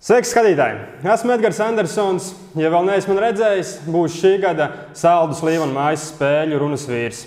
Sveiks, 0.00 0.30
skatītāji! 0.32 0.78
Esmu 1.12 1.34
Edgars 1.34 1.58
Andersons. 1.60 2.30
Ja 2.56 2.70
vēl 2.72 2.86
neesmu 2.86 3.18
redzējis, 3.20 3.74
būšu 3.84 4.16
šī 4.16 4.30
gada 4.40 4.70
Saldus 4.96 5.42
Līvana 5.44 5.74
mājas 5.74 6.06
spēļu 6.14 6.60
runas 6.62 6.86
vīrs. 6.88 7.18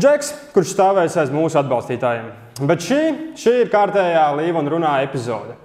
Džeks, 0.00 0.30
kurš 0.54 0.72
stāvēs 0.72 1.18
aiz 1.20 1.28
mūsu 1.28 1.60
atbalstītājiem. 1.60 2.32
Bet 2.64 2.80
šī, 2.86 3.02
šī 3.36 3.54
ir 3.66 3.74
kārtējā 3.76 4.24
Līvana 4.40 4.72
runā 4.72 4.96
epizode. 5.04 5.58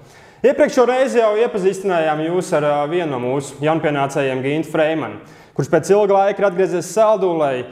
Iepriekšējā 0.44 0.88
reizē 0.92 1.24
jau 1.24 1.34
iepazīstinājām 1.46 2.28
jūs 2.28 2.52
ar 2.60 2.72
vienu 2.92 3.14
no 3.16 3.24
mūsu 3.30 3.64
jaunpienācējiem, 3.64 4.44
Gintu 4.44 4.76
Freimanu, 4.76 5.24
kurš 5.56 5.72
pēc 5.72 5.96
ilga 5.96 6.26
laika 6.26 6.44
ir 6.44 6.52
atgriezies 6.52 6.92
Saldū, 6.92 7.32
lai 7.40 7.70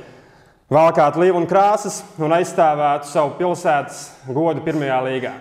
valkātu 0.72 1.28
Līvana 1.28 1.52
krāsas 1.52 2.06
un 2.24 2.40
aizstāvētu 2.40 3.12
savu 3.12 3.36
pilsētas 3.44 4.06
godu 4.32 4.64
pirmajā 4.64 5.08
līgā. 5.12 5.40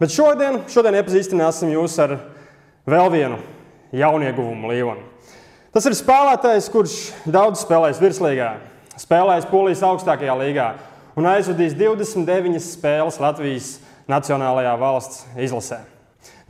Bet 0.00 0.10
šodien, 0.14 0.62
šodien 0.70 0.98
iepazīstināsim 0.98 1.70
jūs 1.74 1.94
ar 2.02 2.16
vēl 2.90 3.10
vienu 3.14 3.38
jaunieguvumu 3.94 4.72
Līvanu. 4.72 5.04
Tas 5.74 5.86
ir 5.88 5.96
spēlētājs, 5.98 6.68
kurš 6.70 6.96
daudz 7.26 7.62
spēlējis 7.64 8.02
virslīgā, 8.02 8.50
spēlējis 9.02 9.48
Polijas 9.50 9.82
augstākajā 9.86 10.36
līgā 10.38 10.68
un 11.18 11.26
aizvadījis 11.30 11.74
29 11.78 12.62
spēles 12.62 13.18
Latvijas 13.22 13.72
Nacionālajā 14.10 14.74
valsts 14.78 15.24
izlasē. 15.40 15.80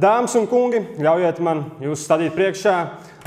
Dāmas 0.00 0.34
un 0.34 0.48
kungi, 0.50 0.80
ļaujiet 0.98 1.38
man 1.44 1.62
jūs 1.84 2.02
stādīt 2.08 2.34
priekšā 2.34 2.74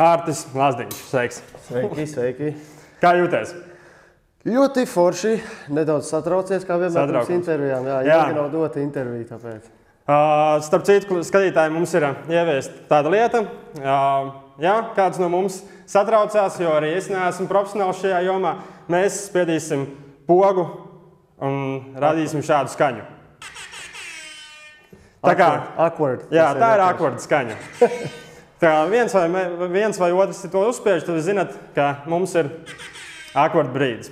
Ārtis 0.03 0.43
Lazdiņš. 0.57 0.99
Sveiks! 1.13 1.39
Sveiki, 1.69 2.07
sveiki! 2.11 2.51
Kā 2.99 3.13
jūties? 3.15 3.55
Ļoti 4.47 4.85
forši. 4.87 5.33
Nedaudz 5.75 6.11
satraucies, 6.11 6.65
kā 6.67 6.77
vienmēr 6.81 7.09
pirms 7.13 7.33
intervijām. 7.35 7.87
Jā, 7.87 7.97
Jā. 8.03 8.21
jā. 8.27 8.35
nav 8.37 8.51
dota 8.53 8.83
intervija. 8.83 9.31
Tāpēc. 9.33 9.76
Starp 10.07 10.85
citu, 10.87 11.19
skatītāji, 11.27 11.71
mums 11.75 11.91
ir 11.97 12.05
ieviesta 12.31 12.85
tāda 12.87 13.11
lieta. 13.11 13.41
Jā, 14.57 14.75
kāds 14.95 15.19
no 15.19 15.27
mums 15.27 15.59
satraucās, 15.89 16.55
jo 16.63 16.71
arī 16.71 16.93
es 16.95 17.09
neesmu 17.11 17.49
profesionāls 17.49 17.99
šajā 17.99 18.21
jomā. 18.23 18.53
Mēs 18.87 19.25
spiedīsim 19.27 19.83
pogu 20.29 20.63
un 21.43 21.97
radīsim 21.99 22.39
šādu 22.45 22.71
skaņu. 22.71 23.03
Tā 25.27 25.33
kā, 25.35 25.49
Awkward. 25.89 26.29
jā, 26.31 26.45
tā 26.55 26.69
ir 26.77 26.83
akkorda 26.85 27.19
skaņa. 27.23 27.57
Tā 28.57 28.71
kā 28.71 28.77
viens 28.89 29.13
vai, 29.13 29.27
viens 29.69 29.99
vai 30.01 30.07
otrs 30.17 30.39
to 30.49 30.61
uzspiež, 30.65 31.03
tad 31.05 31.13
jūs 31.13 31.27
zināt, 31.27 31.51
ka 31.75 32.07
mums 32.09 32.31
ir 32.39 32.47
akkorda 33.37 33.69
brīdis. 33.75 34.09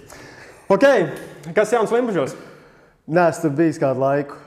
Okay. 0.69 1.07
Kas 1.55 1.71
jauns 1.73 1.93
Limbaģos? 1.93 2.35
Nē, 3.05 3.27
es 3.29 3.37
tur 3.37 3.51
biju 3.53 3.73
kādu 3.77 4.01
laiku. 4.01 4.37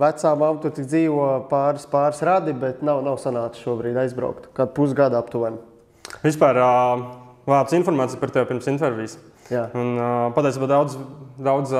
Vecā 0.00 0.34
mamma 0.36 0.60
tur 0.60 0.74
dzīvo 0.76 1.28
pāris, 1.48 1.86
pāris 1.88 2.20
radi, 2.26 2.52
bet 2.52 2.82
nav, 2.84 3.00
nav 3.06 3.16
sanācis 3.22 3.64
šobrīd 3.64 3.96
aizbraukt. 4.02 4.50
Kādu 4.56 4.74
pusgadu 4.76 5.16
aptuveni. 5.16 5.56
Vispār 6.20 6.60
vāc 7.48 7.72
informāciju 7.78 8.20
par 8.20 8.34
tevi 8.34 8.50
pirms 8.50 8.68
intervijas. 8.68 9.16
Un 9.48 9.96
patiesībā 10.36 10.68
daudz, 10.68 10.98
daudz 11.40 11.72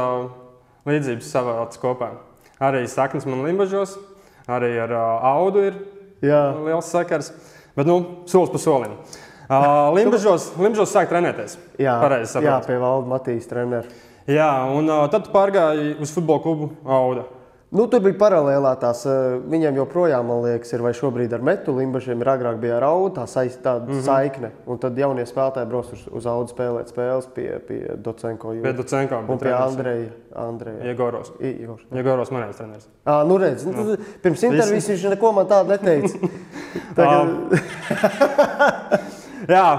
līdzības 0.88 1.28
savāc 1.28 1.76
kopā. 1.82 2.14
Arī 2.56 2.86
saknes 2.88 3.28
man 3.28 3.44
limbažos, 3.44 3.98
arī 4.48 4.72
ar 4.80 4.96
audu 4.96 5.68
ir 5.68 5.76
Jā. 6.24 6.40
liels 6.64 6.88
sakars. 6.88 7.34
Bet 7.76 7.86
nu, 7.86 8.24
solis 8.26 8.50
pa 8.56 8.64
solim. 8.64 8.96
Limbažos, 9.98 10.54
limbažos 10.56 10.90
sāk 10.92 11.12
trenēties. 11.12 11.60
Jā, 11.80 12.00
Pareizi 12.02 12.40
jā 12.44 12.56
pie 12.66 12.80
valda 12.80 13.08
Matīs 13.08 13.46
treneris. 13.48 14.07
Jā, 14.28 14.50
un 14.76 14.88
uh, 14.92 15.06
tad 15.08 15.24
tu 15.24 15.32
pārgāji 15.32 15.94
uz 16.04 16.10
futbola 16.12 16.42
klubu 16.44 16.70
auda. 16.84 17.24
Nu, 17.68 17.84
tur 17.84 18.00
bija 18.00 18.16
paralēlā 18.16 18.70
tās, 18.80 19.02
viņiem 19.52 19.76
joprojām, 19.76 20.24
man 20.24 20.38
liekas, 20.40 20.70
ir 20.72 20.80
vai 20.80 20.94
šobrīd 20.96 21.34
ar 21.36 21.42
metu 21.44 21.74
limbažiem, 21.76 22.16
ir 22.24 22.28
agrāk 22.32 22.56
bija 22.62 22.78
ar 22.78 22.86
audu, 22.86 23.10
tā 23.18 23.26
saist, 23.28 23.60
Mhm. 23.60 23.84
mm 23.84 23.92
-hmm. 23.98 24.04
saikne. 24.06 24.50
Un 24.66 24.78
tad 24.78 24.96
jaunie 24.96 25.24
spēlētāji 25.28 25.68
brauc 25.68 25.92
uz, 25.92 26.06
uz 26.12 26.24
audu 26.26 26.48
spēlēt 26.54 26.88
spēles 26.88 27.26
pie, 27.34 27.58
pie 27.68 27.80
Docenko. 27.96 28.54
Pie 28.62 28.72
Docenko. 28.72 29.18
Un 29.28 29.38
pie 29.38 29.52
Andreja. 29.52 30.08
Andreja. 30.34 30.84
Iegoros. 30.84 31.32
I- 31.40 31.56
Igors. 31.62 31.82
Iegoros 31.92 32.30
manējais 32.30 32.56
treneris. 32.56 32.88
À, 33.04 33.24
nu 33.26 33.36
redz, 33.36 33.64
nu, 33.66 33.72
tad 33.72 33.98
pirms 34.22 34.42
intervijas 34.42 34.88
viņš 34.88 35.08
neko 35.10 35.32
man 35.32 35.46
tādu 35.46 35.68
neteica. 35.68 36.18
Tagad, 36.96 37.28
Jā, 39.48 39.76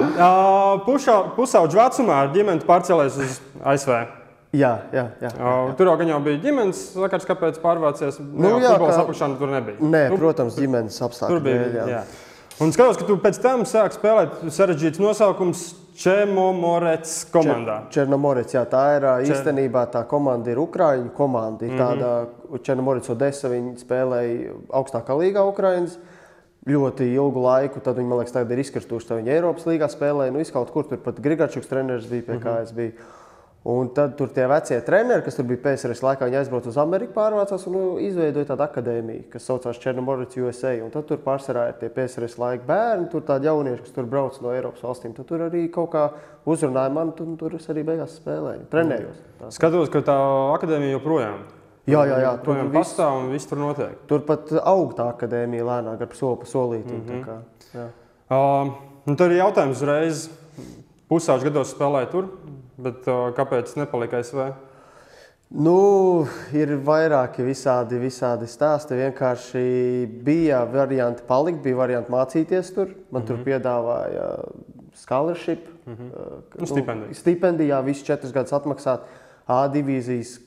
pusauģu 1.35 1.75
vecumā 1.78 2.13
ar 2.24 2.29
ģimeni 2.34 2.59
tu 2.59 2.68
pārcēlies 2.68 3.18
uz 3.18 3.41
ASV. 3.63 4.19
Jā, 4.54 4.72
jā, 4.94 5.06
jā. 5.22 5.30
Uh, 5.38 5.74
tur 5.78 5.88
jau 5.92 5.98
gan 5.98 6.08
jau 6.08 6.20
bija 6.26 6.40
ģimenes 6.44 6.80
sakars, 6.96 7.26
kāpēc 7.30 7.60
pārvācies. 7.62 8.20
Nu, 8.20 8.56
jā, 8.58 8.64
jā, 8.66 8.72
futbola 8.78 8.92
kā- 8.92 8.98
sapušana 9.04 9.38
tur 9.40 9.48
nebija. 9.54 9.78
Nē, 9.80 10.10
nu, 10.10 10.18
protams, 10.18 10.56
ģimenes 10.58 10.98
apstākļi. 11.06 11.30
tur 11.30 11.40
bija. 11.46 11.68
jā. 11.76 11.88
Jā. 11.88 12.04
Un 12.60 12.74
skatos, 12.76 12.98
ka 13.00 13.06
tu 13.08 13.16
pēc 13.18 13.38
tam 13.42 13.62
sāki 13.64 13.96
spēlēt 13.96 14.42
sarežģīts 14.52 15.00
nosaukums 15.00 15.62
Čemomorets 16.00 17.26
komandā. 17.32 17.82
Černomorets, 17.92 18.54
jā, 18.56 18.62
tā 18.70 18.84
ir 18.98 19.06
ā, 19.08 19.14
īstenībā 19.26 19.86
tā 19.92 20.04
komanda, 20.08 20.52
ir 20.52 20.58
Ukrāņu 20.62 21.10
komanda. 21.16 21.66
Mhm. 21.66 21.72
Ir 21.72 21.80
tāda 21.80 22.62
Černomorets 22.64 23.10
Odessa, 23.12 23.50
viņi 23.52 23.78
spēlēja 23.84 24.54
augstākā 24.76 25.16
līgā 25.20 25.44
Ukraiņas. 25.52 25.98
Ļoti 26.70 27.08
ilgu 27.16 27.40
laiku, 27.42 27.80
tad 27.81 27.96
viņi, 27.98 28.08
man 28.08 28.20
liekas, 28.20 28.34
tagad 28.36 28.52
ir 28.52 28.60
izkrituši. 28.66 29.08
Tad 29.08 29.22
viņi 29.22 29.31
Eiropas 29.38 29.64
līgā 29.66 29.88
spēlēja, 29.90 30.34
nu, 30.36 30.40
izkaut 30.44 30.70
kur 30.72 30.84
tur 30.84 30.98
pat 30.98 31.16
Grigačuks 31.24 31.68
treneris 31.72 32.06
bija, 32.12 32.26
pie 32.28 32.36
Mhm. 32.36 32.44
kā 32.44 32.62
es 32.62 32.72
biju. 32.72 32.92
Un 33.64 33.90
tad 33.92 34.14
tur 34.16 34.30
tie 34.31 34.46
vecie 34.47 34.78
treneri, 34.88 35.24
kas 35.25 35.36
tur 35.36 35.44
bija 35.50 35.59
PSRS 35.66 36.00
laikā, 36.00 36.30
viņi 36.30 36.38
aizbrauca 36.40 36.72
uz 36.72 36.78
Ameriku, 36.80 37.12
pārvācās 37.18 37.66
un 37.68 37.74
nu, 37.75 37.81
izveidoja 38.00 38.47
tādu 38.53 38.64
akadēmiju, 38.64 39.25
kas 39.34 39.50
saucās 39.50 39.81
Černomorets 39.84 40.40
USA. 40.40 40.72
Un 40.80 40.94
tad 40.94 41.09
tur 41.09 41.20
pārsvarā 41.25 41.66
ir 41.68 41.75
tie 41.81 41.90
PSRS 41.92 42.40
laika 42.40 42.64
bērni, 42.69 43.09
tur 43.12 43.25
tādi 43.28 43.50
jaunieši, 43.52 43.84
kas 43.84 43.96
tur 43.98 44.08
brauc 44.08 44.40
no 44.40 44.53
Eiropas 44.56 44.86
valstīm. 44.88 45.12
Tad 45.18 45.28
tur 45.28 45.44
arī 45.50 45.66
kaut 45.75 45.92
kā 45.92 46.06
uzrunāja 46.48 46.94
mani, 46.96 47.12
un 47.19 47.36
tur 47.42 47.58
es 47.59 47.68
arī 47.68 47.84
beigās 47.84 48.16
spēlēju, 48.22 48.69
trenējos. 48.72 49.19
Tā. 49.42 49.52
Skatos, 49.59 49.92
ka 49.92 50.06
tā 50.08 50.18
akadēmija 50.56 50.96
joprojām 50.96 51.44
Jā, 51.90 52.03
jā, 52.06 52.18
jā, 52.22 52.31
tur 52.46 52.59
viss- 52.59 52.75
pastāv 52.75 53.18
un 53.24 53.30
viss 53.34 53.50
tur 53.50 53.58
notiek. 53.58 53.96
Tur 54.08 54.22
pat 54.28 54.52
aug 54.62 54.94
tā 54.98 55.09
akadēmija 55.14 55.66
lēnāk, 55.66 56.02
ar 56.06 56.16
soli 56.16 56.38
pa 56.38 56.46
solītam. 56.46 57.02
Mhm. 57.02 57.14
Mm 57.14 57.24
-hmm. 57.24 57.42
jā. 57.75 57.88
Uh, 58.30 58.74
un 59.08 59.16
tad 59.16 59.31
ir 59.31 59.38
jautājums 59.38 59.81
uzreiz. 59.81 60.30
Pusauģu 61.09 61.44
gados 61.44 61.74
spēlēja 61.74 62.12
tur, 62.12 62.25
bet 62.84 63.07
kāpēc 63.38 63.75
nepalika 63.79 64.23
ASV? 64.23 64.50
Nu, 65.50 66.28
ir 66.53 66.75
vairāki 66.85 67.41
visādi, 67.41 67.97
visādi 67.97 68.45
stāsti. 68.45 68.94
Vienkārši 69.00 69.62
bija 70.25 70.59
varianti 70.69 71.25
palikt, 71.25 71.63
bija 71.63 71.79
varianti 71.79 72.13
mācīties 72.13 72.69
tur. 72.75 72.91
Man 73.09 73.23
mm 73.23 73.25
-hmm. 73.25 73.28
tur 73.28 73.38
piedāvāja 73.47 74.28
scholarship, 74.94 75.66
mm 75.85 75.94
-hmm. 75.95 76.12
Nu, 76.59 76.66
stipendiju. 76.66 77.13
stipendijā 77.13 77.81
visu 77.85 78.06
četrus 78.06 78.34
gadus 78.34 78.53
atmaksāt. 78.53 79.00
A 79.47 79.68
divīzijas 79.68 80.39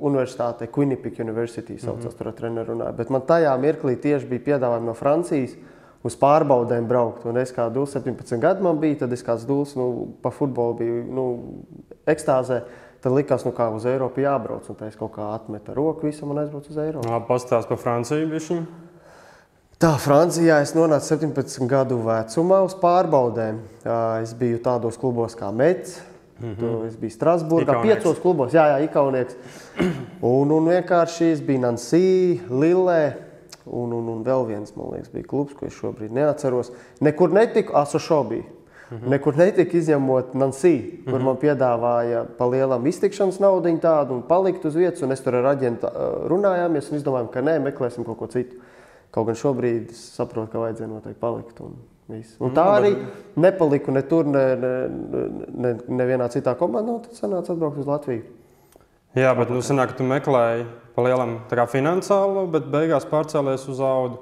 universitātē, 0.00 0.66
Quinnipic 0.66 1.18
University, 1.18 1.78
saucās, 1.78 2.04
mm 2.04 2.10
-hmm. 2.10 2.18
tur 2.18 2.28
ar 2.28 2.32
treneru 2.32 2.74
runāja. 2.74 2.92
Bet 2.92 3.10
man 3.10 3.20
tajā 3.20 3.58
mirklī 3.58 3.96
tieši 3.96 4.26
bija 4.26 4.40
piedāvājumi 4.40 4.84
no 4.84 4.94
Francijas 4.94 5.50
uz 6.04 6.16
pārbaudēm 6.20 6.86
braukt. 6.88 7.24
Un 7.28 7.40
es 7.40 7.52
kā 7.54 7.66
dūls 7.72 7.96
17 7.96 8.40
gadu 8.42 8.64
man 8.66 8.80
bija, 8.82 9.02
tad 9.04 9.16
es 9.16 9.24
kā 9.24 9.36
dūls 9.40 9.74
nu, 9.80 9.88
pa 10.22 10.32
futbolu 10.34 10.78
biju 10.80 11.02
nu, 11.16 11.26
ekstāzē. 12.06 12.62
Tad 13.04 13.12
likās, 13.12 13.44
nu, 13.44 13.52
kā 13.52 13.66
uz 13.72 13.84
Eiropu 13.88 14.22
jābrauc. 14.24 14.68
Un 14.72 14.78
tā 14.78 14.88
es 14.88 14.96
kaut 14.96 15.12
kā 15.16 15.34
atmetu 15.34 15.74
roku 15.76 16.08
visam 16.08 16.32
un 16.32 16.40
aizbraucu 16.40 16.72
uz 16.72 16.80
Eiropu. 16.80 17.20
Pastāst 17.28 17.68
par 17.68 17.80
Franciju. 17.80 18.30
Bišķiņ. 18.32 18.64
Tā 19.82 19.90
Francijā 20.00 20.60
es 20.64 20.72
nonācu 20.72 21.10
17 21.10 21.68
gadu 21.68 21.98
vecumā 22.06 22.62
uz 22.64 22.76
pārbaudēm. 22.80 23.58
Es 24.22 24.32
biju 24.38 24.62
tādos 24.64 24.96
klubos 25.00 25.36
kā 25.36 25.50
Mets. 25.52 25.98
Mm 26.40 26.54
-hmm. 26.54 26.86
Es 26.86 26.96
biju 26.96 27.10
Ikaunieks. 27.60 27.82
piecos 27.82 28.18
klubos, 28.18 28.52
jā, 28.52 28.64
jā, 28.72 28.84
Ikaunieks. 28.84 29.36
Un, 30.22 30.50
un 30.50 30.68
vienkārši 30.68 31.32
es 31.32 31.40
biju 31.40 31.60
Nansī, 31.60 32.40
Lillē. 32.50 33.12
Un, 33.64 33.92
un, 33.96 34.08
un 34.12 34.24
vēl 34.24 34.44
viens, 34.50 34.74
man 34.76 34.90
liekas, 34.92 35.08
bija 35.12 35.28
klubs, 35.28 35.54
ko 35.56 35.64
es 35.64 35.76
šobrīd 35.78 36.12
neatceros. 36.12 36.72
Nekur 37.00 37.32
netiku, 37.32 37.72
Asošobī. 37.80 38.42
Mm 38.90 38.98
-hmm. 38.98 39.08
Nekur 39.08 39.36
netika 39.36 39.76
izņemot 39.76 40.34
Nansī, 40.34 41.04
kur 41.04 41.12
mm 41.12 41.18
-hmm. 41.18 41.24
man 41.24 41.36
piedāvāja 41.36 42.24
pa 42.38 42.46
lielam 42.46 42.86
iztikšanas 42.86 43.40
naudu 43.40 43.68
tādu 43.68 44.10
un 44.12 44.22
palikt 44.22 44.64
uz 44.64 44.74
vietas. 44.74 45.10
Es 45.10 45.20
tur 45.20 45.34
ar 45.34 45.44
aģentu 45.44 45.86
runājāmies 46.28 46.90
un 46.90 46.98
izdomājām, 46.98 47.30
ka 47.30 47.40
nē, 47.40 47.58
meklēsim 47.58 48.04
kaut 48.04 48.18
ko 48.18 48.26
citu. 48.26 48.56
Kaut 49.10 49.26
gan 49.26 49.34
šobrīd 49.34 49.90
es 49.90 50.14
saprotu, 50.16 50.50
ka 50.52 50.58
vajadzēja 50.58 50.88
noteikti 50.88 51.20
palikt. 51.20 51.60
Un, 51.60 51.74
viss. 52.08 52.36
un 52.40 52.50
tā 52.50 52.64
arī 52.78 52.96
nepaliku 53.36 53.90
ne 53.90 54.02
tur, 54.02 54.26
ne, 54.26 54.56
ne, 54.56 54.88
ne, 55.54 55.76
nevienā 55.88 56.28
citā 56.28 56.54
komandā. 56.54 57.00
Tad 57.02 57.12
sanāca 57.12 57.52
atbraukt 57.52 57.78
uz 57.78 57.86
Latviju. 57.86 58.22
Jā, 59.14 59.34
bet 59.38 59.50
nu, 59.50 59.62
sanāk, 59.62 59.96
tu 59.96 60.02
meklēji 60.02 60.66
pa 60.94 61.04
lielam 61.06 61.40
tā 61.50 61.58
kā 61.58 61.66
finansiālu, 61.70 62.46
bet 62.52 62.70
beigās 62.72 63.06
pārcēlies 63.10 63.66
uz 63.70 63.80
audu 63.82 64.20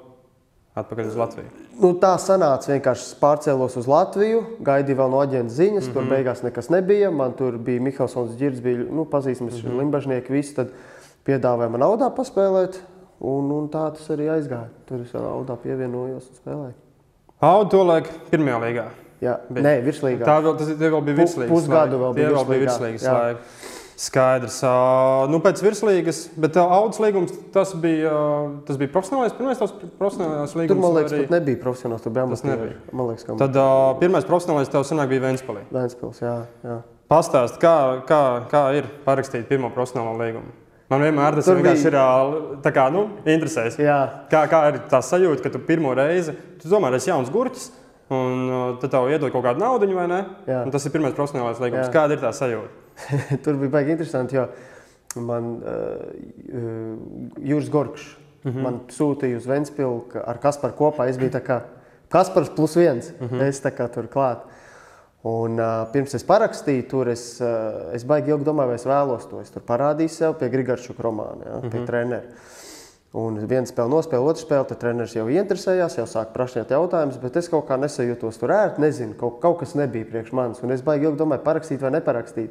atpakaļ 0.77 1.09
uz 1.11 1.17
Latviju. 1.17 1.51
Nu, 1.81 1.91
tā 2.01 2.13
sanāca 2.21 2.71
vienkārši 2.71 3.17
pārcēlos 3.21 3.77
uz 3.81 3.89
Latviju, 3.89 4.41
gaidīju 4.65 4.99
vēl 4.99 5.13
no 5.13 5.21
aģenta 5.21 5.53
ziņas, 5.53 5.85
mm 5.85 5.89
-hmm. 5.89 5.93
tur 5.93 6.09
beigās 6.09 6.41
nekas 6.45 6.69
nebija. 6.73 7.11
Man 7.11 7.33
tur 7.37 7.57
bija 7.57 7.81
Mihāls 7.81 8.37
Girds, 8.37 8.61
bija 8.61 8.85
nu, 8.89 9.05
pazīstams 9.05 9.63
mm 9.63 9.69
-hmm. 9.69 9.79
limbažnieki, 9.79 10.33
visi 10.33 10.55
tad 10.55 10.73
piedāvāja 11.25 11.69
man 11.69 11.81
naudā 11.81 12.09
paspēlēt. 12.09 12.81
Un, 13.23 13.51
un 13.51 13.69
tā 13.71 13.85
tas 13.95 14.09
arī 14.09 14.27
aizgāja. 14.27 14.67
Tur 14.85 14.99
es 14.99 15.13
Audā 15.15 15.55
pievienojos 15.55 16.25
un 16.27 16.35
spēlēju. 16.41 16.73
Audu 17.39 17.69
to 17.69 17.83
laik 17.83 18.09
pirmajā 18.31 18.59
līgā. 18.59 18.85
Jā, 19.23 19.37
Bet 19.49 19.63
Nē, 19.63 19.73
virslīgā. 19.85 20.25
Tā 20.27 20.41
vēl, 20.43 20.57
tas, 20.59 20.67
vēl 20.67 21.01
bija 21.05 21.17
virslīgas. 21.21 21.51
pusgadu 21.53 21.99
vēl 22.01 22.13
bija 22.17 22.31
vēl 22.33 22.45
bija 22.49 22.77
laiki. 22.81 23.43
Skaidrs. 23.99 24.57
Nu, 25.29 25.39
pēc 25.43 25.61
virslīgas, 25.63 26.23
bet 26.39 26.57
Audus 26.61 26.99
līgums 27.03 27.33
tas 27.53 27.73
bija, 27.77 28.13
tas 28.67 28.79
bija 28.81 28.89
profesionālais. 28.93 29.35
Pirmais 29.37 29.59
tavs 29.61 29.73
profesionālais 29.99 30.55
līgums. 30.57 30.71
Tur, 30.73 30.81
man 30.81 30.95
liekas, 30.97 31.13
arī- 31.13 31.29
nebija 31.29 31.59
profesionāls. 31.61 32.01
Tur 32.03 32.11
bija 32.15 32.25
Tas 32.29 32.41
amatieri. 32.43 32.59
nebija. 32.73 32.93
Man 32.93 33.07
liekas, 33.11 33.23
ka 33.27 33.35
Tad 33.43 33.55
uh, 33.55 33.93
pirmais 34.01 34.25
profesionālais 34.25 34.71
tev 34.73 34.83
sanāk 34.89 35.09
bija 35.13 35.21
Ventspēlī. 35.27 35.63
Vēnspils, 35.71 36.19
jā, 36.25 36.35
jā. 36.65 36.79
Pastāst, 37.13 37.59
kā, 37.61 37.75
kā, 38.09 38.21
kā 38.49 38.63
ir 38.79 38.83
parakstīt 39.05 39.45
pirmo 39.47 39.69
profesionālo 39.75 40.17
līgumu. 40.17 40.49
Man 40.89 41.01
vienmēr 41.01 41.35
tas 41.37 41.47
vienkārši 41.47 41.89
bija- 41.89 41.93
ir 41.93 42.59
tā 42.65 42.71
kā, 42.73 42.89
nu, 42.91 43.07
interesēs. 43.25 43.77
jā. 43.77 43.99
Kā, 44.29 44.47
kā 44.49 44.67
ir 44.73 44.79
tā 44.89 44.99
sajūta, 45.01 45.41
ka 45.43 45.49
tu 45.49 45.59
pirmo 45.59 45.93
reizi, 45.95 46.35
tu 46.61 46.67
domā, 46.69 46.89
ka 46.89 46.95
esi 47.01 47.09
jauns 47.09 47.29
gurķis, 47.29 47.69
un 48.11 48.77
tad 48.81 48.91
tev 48.91 49.07
iedod 49.09 49.31
kaut 49.31 49.43
kādu 49.45 49.59
naudu, 49.63 49.87
vai 49.95 50.07
ne? 50.07 50.25
Tas 50.71 50.85
ir 50.85 50.91
pirmais 50.91 51.13
profesionālais 51.13 51.59
līgums. 51.61 51.87
Jā. 51.87 51.93
Kāda 51.93 52.11
ir 52.17 52.21
tā 52.21 52.33
sajūta? 52.35 52.81
Tur 53.43 53.57
bija 53.61 53.69
baigi 53.69 53.91
interesanti, 53.91 54.35
jo 54.35 54.47
man 55.15 55.55
uh, 55.61 55.61
Juris 57.37 57.69
Gorkšs 57.69 58.23
mm 58.43 58.51
-hmm. 58.51 58.61
man 58.61 58.79
sūtīja 58.89 59.37
uz 59.37 59.47
Ventspilu 59.47 60.03
ka 60.11 60.23
ar 60.27 60.37
Kasparu 60.37 60.73
kopā. 60.77 61.09
Es 61.09 61.17
biju 61.17 61.31
tā 61.31 61.41
kā 61.41 61.61
Kaspars 62.09 62.49
plus 62.49 62.75
viens. 62.75 63.13
Mm 63.19 63.27
-hmm. 63.27 63.41
Es 63.41 63.63
tā 63.63 63.71
kā 63.71 63.87
tur 63.89 64.07
klāt. 64.07 64.37
Un, 65.23 65.59
uh, 65.59 65.87
pirms 65.91 66.13
es 66.13 66.25
parakstīju, 66.25 66.87
tur 66.89 67.09
es, 67.09 67.41
uh, 67.41 67.93
es 67.93 68.03
baigi 68.05 68.29
ilgi 68.29 68.43
domāju, 68.43 68.67
vai 68.67 68.75
es 68.75 68.85
vēlos 68.85 69.29
to. 69.29 69.39
Es 69.41 69.49
tur 69.49 69.61
parādīju 69.61 70.07
sev 70.07 70.33
pie 70.33 70.49
Grigārčuka 70.49 71.03
romāna, 71.03 71.45
ja, 71.45 71.59
pie 71.61 71.69
mm 71.69 71.71
-hmm. 71.71 71.85
treneru. 71.85 72.27
Un 73.13 73.47
viena 73.47 73.65
spēle 73.65 73.89
nospēlēja, 73.89 74.29
otra 74.29 74.41
spēle, 74.41 74.67
tad 74.67 74.77
treneris 74.77 75.15
jau 75.15 75.27
interesējās, 75.29 75.97
jau 75.97 76.05
sāka 76.05 76.33
prasīt 76.33 76.69
jautājumus, 76.69 77.21
bet 77.21 77.35
es 77.35 77.49
kaut 77.49 77.67
kā 77.67 77.77
nesajūtos 77.77 78.39
tur 78.39 78.51
ērti, 78.51 78.81
nezinu, 78.81 79.13
kaut, 79.13 79.39
kaut 79.39 79.59
kas 79.59 79.75
nebija 79.75 80.05
priekš 80.05 80.31
manis. 80.31 80.63
Un 80.63 80.71
es 80.71 80.81
baigi 80.81 81.05
ilgi 81.05 81.17
domāju, 81.17 81.43
parakstīt 81.43 81.81
vai 81.81 81.91
neparakstīt. 81.91 82.49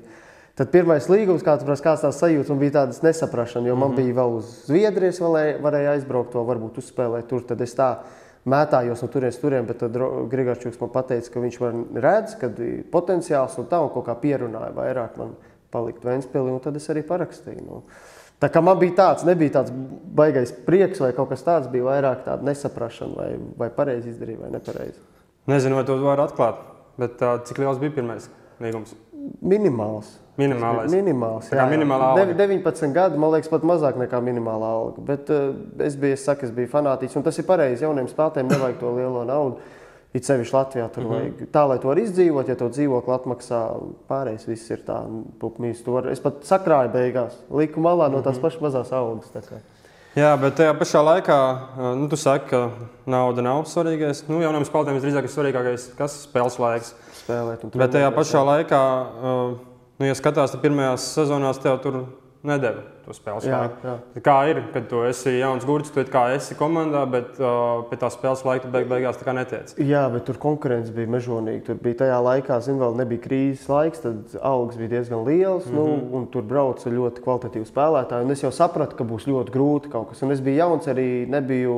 Tad 0.58 0.68
pirmais 0.68 1.06
līgums, 1.08 1.44
kāds 1.44 1.64
prasa, 1.64 1.84
kāds 1.86 2.02
tās 2.04 2.18
sajūtas, 2.20 2.50
un 2.52 2.58
bija 2.60 2.74
tādas 2.82 3.00
nesaprašanas, 3.04 3.68
jo 3.68 3.76
man 3.76 3.90
mm 3.90 3.94
-hmm. 3.94 4.02
bija 4.02 4.14
vēl 4.14 4.34
uz 4.36 4.50
Zviedrijas, 4.66 5.20
varēja, 5.20 5.94
aizbraukt, 5.94 6.32
to 6.32 6.44
varbūt 6.44 6.78
uzspēlēt 6.78 7.28
tur. 7.28 7.42
Tad 7.42 7.60
es 7.60 7.74
tā 7.74 7.96
mētājos 8.44 9.02
no 9.02 9.08
turienes 9.08 9.38
turien, 9.38 9.66
bet 9.66 9.78
tad 9.78 9.96
Grigārčuks 10.32 10.80
man 10.80 10.90
teica, 11.08 11.30
ka 11.32 11.40
viņš 11.40 11.58
redz, 11.94 12.34
ka 12.40 12.46
ir 12.58 12.84
potenciāls 12.92 13.58
un 13.58 13.66
tā, 13.66 13.80
un 13.80 13.88
kaut 13.88 14.06
kā 14.06 14.14
pierunāja 14.14 14.72
vairāk 14.74 15.16
man 15.16 15.36
palikt 15.70 16.04
Ventspilī, 16.04 16.52
un 16.52 16.60
tad 16.60 16.76
es 16.76 16.88
arī 16.90 17.02
parakstīju. 17.02 17.64
Nu. 17.64 17.82
Tā 18.42 18.50
kā 18.50 18.60
man 18.60 18.78
bija 18.78 18.96
tāds, 18.98 19.24
nebija 19.24 19.50
tāds 19.50 19.70
baisais 20.18 20.52
prieks 20.66 21.00
vai 21.00 21.12
kaut 21.12 21.30
kas 21.30 21.44
tāds, 21.46 21.70
bija 21.70 21.84
vairāk 21.84 22.24
tāda 22.24 22.42
nesaprašana, 22.42 23.14
vai, 23.16 23.38
vai 23.56 23.70
pareizi 23.70 24.10
izdarīja 24.10 24.38
vai 24.38 24.50
nepareizi. 24.50 24.98
Nezinu, 25.46 25.78
vai 25.78 25.84
to 25.84 25.96
var 26.02 26.20
atklāt, 26.20 26.58
bet 26.98 27.22
uh, 27.22 27.38
cik 27.46 27.62
liels 27.62 27.78
bija 27.78 27.94
pirmais 27.94 28.28
līgums? 28.62 28.96
Minimāls. 29.42 30.21
Minimālais. 30.40 30.88
Minimāls. 30.88 31.50
Kā 31.52 31.66
minimālā 31.68 32.06
alga. 32.14 32.24
Devi- 32.24 32.62
19 32.62 32.92
gadi, 32.96 33.18
man 33.20 33.34
liekas, 33.34 33.50
pat 33.52 33.62
mazāk 33.68 33.98
nekā 34.00 34.20
minimālā 34.24 34.70
alga. 34.78 35.02
Bet 35.04 35.28
uh, 35.30 35.52
es 35.84 35.96
biju, 36.00 36.16
es 36.16 36.24
saku, 36.24 36.46
es 36.48 36.54
biju 36.56 36.70
fanātiķis, 36.72 37.16
un 37.20 37.26
tas 37.26 37.38
ir 37.38 37.44
pareizi. 37.44 37.84
Jauniem 37.84 38.08
spēlētājiem 38.08 38.48
nevajag 38.48 38.78
to 38.80 38.92
lielo 38.96 39.24
naudu. 39.28 39.58
It 40.12 40.24
sevišķi 40.28 40.52
Latvijā 40.52 40.86
tur 40.92 41.04
mm. 41.04 41.10
-hmm. 41.10 41.36
vajag 41.36 41.52
tā, 41.52 41.68
lai 41.68 41.78
to 41.80 41.88
var 41.88 41.96
izdzīvot, 41.98 42.48
ja 42.48 42.54
to 42.56 42.68
dzīvokli 42.68 43.14
atmaksā 43.14 43.60
pārējais, 44.08 44.46
viss 44.48 44.70
ir 44.70 44.80
tā, 44.86 44.98
pupmīs. 45.40 45.84
To 45.84 45.92
var- 45.92 46.08
Es 46.12 46.20
pat 46.20 46.44
sakrāju 46.44 46.92
beigās, 46.92 47.36
liku 47.50 47.80
malā 47.80 48.10
no 48.12 48.20
tās 48.22 48.38
pašas 48.40 48.60
mazās 48.60 48.92
algas. 48.92 49.30
tā 49.32 49.40
kā. 49.40 49.60
Jā, 50.16 50.36
bet 50.40 50.54
tajā 50.56 50.74
pašā 50.78 51.00
laikā, 51.00 51.38
uh, 51.78 51.96
nu, 51.96 52.08
tu 52.08 52.16
saki, 52.16 52.48
ka 52.50 52.70
nauda 53.06 53.40
nav 53.42 53.64
svarīgais. 53.64 54.28
Nu, 54.28 54.40
jaunam 54.40 54.64
spēlētājam 54.64 55.00
visdrīzāk 55.00 55.24
ir 55.24 55.32
svarīgākais, 55.32 55.96
kas 55.96 56.12
ir 56.18 56.28
spēles 56.28 56.58
laiks. 56.58 56.94
Spēlēt 57.24 57.64
un 57.64 57.70
Bet 57.74 57.90
tajā 57.92 58.10
pašā 58.12 58.38
jā. 58.38 58.44
laikā, 58.44 58.82
uh, 59.22 59.71
nu, 60.02 60.08
ja 60.10 60.18
skatās, 60.18 60.50
tad 60.50 60.64
pirmajās 60.64 61.12
sezonās 61.14 61.62
tev 61.62 61.78
tur 61.84 62.02
nedēļa 62.48 62.91
to 63.04 63.14
spēles 63.16 63.46
Jā, 63.46 63.58
laiku. 63.62 63.86
jā. 63.86 64.22
Kā 64.24 64.36
ir, 64.50 64.62
kad 64.74 64.88
tu 64.90 65.02
esi 65.08 65.34
jauns 65.38 65.64
gurķis, 65.68 65.92
tu 65.94 66.04
kā 66.12 66.24
esi 66.36 66.56
komandā, 66.58 67.02
bet 67.10 67.40
uh, 67.40 67.82
pie 67.90 67.98
tā 68.00 68.10
spēles 68.12 68.44
laika 68.46 68.70
beig, 68.72 68.88
beigās 68.90 69.18
tā 69.20 69.26
kā 69.26 69.34
netiec. 69.36 69.74
Jā, 69.78 70.04
bet 70.12 70.24
tur 70.28 70.38
konkurence 70.42 70.92
bija 70.94 71.10
mežonīga. 71.12 71.64
Tur 71.66 71.80
bija 71.82 72.00
tajā 72.04 72.18
laikā, 72.22 72.58
zinu, 72.64 72.82
vēl 72.84 72.96
nebija 73.02 73.24
krīzes 73.26 73.68
laiks, 73.72 74.02
tad 74.04 74.36
algas 74.40 74.78
bija 74.80 74.94
diezgan 74.96 75.24
lielas. 75.26 75.66
Mm 75.66 75.76
-hmm. 75.76 76.02
nu, 76.10 76.16
un 76.18 76.26
tur 76.32 76.42
brauca 76.42 76.90
ļoti 76.90 77.24
kvalitatīvi 77.24 77.68
spēlētāji. 77.70 78.24
Un 78.24 78.30
es 78.30 78.42
jau 78.42 78.52
sapratu, 78.52 78.96
ka 78.96 79.04
būs 79.04 79.26
ļoti 79.26 79.50
grūti 79.50 79.90
kaut 79.92 80.08
kas. 80.08 80.22
Un 80.22 80.30
es 80.32 80.40
biju 80.40 80.56
jauns, 80.56 80.86
arī 80.86 81.26
nebiju 81.28 81.76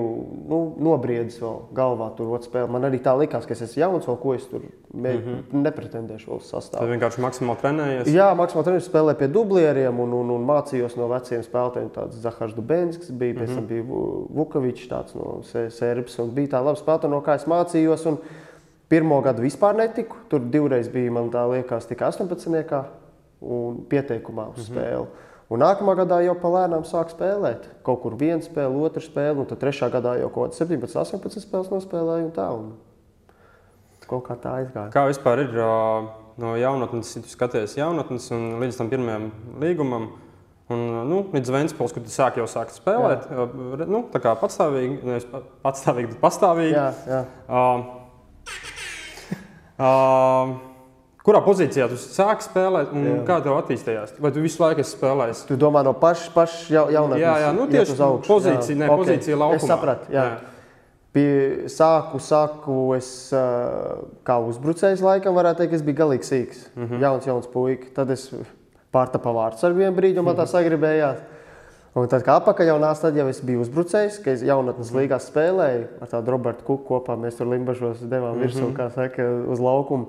nu, 0.48 0.74
nobriedis 0.78 1.40
vēl 1.40 1.58
galvā 1.74 2.10
tur 2.16 2.34
otru 2.34 2.50
spēli. 2.50 2.70
Man 2.70 2.84
arī 2.84 3.00
tā 3.02 3.16
likās, 3.18 3.46
ka 3.46 3.52
es 3.52 3.62
esmu 3.62 3.80
jauns, 3.80 4.06
vēl 4.06 4.18
ko 4.22 4.34
es 4.34 4.46
tur 4.46 4.60
mm 4.94 5.04
-hmm. 5.04 5.62
nepretendēšu 5.62 6.30
vēl 6.30 6.36
uz 6.36 6.50
Tad 6.50 6.62
sastāvā. 6.62 6.88
vienkārši 6.90 7.20
maksimāli 7.20 7.60
trenējies. 7.62 8.08
Jā, 8.14 8.34
maksimāli 8.34 8.64
treniņš 8.64 8.88
spēlēja 8.90 9.18
pie 9.18 9.28
dublieriem 9.28 10.00
un, 10.00 10.12
un, 10.12 10.30
un 10.30 10.46
mācījos 10.46 10.96
no 10.96 11.08
veciem 11.14 11.42
spēlētājiem. 11.46 11.90
Tāds 11.94 12.20
Zahars 12.24 12.54
Dubensks 12.56 13.10
bija, 13.10 13.34
pēc 13.40 13.54
tam 13.54 13.66
bija 13.70 13.84
Vu- 13.88 14.26
Vukovičs, 14.34 14.88
tāds 14.90 15.14
no 15.18 15.40
Se- 15.42 15.70
Serbijas. 15.70 16.18
un 16.22 16.30
Bija 16.36 16.48
tā 16.56 16.64
laba 16.64 16.76
spēlētāja, 16.80 17.10
no 17.10 17.20
kā 17.22 17.34
es 17.38 17.44
mācījos. 17.50 18.06
Un 18.06 18.18
pirmo 18.88 19.22
gadu 19.24 19.42
vispār 19.42 19.74
netiku. 19.78 20.16
Tur 20.28 20.40
divreiz 20.40 20.88
bija, 20.92 21.10
man 21.10 21.30
tā 21.30 21.46
liekas, 21.50 21.86
tikai 21.88 22.08
18. 22.12 22.84
un 23.42 23.84
pieteikumā 23.88 24.50
uz 24.56 24.68
spēli. 24.68 25.06
Un 25.50 25.60
nākamā 25.60 25.92
gadā 25.98 26.22
jau 26.24 26.34
palēnām 26.40 26.84
sāk 26.88 27.10
spēlēt. 27.12 27.66
Kaut 27.84 28.00
kur 28.02 28.12
viena 28.16 28.40
spēle, 28.42 28.74
otra 28.80 29.02
spēle, 29.04 29.38
un 29.42 29.46
tad 29.46 29.60
trešā 29.60 29.90
gadā 29.92 30.18
jau 30.18 30.30
kaut 30.32 30.50
kādas 30.50 30.58
17, 30.62 30.96
18 30.96 31.44
spēles 31.44 31.68
nospēlēju. 31.70 32.24
un 32.24 32.32
Tā, 32.32 32.48
un 32.58 32.72
kaut 34.08 34.24
kā 34.26 34.36
tā 34.40 34.54
aizgāja. 34.60 34.90
Kā 34.92 35.04
vispār 35.08 35.44
ir 35.44 35.52
no 35.54 36.54
jaunatnes, 36.56 37.14
ja 37.16 37.22
tu 37.22 37.28
skaties 37.28 37.76
jaunatnes 37.76 38.30
un 38.32 38.60
līdz 38.60 38.76
tam 38.80 38.90
pirmajam 38.90 39.30
līgumam? 39.60 40.08
Un, 40.72 41.08
nu, 41.10 41.18
līdz 41.34 41.50
Vēnspils, 41.52 41.92
kur 41.92 42.00
tu 42.02 42.08
sāki 42.08 42.40
jau 42.40 42.46
sākt 42.48 42.72
spēlēt, 42.72 43.26
re- 43.78 43.84
nu, 43.90 43.98
tā 44.12 44.16
kā 44.24 44.32
patstāvīgi, 44.40 45.02
nevis 45.04 45.26
pa- 45.28 45.42
patstāvīgi, 45.66 46.14
bet 46.14 46.20
pastāvīgi. 46.22 46.72
Jā, 46.72 46.86
jā. 47.04 47.18
Uh, 47.48 47.82
uh, 49.78 50.54
kurā 51.24 51.42
pozīcijā 51.44 51.88
tu 51.90 51.98
sāki 52.00 52.46
spēlēt 52.46 52.94
un 52.96 53.04
Jā. 53.10 53.18
kā 53.28 53.38
tev 53.44 53.58
attīstījās? 53.58 54.16
Vai 54.24 54.32
tu 54.34 54.40
visu 54.44 54.62
laiku 54.64 54.80
esi 54.84 54.96
spēlējis? 54.96 55.44
Tu 55.50 55.56
domā 55.60 55.84
no 55.84 55.92
pašas 56.00 56.32
paš 56.34 56.56
jaunatnes? 56.72 57.20
Jā, 57.22 57.36
jā, 57.44 57.52
nu 57.56 57.68
tieši 57.70 57.96
augšu, 58.00 58.28
pozīcija, 58.28 58.74
jā. 58.76 58.80
ne, 58.82 58.90
Ok, 58.90 59.04
pozīcija 59.04 59.38
laukumā. 59.40 59.60
Es 59.62 59.68
sapratu, 59.68 60.12
jā. 60.16 60.24
jā. 60.32 60.50
Pie 61.14 61.68
sāku, 61.70 62.18
sāku 62.18 62.76
es 62.96 63.08
kā 64.26 64.36
uzbrucējs, 64.48 65.04
laikam, 65.04 65.36
varētu 65.36 65.62
teikt, 65.62 65.76
es 65.78 65.84
biju 65.86 66.00
galīgi 66.00 66.26
sīgs. 66.26 66.64
Mm 66.74 66.88
-hmm. 66.88 67.04
Jauns, 67.06 67.26
jauns 67.30 67.46
puika. 67.52 67.86
Tad 67.94 68.10
es 68.10 68.24
pārtapa 68.94 69.34
vārds 69.34 69.64
ar 69.66 69.74
vienu 69.76 69.94
brīdi, 69.96 70.22
man 70.24 70.38
tā 70.38 70.46
sagribējās. 70.54 71.22
Un 71.94 72.08
tad, 72.10 72.24
kā 72.26 72.40
apakā 72.40 72.64
jau 72.66 72.74
nāca, 72.82 73.04
tad 73.04 73.18
jau 73.20 73.28
es 73.30 73.38
biju 73.46 73.62
uzbrucējs, 73.62 74.16
ka 74.24 74.32
es 74.32 74.40
jaunatnes 74.42 74.88
līgā 74.96 75.20
spēlēju 75.22 75.84
ar 76.02 76.10
tādu 76.10 76.32
Robertu 76.34 76.66
Kuku 76.66 76.88
kopā. 76.88 77.14
Mēs 77.14 77.38
tur 77.38 77.46
limbažos 77.52 78.02
devām 78.10 78.40
virsū, 78.42 78.72
kā 78.74 78.88
saka, 78.90 79.28
uz 79.54 79.62
laukumu. 79.62 80.08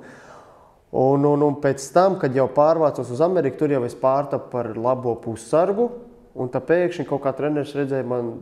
Un, 0.95 1.27
un, 1.29 1.43
un 1.45 1.59
pēc 1.61 1.85
tam, 1.93 2.17
kad 2.17 2.33
jau 2.33 2.47
pārvācos 2.55 3.11
uz 3.13 3.21
Ameriku, 3.21 3.59
tur 3.59 3.75
jau 3.75 3.83
es 3.85 3.93
pārtapu 4.01 4.49
par 4.55 4.71
labo 4.73 5.13
pussargu. 5.21 5.91
Un 6.35 6.49
tā 6.51 6.59
pēkšņi 6.65 7.05
kaut 7.07 7.21
kā 7.23 7.31
treneris 7.37 7.75
redzēja 7.77 8.07
man 8.09 8.33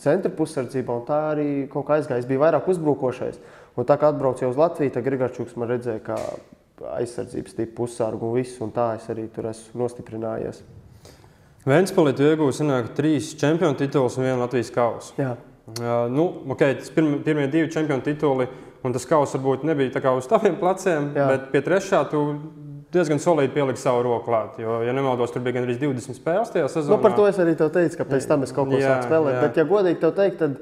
centra 0.00 0.30
pussardzībā, 0.32 0.94
un 0.94 1.02
tā 1.08 1.18
arī 1.34 1.48
kaut 1.72 1.88
kā 1.88 1.98
aizgāja. 1.98 2.22
Es 2.22 2.28
biju 2.30 2.44
vairāk 2.44 2.70
uzbrukošais. 2.70 3.42
Un 3.74 3.88
tā 3.88 3.98
kā 3.98 4.14
atbraucu 4.14 4.46
jau 4.46 4.52
uz 4.54 4.60
Latviju, 4.60 4.94
tad 4.94 5.04
Grigārčuks 5.04 5.58
man 5.58 5.68
redzēja, 5.74 6.00
kā 6.06 6.20
aizsardzības 6.82 7.54
tipu 7.54 7.82
pussargu 7.82 8.30
un 8.30 8.38
visu, 8.38 8.58
un 8.66 8.72
tā 8.74 8.94
es 8.98 9.06
arī 9.12 9.28
tur 9.32 9.46
esmu 9.50 9.84
nostiprinājies. 9.84 10.62
Vēnspilī 11.64 12.12
tu 12.16 12.26
iegūsi 12.28 12.60
sanāk, 12.60 12.90
trīs 12.96 13.30
čempionu 13.40 13.78
titulus 13.78 14.18
un 14.18 14.26
vienu 14.26 14.42
Latvijas 14.42 14.72
kausu. 14.74 15.14
Jā. 15.16 15.36
Uh, 15.64 16.10
nu, 16.12 16.26
okay, 16.52 16.74
tas 16.76 16.90
pirmi, 16.92 17.22
pirmie 17.24 17.46
divi 17.48 17.70
čempionu 17.72 18.04
tituli, 18.04 18.48
un 18.84 18.92
tas 18.92 19.06
kauss 19.08 19.32
varbūt 19.38 19.64
nebija 19.64 19.94
tā 19.94 20.02
kā 20.04 20.12
uz 20.12 20.28
taviem 20.28 20.58
pleciem, 20.60 21.14
Jā. 21.16 21.30
bet 21.30 21.46
pie 21.54 21.62
trešā 21.64 22.02
tu 22.10 22.20
diezgan 22.94 23.22
solīdi 23.22 23.54
pieliki 23.54 23.80
savu 23.80 24.04
roku 24.04 24.28
klāt. 24.28 24.58
Jo, 24.60 24.82
ja 24.84 24.92
nemaldos, 24.94 25.32
tur 25.32 25.42
bija 25.44 25.56
gandrīz 25.56 25.80
20 25.80 26.18
spēles 26.18 26.52
tajā 26.52 26.68
sezonā. 26.68 26.98
Nu, 26.98 27.02
par 27.02 27.16
to 27.16 27.24
es 27.30 27.40
arī 27.42 27.56
te 27.58 27.68
teicu, 27.78 27.96
ka 28.00 28.06
pēc 28.12 28.28
tam 28.28 28.44
es 28.46 28.52
kaut 28.54 28.68
ko 28.70 28.76
sāku 28.76 29.08
spēlēt. 29.08 29.38
jā. 29.38 29.42
Bet, 29.46 29.60
ja 29.62 29.66
godīgi 29.70 30.00
te 30.04 30.10
teikt, 30.20 30.44
tad 30.44 30.60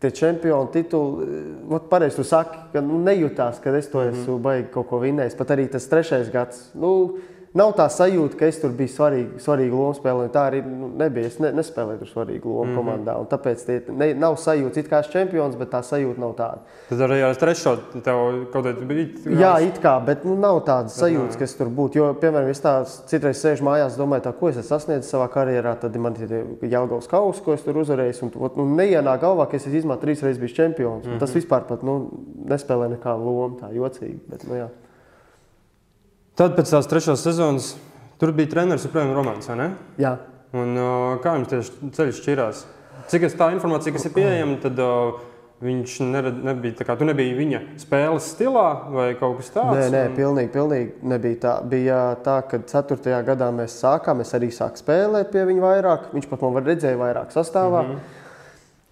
tie 0.00 0.10
čempionu 0.10 0.70
tituli, 0.72 1.26
ot, 1.70 1.88
pareizi 1.90 2.16
tu 2.16 2.24
saki, 2.24 2.58
ka 2.72 2.80
nu, 2.84 2.98
nejūtās, 3.04 3.60
ka 3.60 3.74
es 3.76 3.90
to 3.92 4.02
esmu 4.02 4.20
mm 4.20 4.38
-hmm. 4.38 4.42
baigi 4.42 4.68
kaut 4.72 4.88
ko 4.88 4.98
vinnējis. 4.98 5.36
Pat 5.36 5.50
arī 5.50 5.68
tas 5.68 5.88
trešais 5.88 6.30
gads. 6.32 6.70
Nu, 6.74 7.18
nav 7.58 7.72
tā 7.78 7.86
sajūta, 7.90 8.36
ka 8.38 8.46
es 8.46 8.58
tur 8.62 8.72
biju 8.76 8.92
svarīga, 8.92 9.40
svarīga 9.42 9.74
loma 9.74 9.94
spēlējot. 9.96 10.32
Tā 10.34 10.44
arī 10.50 10.60
nu, 10.64 10.90
nebija. 11.00 11.30
Es 11.30 11.38
ne, 11.42 11.50
nespēlēju 11.56 12.00
tur 12.02 12.10
svarīgu 12.12 12.46
lomu 12.46 12.64
mm 12.64 12.70
-hmm. 12.70 12.78
komandā. 12.78 13.16
Tāpēc 13.30 13.64
tie, 13.66 13.78
ne, 13.88 14.10
nav 14.14 14.36
sajūta, 14.38 14.78
it 14.78 14.90
kā 14.90 15.00
es 15.00 15.10
čempions, 15.10 15.56
bet 15.58 15.70
tā 15.72 15.82
sajūta 15.82 16.20
nav 16.20 16.34
tāda. 16.38 16.60
Tad 16.88 17.02
arī 17.06 17.20
ar 17.26 17.34
trešo 17.34 17.76
tev 17.92 18.20
kaut 18.52 18.66
kādā 18.66 18.86
bija. 18.86 19.08
Jā, 19.40 19.52
it 19.66 19.80
kā, 19.82 19.96
bet 20.04 20.24
nu, 20.24 20.36
nav 20.36 20.60
tādas 20.66 20.98
sajūtas, 21.00 21.38
kas 21.38 21.56
tur 21.58 21.68
būtu. 21.68 21.98
Jo, 21.98 22.14
piemēram, 22.14 22.50
es 22.50 22.62
tā 22.62 22.84
citreiz 23.06 23.42
sēžu 23.42 23.64
mājās, 23.64 23.98
domāju, 23.98 24.22
tā, 24.28 24.32
ko 24.32 24.48
es 24.48 24.56
esmu 24.56 24.68
sasniedzis 24.68 25.10
savā 25.10 25.28
karjerā. 25.28 25.74
Tad 25.80 25.96
man 25.96 26.14
ir 26.20 26.28
tie 26.28 26.68
Jālgavas 26.70 27.08
kausi, 27.08 27.42
ko 27.42 27.54
es 27.54 27.62
tur 27.62 27.76
uzvarēju. 27.82 28.22
Un 28.22 28.30
ot, 28.46 28.56
nu, 28.56 28.68
neienāk 28.76 29.20
galvā, 29.20 29.48
ka 29.50 29.56
es 29.56 29.66
esmu 29.66 29.96
trīs 29.96 30.22
reizes 30.22 30.38
bijis 30.38 30.54
čempions. 30.54 31.06
Mm 31.06 31.12
-hmm. 31.12 31.18
Tas 31.18 31.34
vispār 31.34 31.66
pat, 31.66 31.82
nu, 31.82 32.10
nespēlē 32.46 32.88
nekādu 32.94 33.24
lomu. 33.24 33.58
Tā 33.60 33.72
jocīgi. 33.74 34.18
Bet, 34.28 34.48
nu, 34.48 34.54
jā. 34.54 34.68
Tad 36.40 36.54
pēc 36.56 36.70
tās 36.72 36.86
trešās 36.88 37.20
sezonas 37.20 37.74
tur 38.16 38.30
bija 38.32 38.48
treneris 38.48 38.86
joprojām 38.86 39.10
Romanis. 39.12 39.48
vai 39.50 39.56
ne? 39.60 39.70
jā. 40.00 40.14
Un, 40.56 40.70
kā 41.20 41.34
jums 41.36 41.50
tieši 41.50 41.88
ceļš 41.96 42.20
šķirās? 42.22 42.62
Cik 43.12 43.26
es 43.28 43.34
tā 43.36 43.50
informācija, 43.52 43.92
kas 43.92 44.06
ir 44.08 44.14
pieejama, 44.14 44.56
tad 44.62 44.80
viņš 45.60 45.98
nered, 46.08 46.38
nebija 46.48 46.78
tā 46.78 46.86
kā 46.88 46.96
tu 46.96 47.04
nebija 47.04 47.36
viņa 47.36 47.60
spēles 47.82 48.30
stilā 48.32 48.64
vai 48.94 49.06
kaut 49.20 49.36
kas 49.42 49.52
tāds? 49.52 49.76
Nē, 49.76 49.90
nē, 49.92 50.00
pilnīgi, 50.16 50.50
pilnīgi 50.54 51.10
nebija 51.12 51.40
tā. 51.42 51.52
Bija 51.74 51.98
tā, 52.24 52.38
ka 52.48 52.62
4. 52.72 53.20
gadā 53.26 53.50
mēs 53.52 53.76
sākām, 53.82 54.24
es 54.24 54.32
arī 54.38 54.48
sāku 54.54 54.80
spēlēt 54.80 55.28
pie 55.34 55.44
viņa 55.50 55.64
vairāk. 55.66 56.08
Viņš 56.16 56.30
pat 56.30 56.46
man 56.46 56.64
redzēja 56.64 57.02
vairāk 57.02 57.36
sastāvā. 57.36 57.84
Mm. 57.84 57.92
-hmm. 57.92 58.16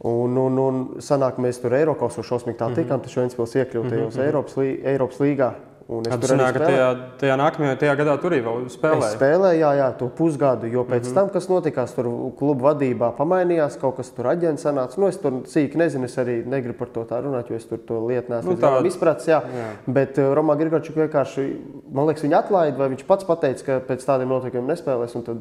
Un, 0.09 0.37
un, 0.39 0.59
un 0.63 0.85
sanāk, 1.03 1.41
mēs 1.43 1.57
tur 1.59 1.73
Eiropas 1.75 2.21
šausmīgi 2.21 2.61
tā 2.61 2.69
tikām, 2.77 3.01
taču 3.03 3.21
Ventspils 3.21 3.51
tajos 3.51 3.89
mm 3.89 3.91
-hmm. 3.91 4.27
Eiropas, 4.27 4.55
lī, 4.55 4.85
Eiropas 4.85 5.19
līgā. 5.19 5.53
Un 5.89 6.05
es 6.05 6.13
Tad 6.13 6.21
tur 6.21 6.35
arī 6.35 6.47
spēlēju. 6.53 6.69
tajā, 6.69 6.89
tajā 7.17 7.37
nākamajā 7.41 7.77
tajā 7.81 7.93
gadā 7.97 8.15
tur 8.21 8.35
arī 8.35 8.43
vēl 8.45 8.67
Es 8.67 8.75
spēlēju, 8.77 9.57
jā, 9.57 9.71
jā, 9.79 9.87
to 9.97 10.09
pusgadu, 10.19 10.69
jo 10.69 10.83
pēc 10.85 11.01
mm. 11.01 11.09
-hmm. 11.09 11.15
tam, 11.17 11.29
kas 11.33 11.47
notikās 11.49 11.95
tur 11.97 12.09
kluba 12.37 12.75
vadībā, 12.75 13.09
pamainījās 13.17 13.79
kaut 13.81 13.97
kas 13.97 14.11
tur 14.13 14.29
aģents 14.29 14.67
sanāca. 14.67 14.99
Nu, 15.01 15.09
es 15.09 15.17
tur 15.17 15.33
sīki 15.49 15.81
nezinu, 15.81 16.05
es 16.05 16.19
arī 16.19 16.45
negribu 16.47 16.79
par 16.79 16.89
to 16.89 17.05
tā 17.09 17.23
runāt, 17.25 17.49
jo 17.49 17.57
es 17.57 17.65
tur 17.65 17.79
to 17.79 18.07
lietu 18.07 18.33
neesmu 18.33 18.51
Nu, 18.51 18.57
tā- 18.57 18.85
izpratis. 18.87 19.29
Jā. 19.29 19.41
Jā. 19.41 19.71
Bet 19.87 20.19
uh, 20.19 20.35
Romā 20.35 20.59
Grigorčuk 20.59 20.97
vienkārši, 20.97 21.57
man 21.91 22.07
liekas, 22.07 22.23
viņa 22.23 22.39
atlaida, 22.39 22.77
vai 22.77 22.89
viņš 22.89 23.07
pats 23.07 23.25
pateica, 23.25 23.65
ka 23.65 23.81
pēc 23.89 24.05
tādiem 24.05 24.29
notikumiem 24.29 24.69
nespēlēs. 24.69 25.17
un 25.17 25.23
Tad 25.23 25.39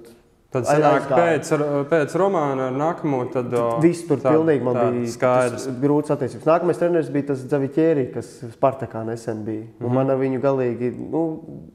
Tad 0.48 0.63
sanāk, 0.63 1.10
pēc, 1.12 1.50
pēc 1.92 2.13
romāna 2.16 2.70
ar 2.70 2.75
nākamo. 2.80 3.18
Tad, 3.34 3.51
uh, 3.51 3.82
viss 3.84 4.06
tur 4.08 4.22
tā- 4.24 4.32
pilnīgi 4.32 4.63
man 4.63 4.77
tā, 4.77 4.86
bija 4.96 5.10
skaidrs. 5.12 5.66
tas 5.66 5.74
grūts 5.82 6.13
attiecības. 6.16 6.46
Nākamais 6.48 6.80
treneris 6.80 7.10
bija 7.12 7.27
tas 7.34 7.42
Zaviķēri, 7.51 8.06
kas 8.13 8.30
Spartakā 8.56 9.01
nesen 9.06 9.44
bija. 9.44 9.66
Mm. 9.66 9.86
-hmm. 9.86 9.92
Man 9.98 10.10
ar 10.10 10.18
viņu 10.18 10.39
galīgi, 10.42 10.92
nu, 11.12 11.24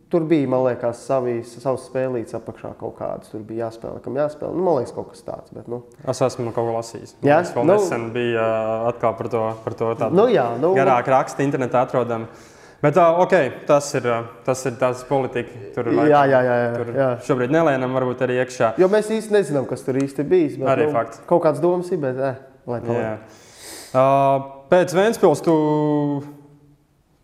tur 0.09 0.21
bija, 0.25 0.49
man 0.49 0.65
liekas, 0.65 1.05
savi, 1.07 1.43
savas 1.45 1.85
spēlītas 1.91 2.33
apakšā 2.41 2.73
kaut 2.81 2.97
kādas. 2.99 3.29
Tur 3.31 3.41
bija 3.41 3.69
jāspēlē, 3.69 4.01
kam 4.03 4.15
jāspēlē. 4.15 4.55
Nu, 4.57 4.63
man 4.63 4.77
liekas, 4.81 4.95
kaut 4.95 5.11
kas 5.11 5.23
tāds. 5.23 5.53
Bet, 5.53 5.69
nu. 5.69 5.83
Es 6.09 6.21
esmu 6.23 6.45
kaut 6.53 6.65
ko 6.67 6.73
lasījis. 6.79 7.15
Jā? 7.23 7.43
Vēl 7.43 7.65
Nu- 7.67 7.75
nesen 7.75 8.11
biju 8.13 8.39
uh, 8.41 8.89
atkal 8.89 9.13
par 9.19 9.29
to, 9.29 9.53
par 9.65 9.75
to 9.75 9.95
tādu 9.95 10.13
Nu, 10.13 10.27
jā, 10.29 10.49
nu, 10.59 10.75
garāku 10.75 11.09
rakstu 11.13 11.43
internetā 11.45 11.85
atrodam. 11.87 12.27
Bet 12.83 12.97
uh, 12.99 13.21
okay, 13.23 13.53
tas 13.67 13.87
ir 13.95 14.07
tas 14.43 14.65
ir 14.67 14.75
tās 14.81 15.05
politika. 15.07 15.55
Tur 15.77 15.93
Jā, 15.95 16.07
jā, 16.11 16.23
jā, 16.27 16.41
jā, 16.43 16.71
tur 16.75 16.89
jā. 16.97 17.09
šobrīd 17.29 17.53
nelēnām, 17.55 17.95
varbūt 17.95 18.25
arī 18.27 18.41
iekšā. 18.43 18.73
Jo 18.83 18.89
mēs 18.91 19.07
īsti 19.15 19.37
nezinām, 19.37 19.69
kas 19.71 19.85
tur 19.87 20.01
īsti 20.03 20.25
bijis. 20.27 20.57
Bet, 20.59 20.67
Arī 20.75 20.89
nu, 20.89 20.97
fakts. 20.97 21.21
Kaut 21.31 21.45
kādas 21.45 21.63
domas 21.63 21.93
ir, 21.95 22.01
bet 22.03 22.19
eh, 22.19 22.41
lai 22.67 22.81
paliek. 22.83 23.39
Uh, 23.93 24.51
pēc 24.73 24.95
Vēnspils 24.99 25.45
tu, 25.47 25.55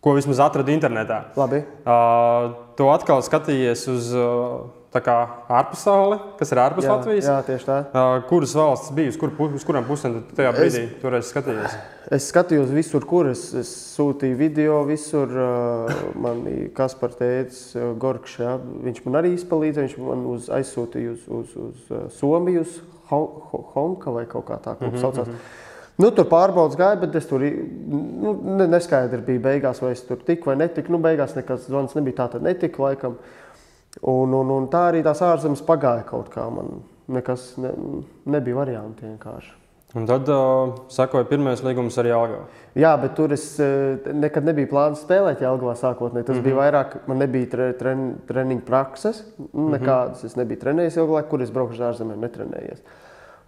ko 0.04 0.14
vismaz 0.14 0.38
atradi 0.46 0.76
internetā, 0.76 1.24
Labi. 1.40 1.64
uh, 1.88 2.52
tu 2.78 2.86
atkal 2.92 3.24
skatījies 3.26 3.82
uz 3.90 4.12
uh, 4.14 4.68
tā 4.94 5.02
kā 5.04 5.14
ārpasauli, 5.52 6.16
kas 6.38 6.52
ir 6.54 6.60
ārpus 6.62 6.86
Jā, 6.86 6.94
Latvijas. 6.94 7.28
jā, 7.28 7.36
tieši 7.44 7.66
tā. 7.68 7.76
Uh, 7.92 8.14
kuras 8.30 8.54
valsts 8.56 8.92
bija, 8.96 9.12
uz, 9.12 9.18
kur, 9.20 9.32
uz 9.58 9.66
kurām 9.68 9.84
pusēm 9.88 10.16
tu 10.30 10.38
tajā 10.38 10.52
brīdī 10.56 10.82
es... 10.86 10.94
tur 11.02 11.16
esi 11.18 11.32
skatījies? 11.34 11.76
Es 12.16 12.30
skatījos 12.32 12.72
visur, 12.72 13.04
kur 13.08 13.28
es, 13.28 13.42
es 13.58 13.70
sūtīju 13.98 14.38
video, 14.40 14.80
visur 14.88 15.28
uh, 15.28 15.94
man 16.16 16.40
Kaspars 16.76 17.18
teica, 17.20 17.92
Gorkšs, 18.00 18.40
ja, 18.40 18.56
viņš 18.88 19.04
man 19.04 19.20
arī 19.20 19.34
izpalīdzēja, 19.36 19.90
viņš 19.90 19.98
man 20.06 20.26
uz, 20.32 20.48
aizsūtīja 20.56 21.14
uz, 21.14 21.30
uz, 21.42 21.56
uz 21.68 21.92
uh, 21.92 22.06
Somiju, 22.16 22.64
uz 22.64 22.78
Ho- 23.12 23.48
Ho- 23.52 23.64
Honka 23.74 24.12
vai 24.12 24.24
kaut 24.28 24.48
kā 24.48 24.56
tā, 24.60 24.76
kā 24.76 24.88
mm 24.88 24.94
-hmm. 24.94 25.00
saucās. 25.00 25.28
Nu, 25.98 26.12
tur 26.14 26.28
pārbaudas 26.30 26.76
gāja, 26.78 27.00
bet 27.00 27.14
es 27.18 27.26
tur 27.26 27.42
nu, 27.42 28.32
ne, 28.44 28.68
neskaidri 28.70 29.18
bija 29.26 29.40
beigās, 29.48 29.80
vai 29.82 29.92
es 29.92 30.02
tur 30.06 30.20
tiku 30.22 30.50
vai 30.50 30.56
netiku. 30.56 30.92
Nu, 30.92 30.98
beigās 30.98 31.34
nekas 31.34 31.64
zvans 31.66 31.94
nebija, 31.94 32.20
tā 32.20 32.28
tad 32.32 32.42
netiku 32.42 32.82
laikam. 32.82 33.16
Un, 34.02 34.34
un, 34.34 34.50
un 34.54 34.68
tā 34.70 34.88
arī 34.92 35.02
tās 35.02 35.22
ārzemes 35.26 35.64
pagāja 35.66 36.04
kaut 36.06 36.28
kā. 36.34 36.44
Man 36.52 36.82
nekas 37.08 37.54
ne, 37.62 37.72
nebija 38.28 38.60
varianti 38.60 39.08
vienkārši. 39.08 39.54
Un 39.96 40.04
tad 40.04 40.28
uh, 40.28 40.74
sakoja 40.92 41.24
pirmais 41.30 41.62
līgums 41.64 41.96
ar 41.96 42.06
Jālgavu. 42.10 42.44
Jā, 42.76 42.90
bet 43.00 43.14
tur 43.16 43.32
es 43.32 43.44
eh, 43.64 44.10
nekad 44.12 44.44
nebiju 44.44 44.68
plāns 44.68 45.00
spēlēt 45.00 45.40
Jālgavā 45.40 45.72
sākotnēji. 45.80 46.26
Tas 46.28 46.36
mm 46.36 46.42
-hmm. 46.42 46.44
bija 46.44 46.58
vairāk, 46.58 46.96
man 47.08 47.18
nebija 47.24 47.48
tre, 47.54 47.72
tren, 47.72 48.02
treniņu 48.28 48.66
prakses, 48.68 49.22
nu, 49.38 49.70
nekādas. 49.72 50.24
Es 50.28 50.36
nebiju 50.36 50.60
trenējies 50.60 51.00
ilgu 51.00 51.16
laiku, 51.16 51.30
kur 51.30 51.42
es 51.42 51.50
braucu 51.50 51.72
uz 51.72 51.80
ārzemēm, 51.80 52.20
netrenējies. 52.20 52.84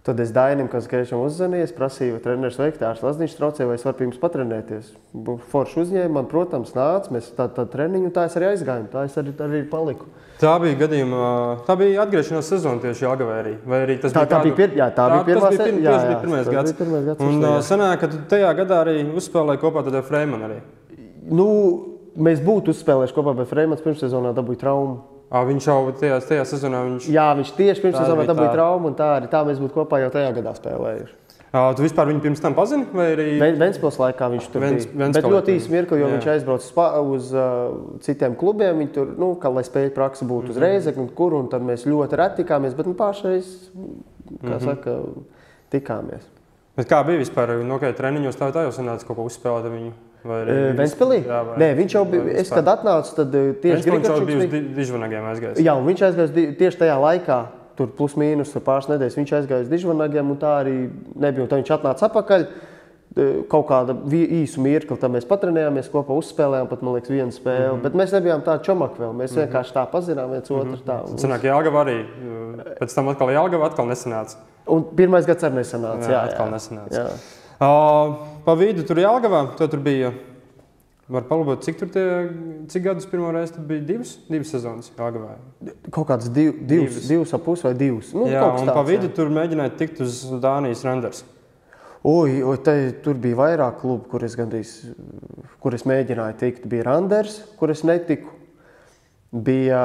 Tad 0.01 0.17
es 0.19 0.31
Dainim, 0.33 0.65
kas 0.65 0.87
gaišam 0.89 1.19
uzzvanīju, 1.21 1.67
prasīju, 1.77 2.15
vai 2.15 2.21
treneris 2.23 2.55
veiktārs 2.57 3.03
Lazniņš 3.05 3.35
traucēja, 3.37 3.67
vai 3.69 3.75
es 3.77 3.83
varu 3.85 3.99
pie 3.99 4.07
jums 4.07 4.17
patrenēties. 4.17 4.87
Forši 5.51 5.77
uzņēma, 5.83 6.09
man, 6.15 6.25
protams, 6.31 6.71
nāca, 6.73 7.11
mēs 7.13 7.27
tādu 7.37 7.53
tā 7.59 7.67
treniņu, 7.69 8.09
tā 8.15 8.23
es 8.25 8.37
arī 8.39 8.47
aizgāju, 8.49 8.87
tā 8.89 9.03
es 9.05 9.19
arī, 9.21 9.35
arī 9.45 9.61
paliku. 9.69 10.09
Tā 10.41 10.55
bija 10.63 10.79
gadījuma, 10.79 11.21
tā 11.67 11.75
bija 11.77 12.01
atgriešanās 12.07 12.49
sezona 12.49 12.81
tieši 12.81 13.05
Jālgavā 13.05 13.35
arī. 13.43 13.53
Vai 13.61 13.83
arī 13.85 13.99
tas 14.01 14.17
Tā, 14.17 14.25
tā 14.25 14.41
bija, 14.41 14.57
pir, 14.57 14.73
jā, 14.81 14.89
tā 14.97 15.05
bija 15.13 15.27
pirmā 15.29 15.45
tas 15.45 15.53
bija, 15.53 15.61
se- 15.61 15.69
pirm, 15.69 15.83
jā, 15.85 15.93
jā, 15.93 16.07
bija 16.09 16.19
pirmais 16.25 16.49
gads. 16.49 16.71
bija 16.73 16.79
pirmais 16.81 17.05
gads, 17.11 17.21
Un 17.21 17.37
uh, 17.37 17.45
bija. 17.45 17.61
sanāk, 17.69 18.01
ka 18.01 18.07
tu 18.09 18.23
tajā 18.33 18.49
gadā 18.57 18.81
arī 18.81 18.97
uzspēlēji 19.21 19.61
kopā 19.61 19.85
ar 19.85 20.01
Freimanu 20.09 20.49
arī. 20.49 20.59
Nu, 21.29 21.47
mēs 22.17 22.41
būtu 22.41 22.73
uzspēlējuši 22.73 23.13
kopā, 23.21 23.37
bet 23.37 23.53
Freimans 23.53 23.85
pirmssezonā 23.85 24.33
dabūja 24.33 24.63
traumu. 24.65 24.97
Ā, 25.31 25.41
viņš 25.47 25.65
jau 25.69 25.77
tajā, 25.95 26.17
tajā 26.27 26.43
sezonā 26.49 26.81
viņš... 26.89 27.05
Jā, 27.07 27.29
viņš 27.39 27.51
tieši 27.55 27.81
pirms 27.85 27.99
bija 28.03 28.25
dabūja 28.27 28.51
traumu, 28.51 28.89
un 28.91 28.95
tā 28.99 29.05
arī 29.21 29.29
tā 29.31 29.45
mēs 29.47 29.61
būtu 29.63 29.77
kopā 29.77 30.01
jau 30.03 30.09
tajā 30.11 30.33
gadā 30.35 30.51
spēlējuši. 30.57 31.13
Uh, 31.51 31.73
tu 31.75 31.83
vispār 31.83 32.07
viņu 32.07 32.21
pirms 32.23 32.39
tam 32.43 32.53
pazini? 32.55 32.85
Arī... 32.95 33.25
Ventspils 33.59 33.97
laikā 33.99 34.27
viņš 34.31 34.45
tur 34.53 34.63
Vents- 34.63 34.85
bija. 34.87 34.99
Ventspilī 35.01 35.23
Bet 35.23 35.33
ļoti 35.33 35.55
īsi 35.59 35.71
mirkli, 35.73 35.97
jo 35.99 36.07
Jā. 36.07 36.11
viņš 36.13 36.27
aizbrauca 36.31 37.01
uz, 37.15 37.31
uh, 37.35 37.73
citiem 38.03 38.37
klubiem. 38.39 38.77
Viņi 38.79 38.93
tur, 38.95 39.09
nu, 39.19 39.33
kā 39.39 39.51
lai 39.51 39.63
spēļu 39.67 39.91
praksa 39.95 40.27
būtu 40.27 40.47
Mhm. 40.47 40.51
uz 40.55 40.61
Reizeknu, 40.63 41.07
kur, 41.15 41.33
un 41.35 41.49
tad 41.51 41.61
mēs 41.67 41.83
ļoti 41.87 42.19
reti 42.19 42.43
tikāmies, 42.43 42.75
bet 42.75 42.87
nu, 42.87 42.93
pašreiz, 42.95 43.49
kā 44.43 44.55
Mhm. 44.55 44.63
saka, 44.63 44.95
tikāmies. 45.75 46.23
Bet 46.75 46.87
kā 46.87 47.03
bija 47.07 47.19
vispār? 47.19 47.51
Okay, 47.75 47.91
treniņos 47.99 48.35
tā, 48.39 48.47
tā 48.55 48.63
jau 48.67 48.71
sanāca 48.71 49.03
kaut 49.07 49.17
ko 49.17 49.27
uzspēlēt 49.27 49.67
viņu. 49.67 49.91
Vai- 50.23 50.43
Nē, 51.57 51.71
viņš 51.77 51.95
jau 51.95 52.03
bija, 52.05 52.35
es 52.37 52.49
kad 52.53 52.67
atnācu, 52.69 53.15
tad 53.17 53.31
tieši 53.31 53.87
Grigačuks 53.87 54.49
bija 54.51 54.61
dižvanagiem 54.77 55.29
aizgājis. 55.31 55.61
Jā, 55.65 55.73
un 55.73 55.87
viņš 55.87 56.33
di- 56.33 56.51
tieši 56.59 56.77
tajā 56.83 56.97
laikā. 57.01 57.39
Tur 57.75 57.87
plus 57.87 58.13
mīnus 58.19 58.51
pāris 58.61 58.89
nedēļas 58.91 59.15
viņš 59.17 59.31
aizgāja 59.39 59.63
uz 59.65 59.69
dižvanagiem, 59.71 60.29
un 60.29 60.37
tā 60.37 60.51
arī 60.61 60.75
nebija. 61.15 61.45
Un 61.45 61.47
Tad 61.47 61.63
viņš 61.63 61.71
atnāca 61.79 62.09
atpakaļ. 62.09 62.45
Kaut 63.49 63.65
kāda 63.67 63.91
īsu 64.07 64.61
mirkli, 64.63 64.95
tad 64.97 65.11
mēs 65.11 65.25
patrenējāmies 65.27 65.89
kopā, 65.91 66.15
uzspēlējām 66.15 66.69
pat, 66.69 66.81
man 66.81 66.93
liekas, 66.95 67.09
vienu 67.11 67.31
spēli. 67.31 67.65
Mm 67.67 67.79
-hmm. 67.79 67.81
Bet 67.83 67.93
mēs 67.93 68.13
nebijām 68.15 68.41
tādi 68.45 68.63
čomaki 68.63 69.01
vēl. 69.01 69.11
Mēs 69.11 69.31
mm 69.31 69.35
-hmm. 69.35 69.47
vienkārši 69.47 69.73
tā 69.73 69.85
pazinām 69.91 70.31
viens 70.31 70.51
otru. 70.51 70.65
Mm 70.65 70.75
-hmm. 70.75 70.85
Tad 70.85 71.19
sanāk, 71.19 71.43
Jālgava 71.43 71.83
arī. 71.83 72.05
Pēc 72.79 72.95
tam 72.95 73.07
atkal 73.07 73.27
Jālgava 73.27 73.65
atkal 73.65 73.85
nesanāca. 73.87 74.35
Un 74.67 74.83
pirmais 74.95 75.25
gads 75.25 75.43
arī 75.43 75.53
nesanāca. 75.53 76.07
Jā, 76.07 76.11
Jā, 76.11 76.23
atkal 76.23 76.47
jā. 76.47 76.51
nesanāca. 76.53 76.91
jā. 76.91 77.40
Pa 77.61 78.55
vidu 78.57 78.81
tur 78.87 78.97
Jālgavā, 78.97 79.43
to 79.59 79.67
tur 79.69 79.81
bija. 79.85 80.11
Var 81.11 81.25
palabot, 81.27 81.59
cik 81.59 81.75
tur 81.75 81.89
tie, 81.91 82.05
cik 82.71 82.85
gadus 82.85 83.05
pirmo 83.09 83.33
reizi 83.35 83.57
tur 83.57 83.65
bija 83.67 83.83
divas, 83.83 84.13
divas 84.31 84.53
sezonas 84.53 84.87
Jālgavā. 84.95 85.33
Kaut 85.91 86.07
kāds 86.07 86.29
div, 86.31 86.55
divs, 86.63 86.95
Divas. 86.95 87.09
divs 87.09 87.33
ap 87.35 87.43
pusi 87.45 87.67
vai 87.67 87.73
divs. 87.75 88.13
Nu, 88.15 88.29
Jā, 88.31 88.45
un 88.47 88.69
pa 88.69 88.77
tāds, 88.79 88.87
vidu 88.93 89.09
jā. 89.09 89.13
tur 89.17 89.33
mēģināja 89.35 89.75
tikt 89.81 89.99
uz 90.05 90.21
Dānijas 90.41 90.85
Randers. 90.87 91.25
Oi, 92.07 92.39
oi, 92.41 92.55
te, 92.65 92.75
tur 93.03 93.19
bija 93.21 93.37
vairāk 93.37 93.81
klubu, 93.83 94.07
kur 94.09 94.23
es, 94.25 94.33
gandrīz, 94.39 94.71
kur 95.61 95.75
es 95.77 95.83
mēģināju 95.85 96.37
tikt. 96.39 96.63
Bija 96.71 96.87
Randers, 96.87 97.41
kur 97.59 97.69
es 97.75 97.83
netiku. 97.85 98.31
Bija, 99.31 99.83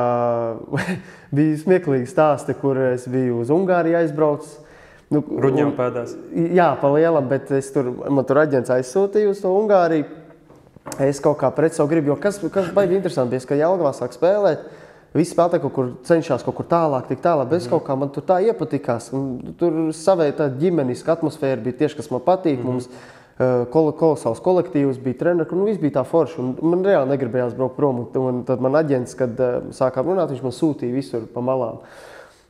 bija 1.37 1.59
smieklīgi 1.61 2.09
stāsti, 2.09 2.55
kur 2.63 2.79
es 2.95 3.05
biju 3.11 3.43
uz 3.43 3.53
Ungāriju 3.53 3.99
aizbraucis. 3.99 4.63
Nu, 5.11 5.23
un- 5.23 5.75
pēdās. 5.77 6.17
Jā, 6.35 6.73
pa 6.81 6.89
lielam, 6.91 7.29
bet 7.31 7.51
es 7.55 7.71
tur, 7.71 7.93
man 8.11 8.25
tur 8.27 8.41
aģents 8.43 8.73
aizsūtīja 8.75 9.31
uz 9.31 9.41
to 9.41 9.53
Ungāriju. 9.55 10.07
Es 11.03 11.21
kaut 11.21 11.39
kā 11.39 11.51
pret 11.55 11.75
savu 11.75 11.91
gribu, 11.91 12.13
jo 12.13 12.17
kas, 12.17 12.39
kas 12.39 12.71
baigi 12.75 12.95
interesanti 12.97 13.35
bija, 13.35 13.47
ka 13.47 13.59
Jālgavā 13.59 13.93
sāk 13.95 14.15
spēlēt. 14.15 14.67
Visi 15.15 15.35
spēlētāji 15.35 15.63
kaut 15.63 15.75
kur 15.75 15.93
cenšas 16.05 16.45
kaut 16.45 16.55
kur 16.59 16.67
tālāk, 16.67 17.07
tik 17.09 17.23
tālāk, 17.25 17.49
bet 17.49 17.63
es 17.63 17.69
kaut 17.71 17.85
kā 17.87 17.97
man 17.99 18.11
tur 18.11 18.23
tā 18.23 18.39
iepatikās. 18.45 19.11
Tur 19.59 19.93
savai 19.97 20.33
tā 20.37 20.51
ģimeniska 20.51 21.17
atmosfēra 21.17 21.63
bija 21.63 21.79
tieši, 21.85 21.97
kas 21.97 22.11
man 22.11 22.21
patīk. 22.27 22.63
Mums 22.65 22.91
Uh, 23.37 23.67
kol 23.69 23.91
kolosāls 23.93 24.39
kolektīvs, 24.41 24.97
bija 25.05 25.19
treniņš, 25.21 25.51
un 25.53 25.67
viss 25.69 25.77
bija 25.77 25.99
tā 25.99 26.05
forši. 26.09 26.39
Un 26.41 26.71
man 26.73 26.81
reāli 26.87 27.11
negribējās 27.11 27.53
braukt 27.59 27.75
prom. 27.77 27.99
Un, 28.17 28.39
tad 28.49 28.63
man 28.65 28.79
aģents, 28.81 29.13
kad 29.13 29.37
uh, 29.45 29.59
sākām 29.77 30.09
runāt, 30.09 30.31
viņš 30.33 30.41
man 30.41 30.55
sūtīja 30.57 30.95
visur 30.95 31.27
pa 31.35 31.43
malām. 31.45 31.83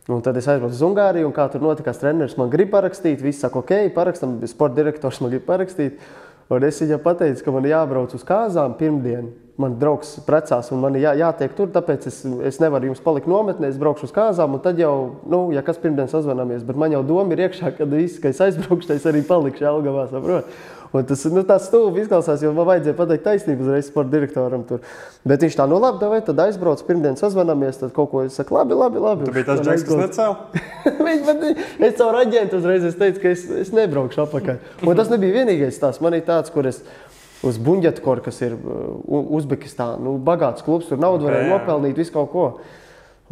Un 0.07 0.21
tad 0.23 0.37
es 0.39 0.47
aizbraucu 0.47 0.77
uz 0.77 0.83
Ungāriju, 0.87 1.27
un 1.27 1.35
kā 1.35 1.49
tur 1.51 1.65
notikās 1.65 1.99
treniņš, 1.99 2.37
man 2.39 2.51
grib 2.53 2.71
parakstīt. 2.71 3.25
Visi 3.25 3.43
saka, 3.43 3.59
ok, 3.59 3.89
parakstam, 3.97 4.37
sporta 4.47 4.79
direktors 4.79 5.19
man 5.23 5.33
grib 5.33 5.43
parakstīt. 5.49 5.99
Un 6.47 6.63
es 6.63 6.79
viņam 6.79 7.03
pateicu, 7.03 7.43
ka 7.43 7.55
man 7.57 7.67
jābrauc 7.67 8.15
uz 8.15 8.23
kāzām 8.27 8.77
pirmdien. 8.79 9.33
Man 9.57 9.79
draugs 9.81 10.19
precās, 10.27 10.69
un 10.75 10.83
man 10.83 10.99
jā, 11.01 11.15
jātiek 11.17 11.55
tur, 11.57 11.71
tāpēc 11.73 12.11
es, 12.11 12.19
es 12.45 12.59
nevaru 12.61 12.91
jums 12.91 13.01
palikt 13.01 13.29
nometnē. 13.31 13.71
Es 13.73 13.79
braukšu 13.81 14.11
uz 14.11 14.13
kāzām, 14.13 14.59
un 14.59 14.61
tad 14.61 14.77
jau, 14.81 14.93
nu, 15.33 15.47
ja 15.57 15.63
kas 15.65 15.81
pirmdien 15.81 16.11
sazvanāmies, 16.13 16.65
bet 16.67 16.77
man 16.77 16.93
jau 16.93 17.01
doma 17.07 17.33
ir 17.33 17.47
iekšā, 17.47 17.73
kad 17.79 17.89
viss, 17.89 18.21
ka 18.21 18.29
es 18.35 18.43
aizbraukšu, 18.45 18.93
es 18.93 19.07
arī 19.09 19.25
palikšu 19.25 19.65
Elgavā, 19.71 20.11
saprotu. 20.13 20.59
Un 20.95 21.07
tas 21.09 21.23
nu, 21.33 21.43
tāds 21.47 21.67
stūvis 21.71 22.05
izklausās, 22.05 22.43
jo 22.45 22.53
man 22.55 22.69
vajadzēja 22.69 22.97
pateikt 22.97 23.25
taisnību 23.27 23.65
uzreiz 23.67 23.89
sporta 23.89 24.13
direktoram. 24.13 24.63
Tur. 24.69 24.85
Bet 25.27 25.43
viņš 25.45 25.57
tā, 25.59 25.67
nu 25.71 25.81
labi, 25.83 26.05
vai 26.13 26.21
tad 26.25 26.41
aizbrauc, 26.47 26.83
pirmdien 26.87 27.19
sazvanāmies, 27.19 27.81
tad 27.81 27.93
kaut 27.97 28.13
ko 28.13 28.23
es 28.27 28.37
saku, 28.39 28.57
labi, 28.57 28.77
labi. 28.79 29.03
labi. 29.03 29.27
Tu 29.27 29.35
biji 29.35 29.49
tas 29.49 29.65
džeks, 29.65 29.87
kas 29.89 30.21
man, 31.27 31.43
es 31.89 31.99
caur 31.99 32.21
aģentu 32.21 32.61
uzreiz 32.61 32.87
es 32.87 32.97
teicu, 33.01 33.25
ka 33.25 33.35
es, 33.35 33.45
es 33.67 33.75
nebraukšu 33.77 34.23
apakaļ. 34.25 34.63
Un 34.87 35.01
tas 35.01 35.11
nebija 35.13 35.41
vienīgais 35.41 35.81
tās. 35.83 36.01
Man 36.05 36.17
ir 36.17 36.25
tāds, 36.29 36.55
kur 36.55 36.69
es 36.71 36.81
uz 37.45 37.61
Buņģetkoru, 37.61 38.25
kas 38.25 38.41
ir 38.47 38.57
uh, 38.57 39.29
Uzbekistāna, 39.37 40.01
nu, 40.03 40.17
bagāts 40.23 40.65
klubs, 40.65 40.89
tur 40.89 41.01
naudu 41.03 41.29
varēja 41.29 41.53
nopelnīt, 41.53 41.99
visu 42.01 42.15
kaut 42.15 42.33
ko. 42.33 42.49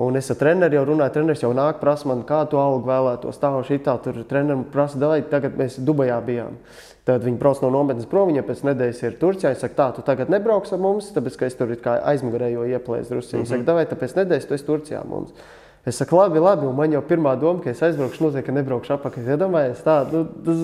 Un 0.05 0.19
es 0.19 0.27
ar 0.33 0.39
treneriem 0.41 0.81
jau 0.81 0.89
runāju, 0.89 1.15
treneris 1.15 1.45
jau 1.45 1.53
nāk, 1.55 1.79
prasa 1.79 2.09
man, 2.11 2.25
kādu 2.27 2.59
algu 2.59 2.89
vēlētos. 2.89 3.39
Tā 3.39 3.53
un 3.55 3.63
tā, 3.63 3.95
tur 4.03 4.25
treneris 4.27 4.67
prasa, 4.73 4.99
vai 4.99 5.21
tagad 5.31 5.55
mēs 5.59 5.79
Dubajā 5.79 6.19
bijām. 6.27 6.59
Tad 7.07 7.23
viņi 7.23 7.39
brauc 7.39 7.61
no 7.63 7.69
nometnes 7.71 8.09
prom, 8.11 8.31
viņa 8.33 8.43
pēc 8.49 8.65
nedēļas 8.67 9.03
ir 9.05 9.19
Turcijā. 9.21 9.53
Viņa 9.53 9.61
saka, 9.61 9.77
tā, 9.79 9.87
tu 9.95 10.03
tagad 10.07 10.33
nebrauks 10.33 10.73
ar 10.75 10.81
mums, 10.83 11.13
tāpēc, 11.15 11.37
ka 11.39 11.47
es 11.47 11.59
tur 11.59 11.71
aizmugurēju 11.95 12.65
ieplēsu 12.75 13.13
drusku. 13.13 13.37
Viņa 13.37 13.51
saka, 13.53 13.77
vai 13.77 13.85
tāpēc 13.91 14.17
nedēļas 14.19 14.49
tu 14.49 14.57
esi 14.57 14.67
Turcijā 14.67 15.05
mums. 15.07 15.37
Es 15.85 16.01
saku, 16.01 16.17
labi, 16.17 16.41
labi, 16.41 16.65
un 16.65 16.75
man 16.79 16.97
jau 16.97 17.03
pirmā 17.05 17.37
doma, 17.37 17.61
ka 17.61 17.75
es 17.75 17.83
aizbraukšu, 17.85 18.25
noteikti, 18.25 18.49
ka 18.49 18.57
nebraukšu 18.57 18.95
apakaļ. 18.97 19.27
Es 19.29 19.41
domāju, 19.43 19.75
tā, 19.85 19.99
nu, 20.09 20.25
tas, 20.47 20.63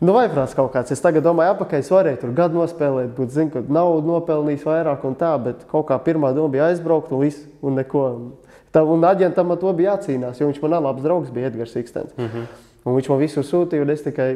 nu, 0.00 0.12
vai 0.16 0.26
prāts 0.32 0.56
kaut 0.56 0.72
kāds. 0.74 0.92
Es 0.94 1.02
tagad 1.04 1.26
domāju, 1.26 1.54
apakaļ 1.54 1.84
es 1.84 1.90
varēju 1.92 2.20
tur 2.22 2.34
gadu 2.36 2.60
nospēlēt, 2.60 3.14
būt, 3.16 3.34
zinu, 3.34 3.52
ka 3.54 3.62
naudu 3.68 4.10
nopelnījis 4.10 4.66
vairāk 4.66 5.06
un 5.06 5.14
tā, 5.20 5.34
bet 5.42 5.66
kaut 5.70 5.88
kā 5.90 5.98
pirmā 6.02 6.34
doma 6.34 6.52
bija 6.52 6.70
aizbraukt 6.72 7.12
un 7.14 7.24
viss, 7.24 7.46
un 7.62 7.78
neko. 7.80 8.04
Tā, 8.74 8.82
un 8.82 9.06
aģentam 9.06 9.54
ar 9.54 9.58
to 9.60 9.72
bija 9.72 9.94
jācīnās, 9.94 10.40
jo 10.40 10.50
viņš 10.50 10.62
man 10.64 10.80
labs 10.82 11.04
draugs 11.04 11.34
bija 11.34 11.52
Edgars 11.52 11.76
Ikstens. 11.78 12.16
Mm 12.16 12.26
-hmm. 12.26 12.46
Un 12.84 12.98
viņš 12.98 13.06
man 13.08 13.20
visu 13.22 13.40
sūtīja, 13.40 13.80
un 13.80 13.90
es 13.90 14.02
tikai 14.04 14.28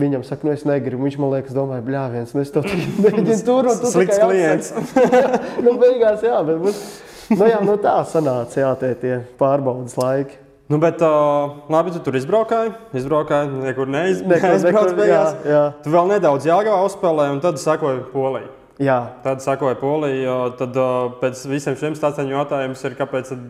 viņam 0.00 0.22
saku, 0.24 0.46
nu 0.46 0.52
es 0.52 0.64
negribu. 0.64 1.04
Viņš 1.04 1.18
man 1.20 1.34
liekas, 1.34 1.52
domāju, 1.52 1.84
bļāviens, 1.84 2.32
nu 2.34 2.40
es 2.40 2.50
to 2.50 2.62
mēģinu 3.04 3.44
tur 3.44 3.68
un 3.68 3.80
tur. 3.82 3.90
Slikts 3.92 4.18
klients. 4.18 4.72
nu, 5.64 5.74
beigās, 5.82 6.24
jā, 6.24 6.38
bet 6.46 6.62
mums, 6.62 6.80
nu, 7.28 7.44
jā, 7.44 7.60
nu 7.60 7.76
tā 7.76 7.98
sanāca, 8.08 8.60
jā, 8.64 8.70
tie, 8.80 8.94
tie 9.02 9.18
pārbaudas 9.40 9.98
laiki. 10.00 10.40
Nu, 10.70 10.78
bet, 10.78 11.00
uh, 11.02 11.50
labi, 11.68 11.90
tu 11.92 11.98
tur 12.00 12.14
izbraukāji. 12.16 12.70
Izbraukāji, 12.96 13.50
nekur 13.66 13.88
neiz, 13.90 14.22
Nekur, 14.22 14.48
neizbrauc 14.54 14.86
nekur, 14.92 14.96
beigās. 14.96 15.34
jā, 15.44 15.50
jā. 15.52 15.62
Tu 15.84 15.90
vēl 15.92 16.06
nedaudz 16.14 16.46
Jāgavā 16.48 16.78
uzspēlēji, 16.86 17.34
un 17.34 17.40
tad 17.44 17.58
sakoja 17.60 18.04
Polija. 18.12 18.48
Jā, 18.80 18.98
Tad 19.22 19.42
sakoja 19.44 19.76
Polija, 19.78 20.36
tad 20.58 20.76
uh, 20.80 21.10
pēc 21.20 21.42
visiem 21.50 21.76
šiem 21.76 21.94
stāstiem 21.98 22.30
jautājums 22.32 22.80
ir, 22.88 22.96
kāpēc 22.98 23.28
tad 23.34 23.44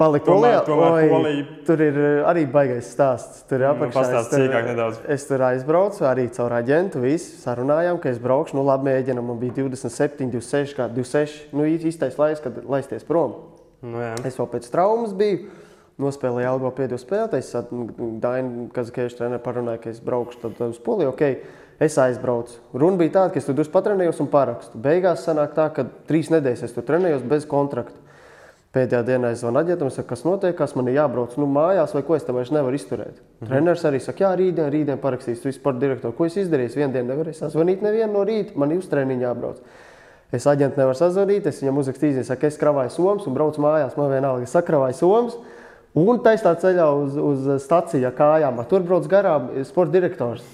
Palikt 0.00 0.24
Tomēr- 0.26 0.64
Polijā? 0.64 0.64
tomēr 0.64 0.96
Oi, 0.96 1.08
Polija- 1.12 1.46
Tur 1.68 1.82
ir 1.84 1.96
arī 2.24 2.46
baigais 2.50 2.88
stāsts. 2.88 3.42
Tur 3.46 3.60
ir 3.60 3.66
Nu, 3.68 3.74
apakšā. 3.74 4.00
pastāsti 4.00 4.40
es 4.40 4.50
tur-. 4.96 5.10
Es 5.12 5.26
tur 5.28 5.42
aizbraucu 5.44 6.06
arī 6.08 6.24
caur 6.34 6.50
aģentu. 6.56 7.02
Visi 7.04 7.36
sarunājām, 7.44 8.00
ka 8.00 8.08
es 8.08 8.18
braukšu. 8.18 8.54
Nu, 8.56 8.64
labi, 8.64 8.88
mēģinām. 8.88 9.22
Man 9.28 9.38
bija 9.38 9.52
27, 9.60 10.30
26, 10.32 10.72
kā 10.74 10.88
26. 10.88 11.52
Nu, 11.52 11.68
īstais 11.68 12.16
laiks, 12.16 12.40
kad 12.40 12.64
laisties 12.64 13.04
prom. 13.04 13.34
Nu, 13.84 13.98
jā. 14.00 14.14
Es 14.24 14.36
vēl 14.40 14.48
pēc 14.56 14.70
traumas 14.72 15.12
biju. 15.12 15.50
Nospēlēju 16.00 16.50
Algo 16.50 16.70
pēdējo 16.76 17.00
spēli. 17.02 17.40
Es 17.40 17.54
ar 17.58 17.68
Dainu 17.70 18.68
Kazakēšu 18.74 19.20
treneru 19.20 19.42
parunāju, 19.44 19.82
ka 19.84 19.90
es 19.92 20.00
braukšu 20.04 20.44
tad 20.44 20.62
uz 20.70 20.80
Poliju. 20.82 21.14
Okay. 21.14 21.40
Es 21.80 21.94
aizbraucu. 21.96 22.58
Runa 22.76 23.00
bija 23.00 23.14
tāda, 23.14 23.32
ka 23.32 23.40
es 23.40 23.46
tur 23.48 23.56
drusku 23.56 23.72
patrenējos 23.72 24.18
un 24.20 24.28
parakstu. 24.28 24.76
Beigās 24.84 25.22
sanāk 25.24 25.54
tā, 25.56 25.70
ka 25.72 25.86
trīs 26.10 26.28
nedēļas 26.28 26.66
es 26.66 26.74
tur 26.76 26.84
trenējos 26.84 27.22
bez 27.28 27.46
kontrakta. 27.48 27.96
Pēdējā 28.70 29.00
dienā 29.02 29.30
es 29.32 29.40
zvanu 29.40 29.58
aģentam, 29.64 29.88
es 29.90 29.96
saku, 29.98 30.12
kas 30.12 30.20
notiek, 30.22 30.52
kas 30.54 30.76
man 30.78 30.86
ir 30.86 31.00
jābrauc 31.00 31.32
nu, 31.40 31.48
mājās, 31.50 31.94
vai 31.96 32.02
ko 32.06 32.14
es 32.14 32.26
tam 32.26 32.36
vairs 32.38 32.52
nevaru 32.54 32.76
izturēt. 32.78 33.16
Mhm. 33.40 33.48
Treneris 33.48 33.86
arī 33.88 33.98
saka, 34.04 34.22
jā, 34.22 34.30
rītdien, 34.38 34.68
rītdien 34.70 35.00
parakstīs 35.02 35.40
visu 35.42 35.56
sporta 35.56 35.80
direktoru. 35.82 36.14
Ko 36.14 36.28
es 36.28 36.36
izdarīju? 36.38 36.76
Vienu 36.76 36.94
dienu 36.94 37.10
nevarēju 37.14 37.38
sazvanīt 37.40 37.82
nevienu 37.82 38.12
no 38.12 38.26
rīta, 38.28 38.54
man 38.60 38.70
ir 38.70 38.84
uz 38.84 38.86
treniņu 38.92 39.26
jābrauc. 39.26 39.64
Es 40.30 40.46
aģentam 40.46 40.84
nevaru 40.84 41.00
sazvanīt, 41.00 41.48
es 41.50 41.58
viņam 41.64 41.80
uzrakstīju, 41.82 42.22
ka 42.28 42.46
es 42.46 42.60
kravāju 42.60 42.94
somas 42.94 43.26
un 43.26 43.34
braucu 43.34 43.64
mājās. 43.64 43.96
Man 43.98 44.12
vienalga, 44.12 44.46
es 44.46 44.54
sakravāju 44.54 45.00
somas. 45.00 45.40
Un 45.98 46.20
taisnā 46.22 46.54
ceļā 46.54 46.86
uz, 46.94 47.16
uz 47.18 47.62
stāciju 47.64 48.06
ar 48.06 48.14
kājām. 48.14 48.60
Tur 48.70 48.84
brauc 48.86 49.08
garām 49.10 49.48
sporta 49.66 49.96
direktors. 49.96 50.44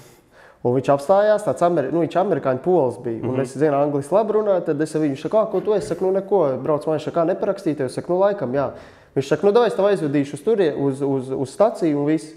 Un 0.65 0.73
viņš 0.73 0.89
apstājās, 0.89 1.45
tāds 1.45 1.61
ameri, 1.63 1.91
nu, 1.93 2.01
viņš 2.01 2.15
amerikāņu 2.17 2.63
polis 2.63 2.97
bija. 3.03 3.19
Mm 3.19 3.29
-hmm. 3.29 3.33
Un 3.33 3.41
es 3.41 3.53
zinu, 3.53 3.75
angliski 3.77 4.15
labi 4.15 4.33
runāju, 4.33 4.65
tad 4.65 4.81
es 4.81 4.95
viņu 4.95 5.17
saku, 5.21 5.37
"Ā, 5.37 5.51
ko 5.51 5.61
tu 5.61 5.73
esi? 5.73 5.87
Saku, 5.87 6.05
nu, 6.05 6.11
neko, 6.11 6.57
brauc 6.63 6.87
man, 6.87 6.97
viņš 6.97 7.03
saka, 7.03 7.21
"Ā, 7.21 7.27
neparakstīties. 7.27 7.85
Es 7.85 7.93
saku, 7.93 8.13
nu, 8.13 8.19
laikam, 8.19 8.53
jā. 8.53 8.71
Viņš 9.15 9.27
saka, 9.27 9.47
nu, 9.47 9.53
davai, 9.53 9.67
es 9.67 9.75
tev 9.75 9.85
aizvedīšu 9.85 10.33
uz 10.33 10.41
turie, 10.43 10.73
uz, 10.75 11.01
uz, 11.01 11.31
uz 11.31 11.49
staciju 11.49 11.99
un 11.99 12.05
viss. 12.05 12.33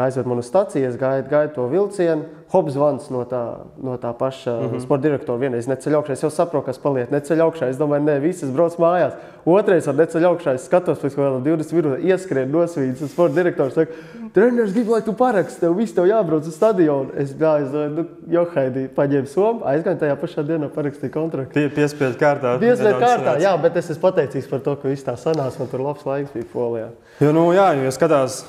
Aizved 0.00 0.26
mani 0.26 0.42
uz 0.42 0.48
stāciju, 0.50 0.88
es 0.88 0.96
gaidu, 0.98 1.28
gaidu 1.30 1.54
to 1.54 1.66
vilcienu. 1.70 2.24
Hobs 2.54 2.74
zvans 2.76 3.06
no 3.10 3.24
tā, 3.26 3.40
no 3.82 3.96
tā 3.98 4.12
paša 4.14 4.52
mm 4.52 4.68
-hmm. 4.70 4.80
sporta 4.82 5.02
direktora. 5.02 5.38
Vienreiz 5.38 5.66
neceļ 5.68 5.94
augšā, 5.98 6.12
es 6.12 6.22
jau 6.22 6.30
saprotu, 6.30 6.66
kas 6.66 6.78
paliek. 6.78 7.10
Neceļ 7.10 7.40
augšā, 7.40 7.68
es 7.68 7.78
domāju, 7.78 8.04
nē, 8.04 8.20
visas 8.20 8.50
brauc 8.50 8.76
mājās. 8.78 9.12
Otrais 9.44 9.88
ar 9.88 9.94
neceļ 9.94 10.24
augšā, 10.24 10.54
es 10.54 10.64
skatos 10.64 10.98
pēc 10.98 11.14
kaut 11.14 11.24
kādiem 11.24 11.44
20 11.44 11.72
minūtēm, 11.72 12.04
ieskrien 12.04 12.50
nosvīdus. 12.50 13.10
Sporta 13.10 13.34
direktors 13.34 13.74
saka, 13.74 13.92
treneris 14.32 14.72
grib, 14.72 14.88
lai 14.88 15.02
tu 15.02 15.12
paraksti, 15.12 15.60
tev 15.60 15.76
viss 15.76 15.94
tev 15.94 16.06
jābrauc 16.06 16.46
uz 16.46 16.54
stadionu. 16.54 17.10
Es 17.16 17.34
gāju, 17.34 17.88
nu, 17.90 18.06
Johaidī, 18.30 18.88
paņēmu 18.88 19.26
somu, 19.26 19.60
aizgāju 19.64 19.98
tajā 19.98 20.16
pašā 20.16 20.46
dienā, 20.46 20.68
parakstīju 20.74 21.12
kontraktu. 21.12 21.54
Pie, 21.54 21.68
piespiedu 21.68 22.18
kārtā. 22.18 22.58
Piespiedu 22.58 22.98
kārtā, 22.98 23.34
sanāca. 23.34 23.42
jā, 23.42 23.62
bet 23.62 23.76
es 23.76 23.90
esmu 23.90 24.02
pateicīgs 24.08 24.50
par 24.50 24.60
to, 24.60 24.76
ka 24.76 24.88
viss 24.88 25.04
tā 25.04 25.16
sanāca. 25.20 25.58
Man 25.58 25.68
tur 25.68 25.80
labs 25.80 26.04
laiks 26.06 26.32
bija 26.32 26.44
polijā. 26.52 26.90
Jo, 27.20 27.32
nu, 27.32 27.52
jā, 27.52 27.74
jo 27.84 27.90
skatās, 27.94 28.44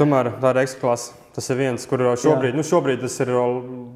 tomēr 0.00 0.32
tā 0.42 0.54
ir 0.56 0.62
ekstraklasa. 0.64 1.16
Tas 1.30 1.46
ir 1.52 1.60
viens, 1.60 1.84
kur 1.86 2.02
šobrīd, 2.18 2.56
nu, 2.58 2.64
šobrīd 2.66 3.04
tas 3.04 3.14
ir 3.22 3.28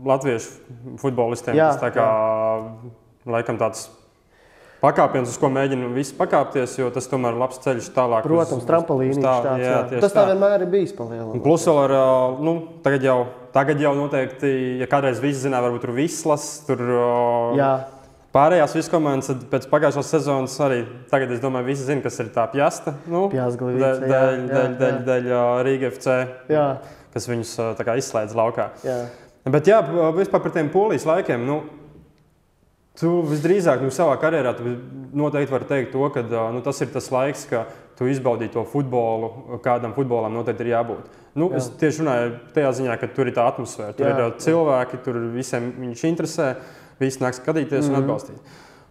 latviešu 0.06 0.98
futbolistiem. 1.02 1.56
Jā, 1.58 1.72
tas 1.74 1.82
tā 1.82 1.90
kā 1.96 2.06
laikam 3.26 3.58
tāds 3.58 3.88
pakāpiens, 4.84 5.30
uz 5.32 5.38
ko 5.40 5.48
mēģina 5.52 5.88
visi 5.96 6.12
pakāpties, 6.18 6.76
jo 6.78 6.90
tas 6.94 7.08
tomēr 7.10 7.32
ir 7.34 7.40
labs 7.40 7.58
ceļš 7.64 7.86
tālāk. 7.96 8.26
Protams, 8.26 8.66
trampolīns 8.68 9.16
tā, 9.18 9.32
tāds. 9.46 9.64
jā, 9.64 9.72
Jā, 9.96 10.00
Tas 10.04 10.12
tā 10.12 10.20
tā. 10.20 10.26
vienmēr 10.32 10.66
ir 10.66 10.70
bijis 10.74 10.92
Un 10.92 10.98
palielinājums. 11.00 11.42
Plus 11.46 11.64
vēl 11.70 11.80
ar, 11.86 11.94
nu, 12.44 12.54
tagad 12.84 13.06
jau, 13.08 13.16
tagad 13.56 13.80
jau 13.80 13.94
noteikti, 13.96 14.52
ja 14.82 14.88
kādreiz 14.92 15.22
visi 15.24 15.46
zināja, 15.46 15.64
varbūt 15.66 15.86
tur 15.86 15.94
vislas, 15.96 16.44
tur 16.68 16.84
Jā, 17.58 17.70
pārējās 18.34 18.74
visas 18.76 18.90
komandas, 18.92 19.30
tad 19.30 19.44
pēc 19.52 19.68
pagājušās 19.70 20.10
sezonas 20.16 20.56
arī 20.64 20.82
tagad 21.12 21.32
es 21.34 21.42
domāju, 21.42 21.68
visi 21.70 21.86
zina, 21.86 22.02
kas 22.04 22.18
ir 22.22 22.32
tā 22.34 22.48
pjasta. 22.52 22.96
Nu, 23.10 23.28
Pjastgalvīca, 23.32 23.92
dēļ, 24.02 24.08
jā, 24.10 24.24
dēļ, 24.24 24.48
dēļ, 24.50 24.74
dēļ, 24.80 24.98
dēļ 25.30 25.62
Rīga 25.68 25.92
FC, 25.92 26.18
jā, 26.52 26.66
kas 27.14 27.30
viņus 27.30 27.54
tā 27.78 27.86
kā 27.86 27.96
izslēdz 28.02 28.36
laukā. 28.38 28.72
jā. 28.86 28.98
Bet 29.44 29.68
jā, 29.68 29.78
vispār 30.16 30.40
par 30.40 30.54
tiem 30.54 30.70
polijas 30.72 31.04
laikiem. 31.04 31.42
Nu, 31.44 31.62
Tu 32.94 33.08
visdrīzāk 33.26 33.80
nu, 33.82 33.90
savā 33.90 34.14
karjerā 34.22 34.52
noteikti 35.18 35.50
vari 35.50 35.66
teikt, 35.66 35.88
to, 35.90 36.04
ka 36.14 36.22
nu, 36.54 36.60
tas 36.62 36.78
ir 36.84 36.92
tas 36.94 37.08
laiks, 37.10 37.42
kad 37.50 37.72
tu 37.98 38.06
izbaudīji 38.06 38.52
to 38.54 38.62
futbolu, 38.70 39.58
kādam 39.64 39.96
futbolam 39.96 40.34
noteikti 40.34 40.62
ir 40.62 40.70
jābūt. 40.76 41.08
Nu, 41.34 41.48
Jā. 41.50 41.58
es 41.58 41.72
tieši 41.80 42.04
runāju 42.04 42.28
tajā 42.54 42.70
ziņā, 42.78 42.96
ka 43.00 43.08
tur 43.16 43.26
ir 43.26 43.34
tā 43.34 43.48
atmosfēra, 43.50 43.96
tur 43.98 44.06
Jā, 44.06 44.14
ir 44.14 44.36
cilvēki, 44.44 45.00
tur 45.02 45.18
visiem 45.34 45.72
viņš 45.80 46.04
interesē, 46.06 46.48
visi 47.00 47.20
nāk 47.22 47.34
skatīties 47.38 47.88
Mhm. 47.88 47.92
mm. 47.92 47.96
un 47.96 48.02
atbalstīt. 48.02 48.38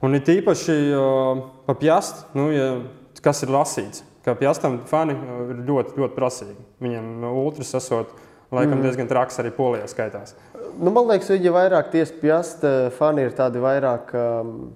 Un 0.04 0.16
it 0.16 0.28
īpaši 0.28 0.78
uh, 0.94 1.44
pa 1.66 1.74
pjastu, 1.74 2.26
nu, 2.36 2.50
ja, 2.52 2.82
kas 3.24 3.44
ir 3.44 3.50
lasīts, 3.50 4.04
ka 4.26 4.34
pjastam 4.36 4.80
fani 4.86 5.14
ā, 5.14 5.50
ir 5.50 5.62
ļoti, 5.68 5.96
ļoti 5.98 6.16
prasīgi. 6.16 6.58
Viņiem 6.82 7.24
ultras 7.32 7.74
esot 7.74 8.08
laikam 8.52 8.74
Mhm. 8.78 8.80
mm. 8.80 8.84
diezgan 8.84 9.08
traks 9.08 9.40
arī 9.40 9.52
polijā 9.52 9.88
skaitās. 9.88 10.34
Nu, 10.80 10.92
man 10.92 11.06
liekas, 11.08 11.30
viņi 11.30 11.52
vairāk 11.54 11.92
tieši 11.92 12.20
pjasta 12.22 12.90
fani 12.98 13.22
ir 13.22 13.32
tādi 13.32 13.60
vairāk 13.62 14.14
um, 14.14 14.72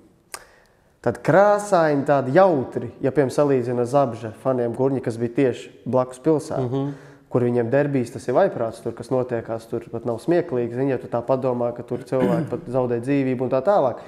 tādi 1.03 1.19
krāsaini, 1.23 2.05
tādi 2.05 2.31
jautri. 2.37 2.91
Ja, 3.01 3.11
piemēram, 3.11 3.31
salīdzina 3.33 3.79
ar 3.83 3.85
Zabža 3.85 4.31
faniem 4.43 4.73
Gurņi, 4.75 5.01
kas 5.03 5.17
bija 5.17 5.33
tieši 5.35 5.71
blakus 5.85 6.19
pilsētā. 6.19 6.61
Mm 6.61 6.69
-hmm. 6.69 6.91
Kur 7.27 7.43
viņiem 7.43 7.67
derbijas, 7.67 8.13
tas 8.13 8.27
ir 8.29 8.37
vaiprāts, 8.37 8.79
tur, 8.79 8.93
kas 8.95 9.09
notiekās, 9.11 9.65
tur 9.67 9.83
pat 9.91 10.05
nav 10.07 10.21
smieklīgi. 10.23 10.77
Zini, 10.77 10.93
ja 10.93 10.99
tu 11.01 11.09
tā 11.11 11.19
padomā, 11.25 11.73
ka 11.75 11.83
tur 11.83 12.05
cilvēki 12.07 12.47
pat 12.53 12.69
zaudē 12.71 13.01
dzīvību 13.03 13.47
un 13.47 13.51
tā 13.51 13.59
tālāk. 13.65 13.99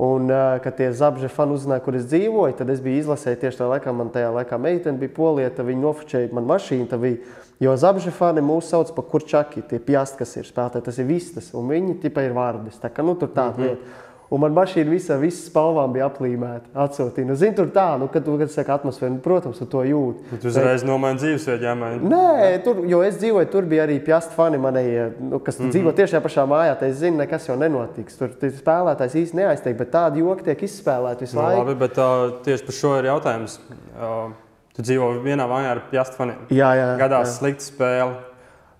Un, 0.00 0.32
kad 0.64 0.78
tie 0.78 0.88
zabži 0.96 1.28
fani 1.28 1.52
uzzināja, 1.58 1.82
kur 1.84 1.98
es 1.98 2.06
dzīvoju, 2.08 2.56
tad 2.56 2.70
es 2.72 2.80
biju 2.80 3.02
izlasējis 3.02 3.40
tieši 3.42 3.58
tajā 3.60 3.70
laikā. 3.74 3.92
Man 3.92 4.10
tajā 4.14 4.30
laikā 4.32 4.56
meitene 4.56 4.98
bija 4.98 5.12
polieta, 5.12 5.66
viņa 5.66 5.82
nofočēja 5.84 6.30
man 6.34 6.48
mašīnu. 6.48 7.00
Bija, 7.02 7.34
jo 7.60 7.74
zabži 7.76 8.10
fani 8.16 8.40
mūs 8.42 8.70
sauc 8.72 8.94
par 8.96 9.04
kurčaki, 9.12 9.60
tie 9.68 9.78
pjasti, 9.84 10.22
kas 10.22 10.32
ir 10.40 10.48
spēlētāji, 10.48 10.86
tas 10.88 11.02
ir 11.02 11.10
vistas, 11.10 11.50
un 11.52 11.68
viņi 11.68 11.98
tikai 12.06 12.30
ir 12.30 12.34
vārdis. 12.38 12.80
Tā 12.80 12.88
kā 12.88 13.04
nu, 13.04 13.12
tur 13.20 13.28
tāda 13.28 13.60
mm 13.60 13.62
-hmm. 13.62 13.68
lieta. 13.68 14.08
Un 14.30 14.38
man 14.38 14.54
mašīna 14.54 14.92
visā, 14.92 15.16
visas 15.18 15.48
spalvām 15.48 15.90
bija 15.90 16.06
aplīmēta. 16.06 16.68
Atsūtīja. 16.84 17.26
Nu, 17.26 17.34
Zini, 17.38 17.56
tur 17.56 17.72
tā, 17.74 17.86
nu, 17.98 18.06
kad 18.14 18.22
tu 18.22 18.36
kad 18.38 18.52
saki 18.52 18.70
atmosfēru, 18.76 19.16
nu, 19.16 19.22
protams, 19.24 19.58
tu 19.58 19.66
to 19.72 19.82
jūti. 19.82 20.38
Tu 20.38 20.50
uzreiz 20.52 20.84
nomaini 20.86 21.18
dzīvesvietu, 21.18 21.66
jāmaina. 21.66 22.12
Nē, 22.12 22.52
tur, 22.62 22.84
jo 22.86 23.00
es 23.02 23.18
dzīvoju, 23.18 23.48
tur 23.50 23.66
bija 23.72 23.88
arī 23.88 23.98
pjasta 24.06 24.36
fani 24.36 24.60
manēji, 24.62 25.08
nu, 25.32 25.42
kas 25.42 25.58
mm 25.58 25.64
-hmm. 25.64 25.74
dzīvo 25.74 25.94
tieši 25.98 26.14
tajā 26.14 26.22
pašā 26.28 26.46
mājā. 26.52 26.78
Tā 26.78 26.92
es 26.92 26.96
zinu, 27.02 27.18
nekas 27.18 27.48
jau 27.48 27.58
nenotiks. 27.58 28.20
Tur 28.22 28.30
spēlētājs 28.38 29.18
īsti 29.24 29.40
neaizteik, 29.40 29.76
bet 29.82 29.90
tādi 29.90 30.22
joki 30.22 30.46
tiek 30.46 30.62
izspēlēti 30.62 31.26
visu 31.26 31.36
Nu, 31.36 31.42
laiku. 31.42 31.64
labi, 31.64 31.74
bet 31.74 31.98
uh, 31.98 32.38
tieši 32.44 32.64
par 32.64 32.74
šo 32.74 32.98
ir 32.98 33.04
jautājums. 33.10 33.60
Uh, 33.98 34.32
tu 34.76 34.82
dzīvo 34.82 35.12
vienā 35.24 35.50
mājā 35.50 35.74
ar 35.74 35.82
pjastu 35.90 36.16
faniem. 36.16 36.38
Jā, 36.50 36.74
jā. 36.78 36.96
Gadās 37.02 37.28
jā. 37.28 37.38
slikta 37.38 37.64
spēle. 37.64 38.29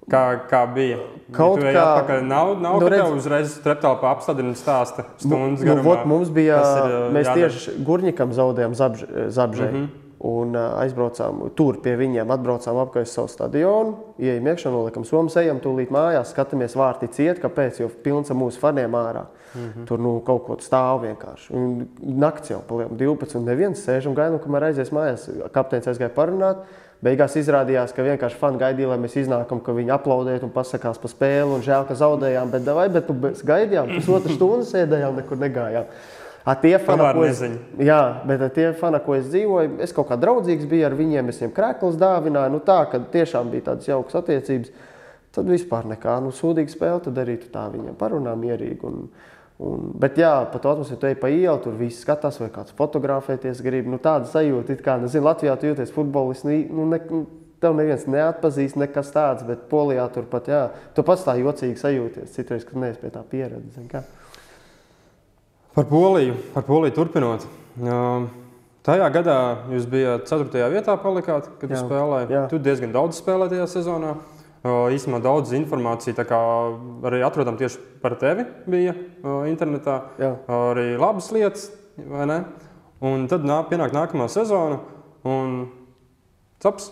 Kā, 0.09 0.41
kā 0.51 0.65
bija? 0.75 0.97
Kaut 1.33 1.61
ej 1.63 1.75
kā- 1.75 1.83
atpakaļ. 1.85 2.23
Nav, 2.27 2.61
nav 2.61 2.81
Nu, 2.81 2.89
nu, 2.89 2.89
redz- 2.89 3.17
uzreiz 3.17 3.59
treptelpā 3.63 4.11
apstādina 4.17 4.49
un 4.49 4.55
stāsta 4.55 5.05
stundas 5.19 5.61
Nu, 5.63 5.75
garumā. 5.75 5.83
vot, 5.85 6.05
mums 6.07 6.29
bija, 6.31 6.57
ir, 6.57 7.13
mēs 7.15 7.27
jādara. 7.29 7.51
tieši 7.51 7.85
Gurņikam 7.85 8.33
zaudējām 8.33 8.75
zabž, 8.75 9.05
zabžai. 9.29 9.71
Mm. 9.73 9.77
-hmm. 9.77 9.89
Un 10.23 10.53
aizbraucām 10.55 11.51
tur 11.57 11.79
pie 11.81 11.97
viņiem, 11.97 12.29
atbraucām 12.29 12.77
apkārt 12.77 13.09
savu 13.09 13.29
stadionu, 13.29 13.95
ieejam 14.19 14.45
iekšā, 14.45 14.71
noliekam 14.71 15.05
somas, 15.05 15.37
ejam 15.37 15.61
tūlīt 15.61 15.89
mājās, 15.89 16.35
skatāmies 16.35 16.77
vārti 16.77 17.09
ciet, 17.09 17.41
kāpēc, 17.41 17.81
jo 17.81 17.89
pilns 18.03 18.31
ar 18.31 18.37
mūsu 18.37 18.59
faniem 18.61 18.91
ārā. 18.93 19.25
Mm. 19.55 19.61
-hmm. 19.61 19.87
Tur 19.87 19.99
nu, 19.99 20.21
kaut 20.21 20.45
ko 20.47 20.57
stāv 20.57 21.01
vienkārši. 21.07 21.51
Un 21.55 21.89
nakts 22.03 22.51
jau 22.51 22.61
palielam 22.69 22.97
12, 22.97 23.35
un 23.39 23.45
neviens 23.45 23.87
sēžam 23.89 24.15
gaidām, 24.15 24.39
kamēr 24.39 24.63
aizies 24.65 24.91
mājās. 24.91 25.51
Kapteinis 25.53 25.87
aizgāja 25.87 26.11
parunāt. 26.15 26.57
Beigās 27.01 27.33
izrādījās, 27.41 27.95
ka 27.97 28.05
vienkārši 28.05 28.37
fani 28.37 28.59
gaidīja, 28.61 28.91
lai 28.91 28.99
mēs 29.01 29.15
iznākam, 29.17 29.63
ka 29.65 29.73
viņi 29.73 29.93
aplaudētu 29.95 30.45
un 30.45 30.51
pasakās 30.53 30.99
par 31.01 31.09
spēli. 31.13 31.55
Un 31.57 31.63
žēl, 31.65 31.87
ka 31.89 31.97
zaudējām, 31.97 32.51
bet, 32.53 32.67
vai, 32.77 32.89
bet 32.93 33.07
tu 33.09 33.15
bez- 33.17 33.41
gaidījām, 33.49 33.95
pusotru 33.97 34.35
stundu 34.37 34.67
sēdējām, 34.69 35.17
nekur 35.23 35.41
negājām. 35.41 35.89
A 36.45 36.55
tie 36.61 36.75
fani, 36.81 37.07
ko 37.17 37.25
es, 37.25 37.41
neziņa. 37.41 37.59
jā, 37.85 38.01
bet 38.29 38.45
tie 38.57 38.67
fani, 38.77 39.01
ko 39.05 39.15
es 39.17 39.27
dzīvoju, 39.33 39.79
es 39.85 39.93
kaut 39.97 40.09
kā 40.09 40.17
draudzīgs 40.21 40.69
biju 40.69 40.87
ar 40.89 40.97
viņiem, 40.97 41.29
es 41.33 41.41
viņiem 41.41 41.57
krēklus 41.57 41.97
dāvināju. 42.01 42.53
Nu, 42.53 42.61
tā, 42.65 42.79
ka 42.91 43.01
tiešām 43.13 43.51
bija 43.53 43.71
tādas 43.71 43.89
jaukas 43.89 44.21
attiecības. 44.21 44.71
Tad 45.33 45.47
vispār 45.47 45.85
nekā. 45.87 46.17
Nu, 46.25 46.33
sūdīga 46.35 46.73
spēle, 46.73 47.01
tad 47.05 47.21
arī 47.23 47.37
tu 47.41 47.49
tā 47.53 47.65
viņiem 47.73 47.97
parunā 47.97 48.33
mierīgi. 48.37 48.81
Un, 48.89 49.09
un, 49.61 49.91
bet, 50.01 50.17
jā, 50.21 50.33
pat 50.53 50.65
atmosfēra, 50.73 51.01
tu 51.03 51.09
ej 51.11 51.19
pa 51.21 51.31
ielu, 51.33 51.59
tur 51.65 51.77
viss 51.79 52.01
skatās, 52.05 52.41
vai 52.41 52.49
kāds 52.55 52.73
fotografēties 52.79 53.61
grib. 53.65 53.91
Nu, 53.93 54.01
tāda 54.03 54.29
sajūta, 54.31 54.75
it 54.77 54.83
kā, 54.87 54.97
nezinu, 55.03 55.27
Latvijā 55.29 55.59
tu 55.61 55.69
jūties 55.71 55.93
futbolists. 55.95 56.47
Nu, 56.49 56.57
nu, 56.81 56.89
ne, 56.95 57.01
nu, 57.13 57.23
tev 57.61 57.77
neviens 57.77 58.07
neatpazīst, 58.09 58.79
nekas 58.81 59.13
tāds, 59.13 59.45
bet 59.47 59.67
Polijā 59.69 60.07
tur 60.15 60.25
pat, 60.33 60.49
jā, 60.49 60.63
tu 60.97 61.05
pats 61.07 61.27
tā 61.29 61.37
jocīgi 61.37 61.77
sajūties. 61.81 62.33
Citreiz, 62.39 62.65
kad 62.65 62.81
neesi 62.81 63.03
pie 63.03 63.13
tā 63.13 63.21
pieredzes. 63.29 63.75
zini 63.77 63.91
kā. 63.93 64.01
Par 65.77 65.85
Poliju, 65.87 66.35
par 66.55 66.65
Poliju 66.67 66.97
turpinot. 66.97 67.45
Tajā 68.81 69.07
gadā 69.13 69.37
jūs 69.71 69.85
bijāt 69.93 70.25
4. 70.27 70.65
vietā, 70.73 70.97
palikāt, 70.99 71.51
kad 71.61 71.69
Jā, 71.69 71.77
jūs 71.77 71.85
spēlējāt. 71.85 72.31
jā. 72.33 72.45
Tu 72.49 72.59
diezgan 72.65 72.95
daudz 72.97 73.21
spēlēji 73.21 73.53
tajā 73.59 73.67
sezonā. 73.77 74.15
Īsumā 74.61 75.23
daudz 75.25 75.55
informācijas 75.57 76.19
tā 76.19 76.27
kā 76.29 76.39
arī 77.09 77.23
atrodam 77.25 77.57
tieši 77.57 77.81
par 78.03 78.19
tevi 78.21 78.45
bija 78.69 78.93
internetā. 79.49 79.97
Jā. 80.21 80.35
Arī 80.53 80.91
labas 81.01 81.31
lietas, 81.33 81.71
vai 81.97 82.27
ne? 82.29 82.43
Un 83.01 83.25
tad 83.31 83.47
nā, 83.49 83.63
pienāk 83.71 83.95
nākamā 83.97 84.27
sezona 84.29 84.83
un 85.25 85.63
caps. 86.61 86.91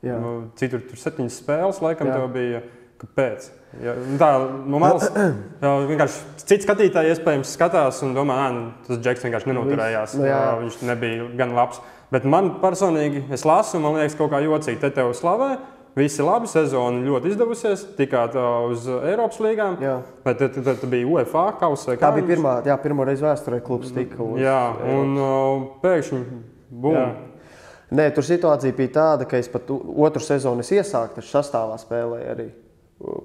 Jā. 0.00 0.16
Nu, 0.16 0.30
Citur 0.56 0.80
tur 0.88 0.96
septiņas 0.96 1.40
spēles, 1.42 1.80
laikam, 1.84 2.08
Jā. 2.08 2.20
tev 2.20 2.30
bija. 2.32 2.62
Kāpēc? 3.00 3.46
Ja, 3.80 3.94
nu 3.96 4.18
tā 4.20 4.28
no 4.68 4.80
malas 4.82 5.06
vienkārši 5.90 6.42
cits 6.42 6.66
skatītājs 6.66 7.14
iespējams 7.14 7.52
skatās 7.56 8.02
un 8.04 8.12
domā, 8.12 8.36
ka 8.82 8.90
tas 8.90 9.00
džeks 9.00 9.24
vienkārši 9.24 9.48
nenoturējās. 9.48 10.16
Nu, 10.20 10.26
jā. 10.28 10.36
Jā, 10.36 10.50
viņš 10.60 10.76
nebija 10.84 11.28
gan 11.38 11.54
labs. 11.56 11.80
Bet 12.12 12.26
man 12.28 12.58
personīgi, 12.60 13.22
es 13.32 13.46
lasu, 13.48 13.80
man 13.80 13.96
liekas, 13.96 14.18
kaut 14.18 14.32
kā 14.34 14.42
jocīgi. 14.44 14.80
Te 14.82 14.90
tev 14.98 15.14
slavē, 15.16 15.54
visi 15.98 16.24
labi, 16.24 16.48
sezona 16.50 17.02
ļoti 17.04 17.32
izdevusies. 17.32 17.82
Tikāt 17.98 18.36
uz 18.70 18.86
Eiropas 19.00 19.40
līgām. 19.42 19.78
Vai 20.24 20.34
tad 20.38 20.54
te, 20.56 20.62
te 20.82 20.90
bija 20.90 21.08
UEFA 21.08 21.48
kausa? 21.60 21.92
vai 21.92 21.98
Tā 22.00 22.12
bija 22.16 22.28
pirmā, 22.34 22.54
jā, 22.68 22.76
pirmā 22.82 23.08
reize 23.08 23.26
vēsturē, 23.26 23.60
klubs 23.64 23.92
tika 23.96 24.22
uz 24.24 24.40
Jā, 24.42 24.60
un 24.94 25.18
uh, 25.18 25.66
pēkšņi 25.82 26.22
bum. 26.70 26.96
Nē, 27.90 28.06
tur 28.14 28.22
situācija 28.22 28.74
bija 28.76 28.94
tāda, 28.94 29.26
ka 29.26 29.38
es 29.40 29.48
pat 29.50 29.70
otru 29.70 30.22
sezonu 30.22 30.62
es 30.62 30.70
iesāku, 30.76 31.16
tad 31.16 31.26
sastāvā 31.26 31.78
spēlēju 31.82 32.34
arī 32.36 32.50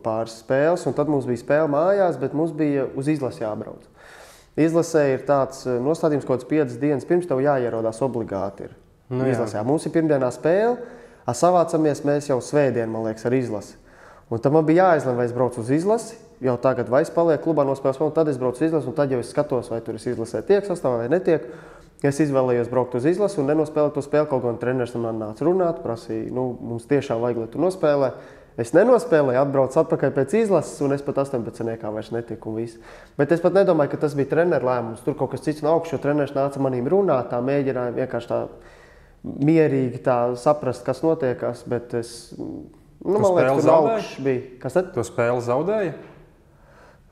pāris 0.05 0.39
spēles. 0.41 0.85
un 0.89 0.95
Tad 0.97 1.11
mums 1.11 1.27
bija 1.29 1.43
spēle 1.43 1.69
mājās, 1.69 2.17
bet 2.17 2.33
mums 2.33 2.55
bija 2.55 2.87
uz 2.97 3.09
izlasi 3.11 3.43
jābrauc. 3.43 3.85
Izlasē 4.55 5.03
ir 5.11 5.25
tāds 5.27 5.65
nostādījums, 5.67 6.23
ka 6.23 6.31
kaut 6.31 6.41
kāds 6.41 6.49
piecas 6.49 6.79
dienas 6.79 7.07
pirms 7.07 7.27
tam 7.27 7.43
jāierodās 7.43 7.99
obligāti. 8.05 8.69
Ir. 8.69 8.75
Nu 9.11 9.27
jā. 9.27 9.35
izlasē. 9.35 9.61
Mums 9.67 9.85
ir 9.85 9.93
pirmdienā 9.93 10.31
spēle, 10.33 10.77
savācamies 11.33 12.03
mēs 12.05 12.29
jau 12.29 12.37
svētdien, 12.43 12.91
man 12.91 13.07
liekas, 13.07 13.25
ar 13.25 13.33
izlasi. 13.33 13.79
Un 14.29 14.41
tad 14.41 14.53
man 14.53 14.65
bija 14.65 14.91
jāizlemj, 14.91 15.17
vai 15.17 15.25
es 15.25 15.33
braucu 15.33 15.61
uz 15.61 15.71
izlasi. 15.73 16.19
Jau 16.43 16.57
tagad, 16.61 16.89
vai 16.91 17.01
es 17.05 17.09
palieku 17.13 17.47
klubā 17.47 17.63
nospēlēt, 17.65 18.01
un 18.03 18.13
tad 18.13 18.29
es 18.29 18.37
braucu 18.37 18.59
uz 18.59 18.67
izlasi, 18.67 18.89
un 18.91 18.95
tad 18.97 19.13
jau 19.13 19.21
es 19.23 19.31
skatos, 19.31 19.71
vai 19.71 19.79
tur 19.81 19.97
es 19.97 20.05
izlasē 20.09 20.43
tiek 20.45 20.65
sastāvā 20.67 21.05
vai 21.05 21.11
netiek. 21.13 21.47
Es 22.05 22.19
izvēlējos 22.21 22.69
braukt 22.69 22.97
uz 22.99 23.05
izlasi 23.07 23.39
un 23.41 23.47
nenospēlēt 23.49 23.95
to 23.95 24.03
spēli. 24.03 24.27
Kaut 24.29 24.43
gan 24.43 24.57
treneris 24.61 24.93
man 24.99 25.21
nāca 25.21 25.47
runāt, 25.47 25.79
prasīja, 25.81 26.27
nu, 26.35 26.49
mums 26.59 26.89
tiešām 26.89 27.23
vajag, 27.23 27.39
lai 27.45 27.53
tu 27.53 27.61
nospēlē. 27.63 28.11
Es 28.61 28.71
nenospēlēju, 28.75 29.39
atbraucu 29.39 29.79
atpakaļ 29.81 30.11
pēc 30.15 30.35
izlases, 30.43 30.77
un 30.83 30.95
es 30.95 31.01
pat 31.03 31.17
18. 31.25 31.73
kā 31.79 31.91
vairs 31.91 32.11
netiku. 32.15 32.51
un 32.51 32.61
viss. 32.61 32.77
Bet 33.17 33.31
es 33.31 33.41
pat 33.43 33.55
nedomāju, 33.55 33.91
ka 33.91 34.03
tas 34.05 34.15
bija 34.15 34.31
treneru 34.31 34.69
lēmums. 34.69 35.03
Tur 35.03 35.15
kaut 35.19 35.33
kas 35.33 35.43
cits 35.43 35.63
no 35.63 35.73
augšas, 35.73 35.97
jo 35.97 36.03
treneris 36.03 36.35
nāca 36.35 36.61
manīm 36.63 36.87
runāt, 36.87 37.31
tā 37.31 37.41
mēģināja 37.43 37.95
vienkārši 37.97 38.31
tā 38.31 38.39
mierīgi 39.25 40.01
tā 40.05 40.17
saprast, 40.39 40.85
kas 40.85 41.01
notiekās. 41.05 41.63
Bet 41.69 41.95
es, 41.97 42.11
nu, 42.37 42.65
man 43.03 43.21
Tu 43.21 43.31
liekas, 43.37 43.39
spēli 43.39 43.55
tur 43.55 43.69
zaudēji? 43.69 43.95
augšas 43.95 44.27
bija. 44.27 44.43
Kas 44.61 44.77
tad? 44.77 44.91
To 44.95 45.07
spēli 45.07 45.45
zaudēja. 45.45 45.95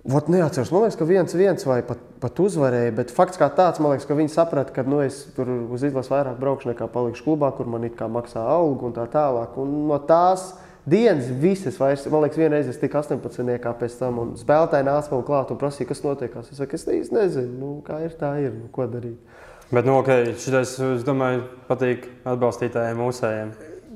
Vot 0.03 0.27
neatceros, 0.27 0.67
man 0.73 0.81
liekas, 0.83 0.97
ka 0.99 1.05
viens, 1.07 1.33
viens 1.39 1.63
vai 1.63 1.77
pat, 1.87 1.99
pat 2.19 2.39
uzvarēja, 2.43 2.91
bet 2.97 3.11
fakts 3.15 3.39
kā 3.39 3.47
tāds, 3.55 3.79
man 3.79 3.93
liekas, 3.93 4.07
ka 4.09 4.17
viņi 4.17 4.33
saprata, 4.33 4.73
ka 4.75 4.83
nu, 4.83 4.97
es 4.99 5.21
tur 5.31 5.47
uz 5.47 5.85
izlases 5.87 6.11
vairāk 6.11 6.41
braukšu 6.41 6.73
nekā 6.73 6.89
palikšu 6.91 7.23
klubā, 7.23 7.53
kur 7.55 7.69
man 7.71 7.87
it 7.87 7.95
kā 7.95 8.09
maksā 8.11 8.43
algu 8.43 8.89
un 8.89 8.97
tā 8.97 9.05
tālāk. 9.13 9.55
Un 9.63 9.85
no 9.87 10.01
tās 10.03 10.49
dienas 10.83 11.29
visas, 11.39 11.79
vairs, 11.79 12.03
man 12.11 12.25
liekas, 12.25 12.41
vienreiz 12.41 12.67
es 12.67 12.81
tiku 12.81 12.99
18. 12.99 13.55
pēc 13.79 13.95
tam, 14.01 14.19
un 14.19 14.35
spēlētāji 14.39 14.89
nāca 14.89 15.15
man 15.15 15.23
klāt 15.29 15.55
un 15.55 15.61
prasīja, 15.61 15.87
kas 15.93 16.03
notiekās. 16.03 16.51
Es 16.51 16.59
saku, 16.59 16.75
es 16.75 16.83
īsti 16.99 17.15
nezinu, 17.21 17.55
nu, 17.61 17.71
kā 17.87 18.01
ir, 18.03 18.11
tā 18.19 18.33
ir, 18.43 18.51
nu, 18.57 18.67
ko 18.75 18.89
darīt. 18.91 19.32
Bet, 19.73 19.87
nu, 19.89 19.95
ok, 19.97 20.09
šitais, 20.37 20.75
es 20.85 21.01
domāju, 21.01 21.47
patīk 21.65 22.03
atbalstītājiem 22.29 22.99
mūsējiem. 23.01 23.53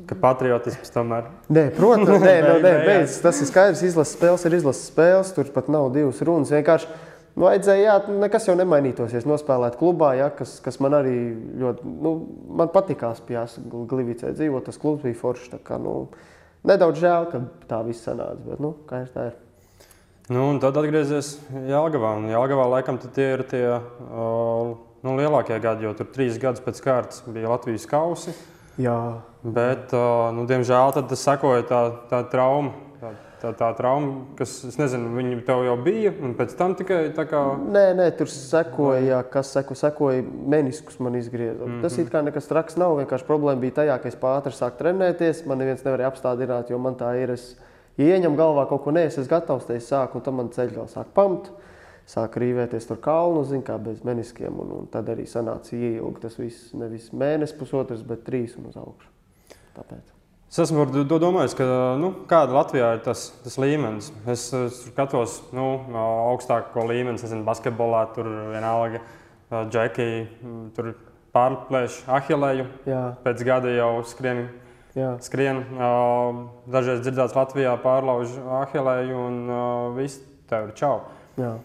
Ka 0.09 0.15
patriotisms 0.17 0.89
tomēr. 0.89 1.27
Nē, 1.53 1.67
protams, 1.75 2.15
nē, 2.23 2.31
no, 2.41 2.55
nē, 2.63 2.63
Beigās. 2.63 2.87
beidz, 2.87 3.17
tas 3.21 3.41
ir 3.43 3.49
skaidrs. 3.51 3.83
Izlases 3.85 4.15
spēles 4.17 4.45
ir 4.47 4.55
izlases 4.57 4.87
spēles, 4.89 5.29
tur 5.35 5.51
pat 5.53 5.69
nav 5.69 5.91
divas 5.93 6.23
runas. 6.25 6.53
Vienkārši 6.55 6.89
nu, 7.35 7.43
vajadzēja, 7.43 7.83
jā, 7.83 8.15
nekas 8.23 8.47
jau 8.49 8.55
nemainītos, 8.57 9.13
nospēlētu 9.29 9.77
klubā, 9.77 10.15
jā, 10.17 10.31
kas, 10.39 10.55
kas 10.65 10.81
man 10.81 10.97
arī 10.97 11.13
ļoti 11.61 11.93
nu, 12.07 12.15
man 12.63 12.73
patīkās. 12.73 13.21
Pie 13.29 13.37
Glīvicē 13.69 14.33
dzīvot, 14.33 14.65
tas 14.71 14.81
klubs 14.81 15.05
bija 15.05 15.19
foršs. 15.21 15.59
Kā, 15.67 15.77
nu, 15.83 16.07
nedaudz 16.65 17.05
žēl, 17.05 17.29
ka 17.35 17.43
tā 17.69 17.83
viss 17.85 18.07
sanāca, 18.07 18.41
bet 18.47 18.65
nu, 18.65 18.73
kā 18.89 19.03
ir 19.05 19.13
tā 19.13 19.29
ir. 19.29 19.37
Nu, 20.33 20.49
un 20.49 20.57
tad 20.63 20.81
atgriezies 20.81 21.35
Jālgavā. 21.69 22.17
Jālgavā 22.33 22.65
laikam 22.73 22.97
tie 23.05 23.29
ir 23.37 23.45
tie 23.47 23.65
uh, 23.77 24.73
nu, 25.03 25.17
lielākie 25.17 25.60
gadi, 25.60 25.86
jo 25.86 25.93
tur 25.93 26.07
trīs 26.13 26.38
gadus 26.41 26.63
pēc 26.65 26.81
kārtas 26.83 27.23
bija 27.27 27.49
Latvijas 27.49 27.86
kausi. 27.89 28.33
Jā, 28.77 28.97
Bet, 29.47 29.93
nu, 30.36 30.43
diemžēl, 30.49 30.91
tad 30.97 31.13
sekoja 31.19 31.63
tā, 31.67 31.81
tā 32.10 32.19
trauma. 32.31 32.73
Tā, 32.97 33.12
tā, 33.38 33.51
tā 33.53 33.67
trauma, 33.77 34.23
kas, 34.39 34.55
es 34.65 34.79
nezinu, 34.79 35.12
viņa 35.13 35.38
tev 35.45 35.62
jau 35.67 35.75
bija, 35.86 36.10
un 36.25 36.33
pēc 36.36 36.55
tam 36.57 36.73
tikai 36.79 37.12
tā 37.15 37.27
kā. 37.29 37.41
Nē, 37.62 37.91
nē, 37.99 38.07
tur 38.17 38.31
sekoja, 38.33 39.03
jā, 39.05 39.19
kas 39.29 39.51
seko, 39.53 39.77
sekoja 39.77 40.23
meniskus 40.25 40.97
man 40.99 41.15
izgriezot. 41.19 41.67
Mm 41.67 41.75
-hmm. 41.75 41.81
Tas 41.86 41.97
it 41.97 42.10
kā 42.10 42.23
nekas 42.25 42.49
traks 42.49 42.77
nav. 42.77 42.97
Vienkārši 42.97 43.27
problēma 43.29 43.62
bija 43.62 43.77
tajā, 43.81 44.01
ka 44.01 44.07
es 44.07 44.17
pāri 44.17 44.51
sāku 44.51 44.77
trenēties. 44.81 45.45
Man 45.45 45.57
neviens 45.57 45.83
nevarēja 45.83 46.12
apstādināt, 46.12 46.69
jo 46.69 46.77
man 46.77 46.95
tā 46.95 47.13
ir. 47.23 47.29
Es 47.29 47.55
ieņem 47.97 48.36
galvā 48.36 48.67
kaut 48.69 48.83
ko 48.83 48.91
neesmu 48.91 49.27
gatavs, 49.29 49.65
tad 49.65 49.75
es 49.75 49.91
sāku, 49.91 50.15
un 50.15 50.21
tam 50.21 50.36
man 50.36 50.49
ceļš 50.49 50.73
vēl 50.73 50.88
sāk 50.88 51.05
pamt. 51.13 51.51
Sāk 52.07 52.37
rīvēties 52.39 52.87
tur 52.87 53.01
kalnu, 53.03 53.41
zin, 53.43 53.63
kā 53.67 53.75
bez 53.83 53.99
meniskiem, 54.07 54.61
un, 54.63 54.69
un 54.77 54.85
tad 54.91 55.09
arī 55.11 55.25
sanāca 55.27 55.75
ieilgi. 55.75 56.21
Tas 56.23 56.37
viss 56.39 56.69
nevis 56.77 57.09
mēnesis, 57.11 57.57
pusotrs, 57.59 58.05
bet 58.07 58.23
trīs 58.27 58.55
un 58.59 58.69
uz 58.69 58.77
augšu. 58.79 59.11
Tāpēc. 59.75 60.13
Es 60.47 60.61
esmu 60.63 60.85
domājis, 61.11 61.57
ka 61.59 61.65
nu, 61.99 62.13
kāda 62.29 62.55
Latvijā 62.55 62.93
ir 62.95 63.01
tas, 63.03 63.25
tas 63.43 63.59
līmenis. 63.59 64.13
Es, 64.23 64.47
es 64.55 64.79
tur 64.85 64.93
skatos 64.93 65.41
nu, 65.51 65.65
augstāko 66.31 66.87
līmeni, 66.87 67.19
nezinu, 67.19 67.43
basketbolā, 67.47 68.05
tur 68.15 68.31
vienalga. 68.53 69.03
uh, 69.03 69.65
Džeki 69.67 70.07
mm, 70.23 70.63
tur 70.75 70.93
pārplēš 71.35 72.01
ahilēju. 72.07 72.65
Jā, 72.87 73.03
Pēc 73.23 73.43
gada 73.47 73.71
jau 73.75 73.91
skrien, 74.07 74.45
jā. 74.97 75.13
skrien 75.23 75.63
dažreiz 76.71 77.03
dzirdēts 77.03 77.35
Latvijā 77.37 77.75
pārlauž 77.83 78.35
ahilēju 78.63 79.23
un 79.27 79.41
viss 79.99 80.23
tev 80.49 80.71
ir 80.71 80.77
čau. 80.79 81.01
jā. 81.39 81.57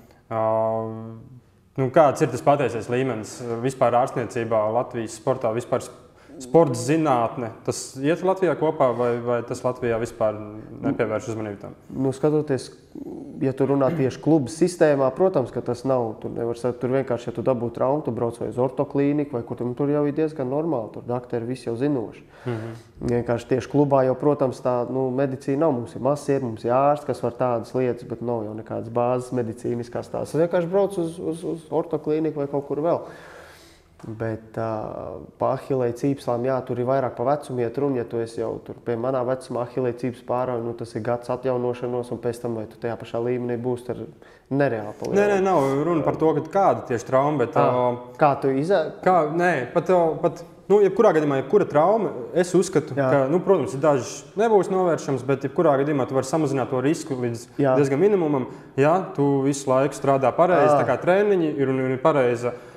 Nu, 1.81 1.89
kāds 1.89 2.21
ir 2.21 2.29
tas 2.29 2.45
patiesais 2.45 2.91
līmenis 2.93 3.39
vispār 3.63 3.97
ārstniecībā, 4.03 4.61
Latvijas 4.77 5.17
sportā, 5.17 5.53
vispār 5.57 5.85
sporta 6.43 6.77
zinātne? 6.79 7.53
Tas 7.67 7.81
iet 8.03 8.23
Latvijā 8.27 8.55
kopā 8.59 8.91
vai, 8.97 9.11
vai 9.23 9.41
tas 9.47 9.63
Latvijā 9.65 9.99
vispār 10.03 10.37
nepievērš 10.83 11.33
uzmanību 11.33 11.61
tam? 11.63 11.77
Nu, 11.95 12.13
skatoties, 12.17 12.69
ja 13.43 13.53
tu 13.57 13.67
runā 13.71 13.89
tieši 13.97 14.21
klubu 14.23 14.53
sistēmā, 14.53 15.09
protams, 15.17 15.53
ka 15.55 15.63
tas 15.65 15.85
nav. 15.89 16.09
Tur 16.23 16.35
nevar. 16.35 16.59
Tur 16.81 16.95
vienkārši, 16.95 17.31
ja 17.31 17.35
tu 17.37 17.45
dabū 17.47 17.71
traumu, 17.75 18.05
tu 18.07 18.15
brauc 18.15 18.39
vai 18.43 18.51
uz 18.53 18.61
ortoklīniku, 18.63 19.37
vai 19.39 19.43
kur 19.47 19.59
tur, 19.59 19.71
nu, 19.71 19.77
tur 19.79 19.91
jau 19.93 20.05
ir 20.09 20.17
diezgan 20.17 20.51
normāli. 20.53 20.93
Tur 20.95 21.07
doktori 21.09 21.49
viss 21.49 21.67
jau 21.67 21.77
zinoši. 21.79 22.25
Mm 22.45 22.53
-hmm. 22.53 22.81
Vienkārši 23.13 23.49
tieši 23.55 23.71
klubā 23.73 24.05
jau, 24.07 24.15
protams, 24.15 24.63
tā 24.63 24.77
nu, 24.91 25.11
medicīna 25.11 25.65
nav. 25.67 25.73
Mums 25.73 25.95
ir 25.95 26.03
masieri, 26.03 26.45
mums 26.45 26.65
ir 26.65 26.73
ārsts, 26.73 27.07
kas 27.07 27.23
var 27.23 27.33
tādas 27.33 27.75
lietas, 27.75 28.09
bet 28.09 28.21
nav 28.21 28.45
jau 28.45 28.55
nekādas 28.55 28.91
bāzes 28.93 29.33
medicīniskās. 29.33 30.11
Tās 30.11 30.35
vienkārši 30.35 30.69
brauc 30.69 30.99
uz, 30.99 31.19
uz, 31.19 31.45
uz 31.45 31.61
ortoklīniku 31.71 32.37
vai 32.37 32.47
kaut 32.47 32.67
kur 32.67 32.79
vēl. 32.81 33.01
Bet 34.03 34.57
uh, 34.59 35.21
par 35.39 35.61
ahilēju 35.61 35.95
cīpslām, 36.01 36.43
jā, 36.49 36.57
tur 36.67 36.81
ir 36.83 36.89
vairāk 36.89 37.15
par 37.15 37.29
vecumu 37.29 37.63
iet 37.63 37.77
runa. 37.79 38.01
Ja 38.01 38.05
tu 38.11 38.19
esi 38.19 38.41
jau 38.41 38.57
tur 38.67 38.81
pie 38.83 38.97
manā 38.99 39.21
vecumā, 39.29 39.63
ahilēju 39.69 39.99
cīpslas 40.01 40.25
pārāk, 40.27 40.63
nu, 40.65 40.73
tas 40.75 40.91
ir 40.99 41.05
gads 41.07 41.31
atjaunošanos, 41.31 42.11
un 42.11 42.19
pēc 42.25 42.41
tam 42.43 42.57
vai 42.59 42.65
tu 42.67 42.81
tajā 42.83 42.97
pašā 42.99 43.21
līmenī 43.23 43.61
būsi, 43.63 43.87
tad 43.93 44.01
nereāli 44.51 44.91
Nē, 44.91 44.91
nē, 44.91 44.97
palielina. 45.05 45.45
nav 45.47 45.69
runa 45.87 46.03
par 46.03 46.19
to, 46.19 46.33
kāda 46.51 46.83
tieši 46.91 47.07
trauma, 47.13 47.45
bet 47.45 47.55
Ah, 47.57 47.71
uh, 47.93 48.01
Kā 48.19 48.33
tu 48.43 48.51
izēji? 48.51 48.97
kā, 49.07 49.21
nē, 49.39 49.53
pat, 49.77 49.95
uh, 49.95 50.17
pat 50.25 50.43
nu, 50.67 50.81
jebkurā 50.83 51.13
gadījumā, 51.15 51.39
jebkura 51.45 51.69
trauma, 51.71 52.11
es 52.35 52.51
uzskatu, 52.59 52.97
Jā. 52.99 53.07
ka, 53.07 53.23
nu, 53.31 53.39
protams, 53.45 53.79
dažas 53.79 54.25
nebūs 54.35 54.67
novēršamas, 54.73 55.23
bet 55.31 55.47
jebkurā 55.47 55.77
gadījumā 55.79 56.09
tu 56.11 56.19
vari 56.19 56.27
samazināt 56.27 56.75
to 56.75 56.83
risku 56.83 57.15
līdz 57.23 57.47
Jā. 57.63 57.77
diezgan 57.79 58.03
minimumam. 58.03 58.49
Ja 58.77 58.99
tu 59.15 59.43
visu 59.47 59.71
laiku 59.71 59.95
strādā 59.95 60.35
pareizi, 60.35 60.75
tā 60.75 60.87
kā 60.91 60.99
treniņi 61.07 61.55
ir 61.55 61.71
un 61.71 61.81
ir 61.87 61.99
pareiza. 62.03 62.51
ā, 62.51 62.53
tā 62.55 62.72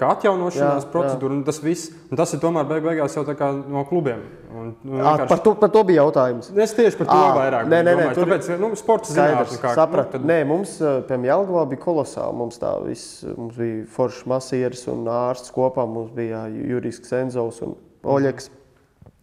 kā 0.00 0.08
atjaunošanās 0.14 0.84
Jā, 0.86 0.90
procedūra, 0.92 1.34
un 1.36 1.44
tas 1.46 1.58
viss, 1.64 1.90
un 2.10 2.16
tas 2.20 2.32
ir 2.36 2.40
tomēr 2.42 2.66
beig 2.68 2.84
beigās 2.84 3.14
jau 3.16 3.24
no 3.68 3.84
klubiem. 3.88 4.20
Un, 4.56 4.74
un 4.84 5.00
À, 5.00 5.16
vienkārši- 5.16 5.28
par, 5.28 5.38
to, 5.44 5.54
par 5.54 5.70
to 5.74 5.82
bija 5.84 6.02
jautājums. 6.04 6.50
Es 6.56 6.72
tieši 6.74 6.96
par 6.98 7.06
to 7.06 7.12
Ā, 7.12 7.34
vairāk 7.36 7.66
nē, 7.68 7.80
nē, 7.82 7.82
nē, 7.84 7.94
domāju. 7.96 8.14
tur- 8.14 8.26
Tāpēc, 8.26 8.60
nu, 8.60 8.70
sports 8.76 9.12
zinātne, 9.12 9.58
kā 9.60 9.74
sapratu. 9.74 10.20
nu, 10.20 10.26
Nē, 10.26 10.38
mums, 10.46 10.78
piemēram, 10.78 11.26
Jelgavā 11.30 11.64
bija 11.68 11.80
kolosāli. 11.82 12.34
Mums, 12.34 12.58
tā, 12.58 12.72
viss, 12.86 13.24
mums 13.36 13.56
bija 13.56 13.86
foršs 13.86 14.24
masieris 14.26 14.86
un 14.88 15.04
ārsts 15.04 15.52
kopā. 15.52 15.86
Mums 15.88 16.10
bija 16.14 16.46
Jurijs 16.48 17.00
Ksenzovs 17.00 17.62
un 17.62 17.76
Oļegs. 18.04 18.48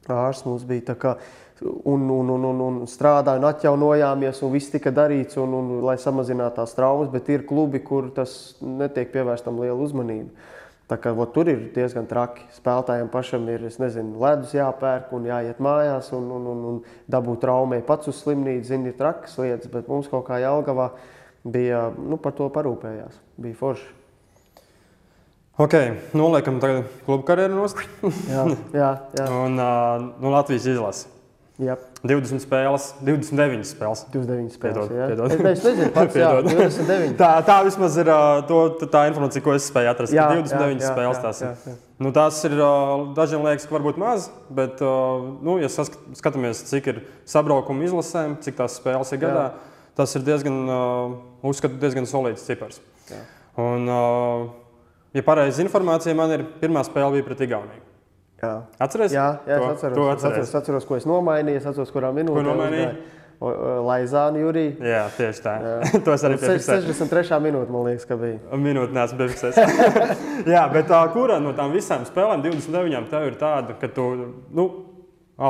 Ārsts 0.10 0.46
mums 0.46 0.64
bija 0.68 0.82
tā 0.94 0.96
kā. 1.00 1.18
Un, 1.64 2.02
un, 2.12 2.30
un, 2.34 2.46
un, 2.50 2.62
un 2.66 2.80
strādājām, 2.90 3.40
un 3.40 3.48
atjaunojāmies, 3.48 4.42
un 4.44 4.52
viss 4.52 4.72
tika 4.74 4.92
darīts, 4.92 5.38
un, 5.40 5.54
un, 5.56 5.70
lai 5.86 5.96
samazinātu 6.02 6.58
tās 6.60 6.76
traumas. 6.76 7.12
Bet 7.14 7.30
ir 7.32 7.46
klubi, 7.48 7.80
kur 7.86 8.10
tas 8.16 8.56
netiek 8.60 9.14
pievērstam 9.14 9.62
liela 9.62 9.78
uzmanība. 9.80 10.52
Tā 10.92 10.98
kā, 11.00 11.14
vot, 11.16 11.32
tur 11.32 11.48
ir 11.48 11.70
diezgan 11.74 12.06
traki. 12.10 12.44
Spēlētājiem 12.58 13.08
pašam 13.14 13.48
ir 13.54 13.64
nezinu, 13.64 14.18
ledus 14.20 14.52
jāpērk 14.58 15.14
un 15.16 15.30
jāiet 15.30 15.62
mājās 15.64 16.12
un, 16.14 16.28
un, 16.36 16.52
un, 16.52 16.64
un 16.70 16.80
dabūt 17.10 17.46
traumē 17.46 17.80
pats 17.88 18.12
uz 18.12 18.20
slimnīcu. 18.20 18.68
Zini, 18.68 18.92
ir 18.92 19.00
trakas 19.00 19.40
lietas, 19.40 19.72
bet 19.72 19.88
mums 19.88 20.12
kaut 20.12 20.28
kā 20.28 20.42
Jālgavā 20.44 20.92
bija 21.48 21.88
nu, 21.96 22.20
par 22.20 22.36
to 22.36 22.50
parūpējās. 22.52 23.16
Bija 23.40 23.60
forši. 23.62 23.92
Ok, 25.64 25.78
noliekam 26.18 26.58
tagad 26.60 26.88
klubu 27.06 27.24
karjeru 27.28 27.60
nost. 27.60 27.80
Jā, 28.26 28.46
jā, 28.74 28.92
jā. 29.20 29.26
Un 29.46 29.60
uh, 29.62 30.08
nu, 30.18 30.34
Latvijas 30.34 30.66
izlase. 30.66 31.13
Jā. 31.62 31.76
20 32.04 32.42
spēles, 32.42 32.90
29 33.06 33.68
spēles. 33.68 34.04
29 34.14 34.56
spēles. 34.56 34.90
Piedod, 34.90 34.94
jā. 34.98 35.08
piedod. 35.12 35.34
Es, 35.34 35.60
es 35.60 35.66
nezinu, 35.68 35.90
pats, 35.98 36.18
jā, 36.18 36.30
Piedod. 36.34 36.50
29. 36.50 37.16
Tā, 37.20 37.30
tā 37.48 37.58
vismaz 37.68 37.98
ir 38.02 38.10
to, 38.50 38.60
tā 38.86 39.04
informācija, 39.12 39.44
ko 39.46 39.54
es 39.58 39.68
spēju 39.70 39.92
atrast. 39.92 40.16
Jā, 40.16 40.26
ka 40.32 40.40
jā, 40.40 40.46
29 40.48 40.82
jā, 40.84 40.94
spēles 40.96 41.20
jā, 41.20 41.24
tās 41.28 41.44
ir. 41.44 41.52
jā, 41.52 41.74
jā. 41.74 41.76
Nu, 42.04 42.12
tās 42.16 42.40
ir 42.50 42.58
dažiem 43.16 43.46
liekas, 43.46 43.68
ka 43.70 43.78
varbūt 43.78 44.00
maz, 44.02 44.26
bet, 44.52 44.82
nu, 44.82 45.60
ja 45.62 45.70
skatāmies, 45.70 46.66
cik 46.68 46.90
ir 46.92 47.00
sabraukuma 47.30 47.86
izlasēm, 47.86 48.36
cik 48.44 48.58
tās 48.58 48.76
spēles 48.82 49.14
ir 49.14 49.22
gadā, 49.22 49.46
tas 49.96 50.18
ir 50.18 50.26
diezgan, 50.26 50.58
uzskatu, 51.46 51.78
diezgan 51.80 52.10
solīds 52.10 52.44
cipars. 52.50 52.82
Jā. 53.08 53.22
Un, 53.62 53.88
ja 55.14 55.24
pareizi 55.24 55.64
informācija 55.64 56.18
man 56.18 56.34
ir, 56.36 56.48
pirmā 56.60 56.84
spēle 56.88 57.14
bija 57.16 57.30
pret 57.30 57.46
Igauniju. 57.46 57.93
Jā, 58.44 58.54
Atceries? 58.84 59.16
jā, 59.16 59.28
jā 59.48 59.58
to, 59.58 59.66
es 59.66 59.76
atceros. 59.78 59.98
To 59.98 60.06
es 60.06 60.14
atceries. 60.14 60.38
atceros, 60.38 60.56
atceros, 60.62 60.88
ko 60.90 61.00
es 61.00 61.10
nomainīju, 61.10 61.62
es 61.62 61.68
atceros, 61.72 61.92
kurā 61.96 62.14
minūtē. 62.16 62.46
nomainīji? 62.50 62.94
Laizānu 63.44 64.40
Juriju. 64.40 64.76
Jā, 64.88 65.02
tieši 65.18 65.42
tā. 65.44 65.54
to 66.06 66.14
es 66.14 66.24
arī 66.24 66.38
piefiksēju. 66.40 66.94
63. 66.94 67.40
minūte, 67.44 67.74
man 67.74 67.90
liekas, 67.90 68.06
ka 68.08 68.16
bija. 68.20 68.38
Minūte 68.56 68.96
nesmu 68.96 69.20
piefiksējis. 69.20 69.58
Jā, 70.54 70.64
bet 70.72 70.88
tā, 70.88 71.02
kura 71.12 71.42
no 71.44 71.52
tām 71.58 71.74
visām 71.76 72.06
spēlēm, 72.08 72.46
29, 72.46 73.10
tev 73.12 73.28
ir 73.28 73.36
tāda, 73.42 73.76
ka 73.82 73.90
tu 73.92 74.08
nu, 74.56 74.68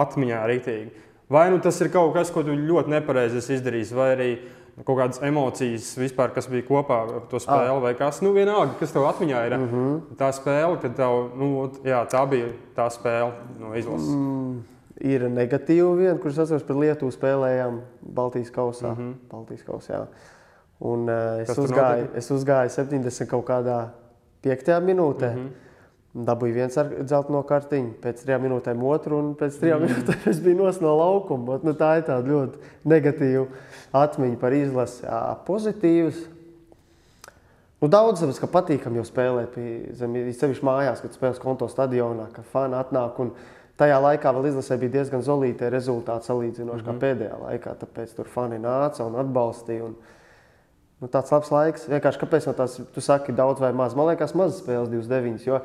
atmiņā 0.01 0.41
rītīgi. 0.49 1.03
Vai 1.33 1.47
nu 1.53 1.61
tas 1.61 1.77
ir 1.81 1.91
kaut 1.93 2.15
kas, 2.17 2.33
ko 2.33 2.43
tu 2.45 2.55
ļoti 2.57 2.93
nepareizi 2.93 3.39
esi 3.41 3.59
izdarījis, 3.59 3.93
vai 3.97 4.09
arī 4.15 4.29
kaut 4.81 4.97
kādas 4.97 5.21
emocijas 5.21 5.91
vispār, 5.99 6.33
kas 6.33 6.47
bija 6.49 6.65
kopā 6.65 6.99
ar 7.03 7.25
to 7.29 7.39
spēli, 7.41 7.79
vai 7.83 7.93
kas, 7.97 8.21
nu, 8.25 8.33
vienalga, 8.33 8.73
kas 8.79 8.93
tev 8.95 9.05
atmiņā 9.05 9.45
ir. 9.47 9.57
Mm 9.57 9.69
-hmm. 9.71 9.99
Tā 10.17 10.31
spēle, 10.33 10.77
kad 10.81 10.95
tev, 10.97 11.29
nu, 11.37 11.49
jā, 11.85 12.03
tā 12.09 12.23
bija 12.29 12.47
tā 12.75 12.89
spēle 12.89 13.31
no 13.59 13.75
izlases. 13.75 14.09
Mm. 14.09 14.63
Ir 15.01 15.21
negatīva 15.29 15.95
viena, 15.97 16.17
kuras 16.17 16.39
atceros 16.39 16.63
par 16.63 16.75
Lietuvu 16.75 17.11
spēlējām 17.11 17.81
Baltijas 18.01 18.51
kausā. 18.51 18.93
Mm 18.93 18.97
-hmm. 18.97 19.13
Baltijas 19.31 19.63
kausā. 19.63 20.05
Un, 20.79 21.09
uh, 21.09 21.41
es, 21.41 21.57
uzgāju, 21.57 22.07
es 22.15 22.31
uzgāju 22.31 22.69
70 22.69 23.25
kaut 23.25 23.45
kādā 23.45 23.87
5. 24.41 24.81
minūtē. 24.81 25.33
Mm 25.33 25.39
-hmm. 25.39 25.49
Dabūju 26.13 26.53
viens 26.53 26.75
ar 26.77 26.91
dzelteno 27.01 27.39
kartiņu, 27.49 27.95
pēc 28.03 28.19
trijām 28.21 28.43
minūtēm 28.45 28.83
otru, 28.85 29.17
un 29.17 29.31
pēc 29.37 29.55
trijām 29.57 29.81
mm. 29.81 29.89
minūtēm 29.89 30.27
es 30.29 30.41
biju 30.45 30.59
nos 30.59 30.77
no 30.83 30.93
laukuma. 30.99 31.55
Bet, 31.55 31.65
Nu, 31.65 31.73
tā 31.77 31.95
ir 31.97 32.05
tāda 32.05 32.29
ļoti 32.29 32.61
negatīva 32.85 33.47
atmiņa 34.03 34.37
par 34.41 34.53
izlasi. 34.53 35.01
Jā, 35.07 35.23
pozitīvas. 35.47 36.21
Nu, 37.81 37.89
daudz 37.91 38.21
cilvēku 38.21 38.45
ka 38.45 38.51
patīkami 38.53 39.01
jau 39.01 39.07
spēlēt, 39.09 39.57
sevišķi 40.37 40.69
mājās, 40.69 41.01
kad 41.01 41.17
spēlēs 41.17 41.41
konto 41.41 41.67
stadionā, 41.71 42.29
kad 42.35 42.45
fani 42.53 42.77
atnāk. 42.77 43.17
un 43.19 43.33
Tajā 43.73 43.95
laikā 43.97 44.29
vēl 44.35 44.51
izlasē 44.51 44.75
bija 44.77 44.99
diezgan 44.99 45.23
zelīta 45.25 45.71
rezultāti 45.73 46.29
salīdzinoši 46.29 46.83
mm 46.83 46.89
-hmm. 46.89 46.99
kā 46.99 47.01
pēdējā 47.01 47.37
laikā. 47.41 47.71
Tāpēc 47.81 48.11
tur 48.15 48.27
fani 48.29 48.59
nāca 48.61 49.07
un 49.07 49.15
atbalstīja. 49.17 49.87
Un, 49.87 49.95
nu, 51.01 51.09
tāds 51.09 51.33
labs 51.33 51.49
laiks. 51.51 51.87
Vienkārši 51.89 52.21
kāpēc 52.21 52.47
no 52.47 52.53
tās, 52.53 52.77
tu 52.93 53.01
saki, 53.01 53.33
daudz 53.33 53.59
vai 53.59 53.73
maz? 53.73 53.95
Man 53.95 54.11
liekas, 54.11 54.35
mazas 54.37 54.61
spēles 54.61 54.93
29. 54.93 55.47
Jo 55.47 55.61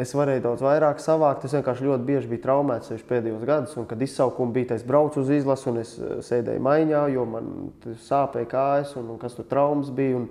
es 0.00 0.12
varēju 0.16 0.44
daudz 0.44 0.64
vairāk 0.64 1.00
savākt. 1.02 1.46
Es 1.46 1.54
vienkārši 1.56 1.86
ļoti 1.88 2.06
bieži 2.08 2.30
biju 2.30 2.44
traumēts 2.44 3.06
pēdējos 3.08 3.46
gados. 3.48 3.78
Un, 3.80 3.88
kad 3.90 4.02
izsaukumi 4.02 4.54
bija, 4.58 4.72
tad 4.72 4.82
es 4.82 4.86
braucu 4.86 5.22
uz 5.22 5.32
izlasi 5.38 5.70
un 5.72 5.80
es 5.82 5.96
eh, 5.98 6.18
sēdēju 6.26 6.62
maiņā, 6.66 7.02
jo 7.14 7.26
man 7.30 7.50
sāpēja 8.06 8.52
kājas 8.52 8.94
un, 9.00 9.10
un 9.14 9.18
kas 9.22 9.38
tur 9.38 9.48
traumas 9.50 9.92
bija. 9.94 10.22
Un, 10.22 10.30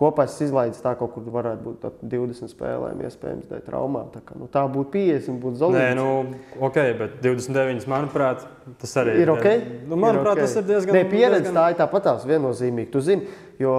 Kopā 0.00 0.24
es 0.24 0.38
izlaidu 0.40 0.78
tā, 0.80 0.94
kaut 0.96 1.10
kur 1.12 1.26
varētu 1.28 1.60
būt 1.60 1.82
ap 1.84 1.98
20 2.00 2.48
spēlēm, 2.48 3.02
iespējams, 3.04 3.50
dēļ 3.50 3.58
traumām. 3.66 4.06
Tā, 4.14 4.22
kā, 4.24 4.32
nu, 4.40 4.46
tā 4.48 4.62
būtu 4.72 4.94
50, 4.94 5.36
būtu 5.42 5.58
Nē, 5.58 5.58
zelta. 5.60 5.82
nu, 5.98 6.38
ok, 6.70 6.78
bet 7.02 7.18
29, 7.20 7.84
manuprāt, 7.90 8.46
tas 8.80 8.96
arī 9.02 9.18
Ir 9.20 9.34
ok. 9.34 9.44
Nu, 9.90 9.98
manuprāt, 10.00 10.40
ir 10.40 10.46
tas 10.46 10.56
ir 10.56 10.64
diezgan. 10.70 10.96
Nē, 10.96 11.04
pieredze 11.10 11.42
diezgan... 11.50 11.58
tā 11.58 11.66
ir 11.74 11.78
tāpatās 11.82 12.24
viennozīmīgi. 12.30 12.88
Tu 12.94 13.04
zini, 13.10 13.28
jo 13.60 13.74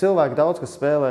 cilvēki 0.00 0.38
daudz 0.38 0.62
kas 0.62 0.72
spēlē 0.78 1.10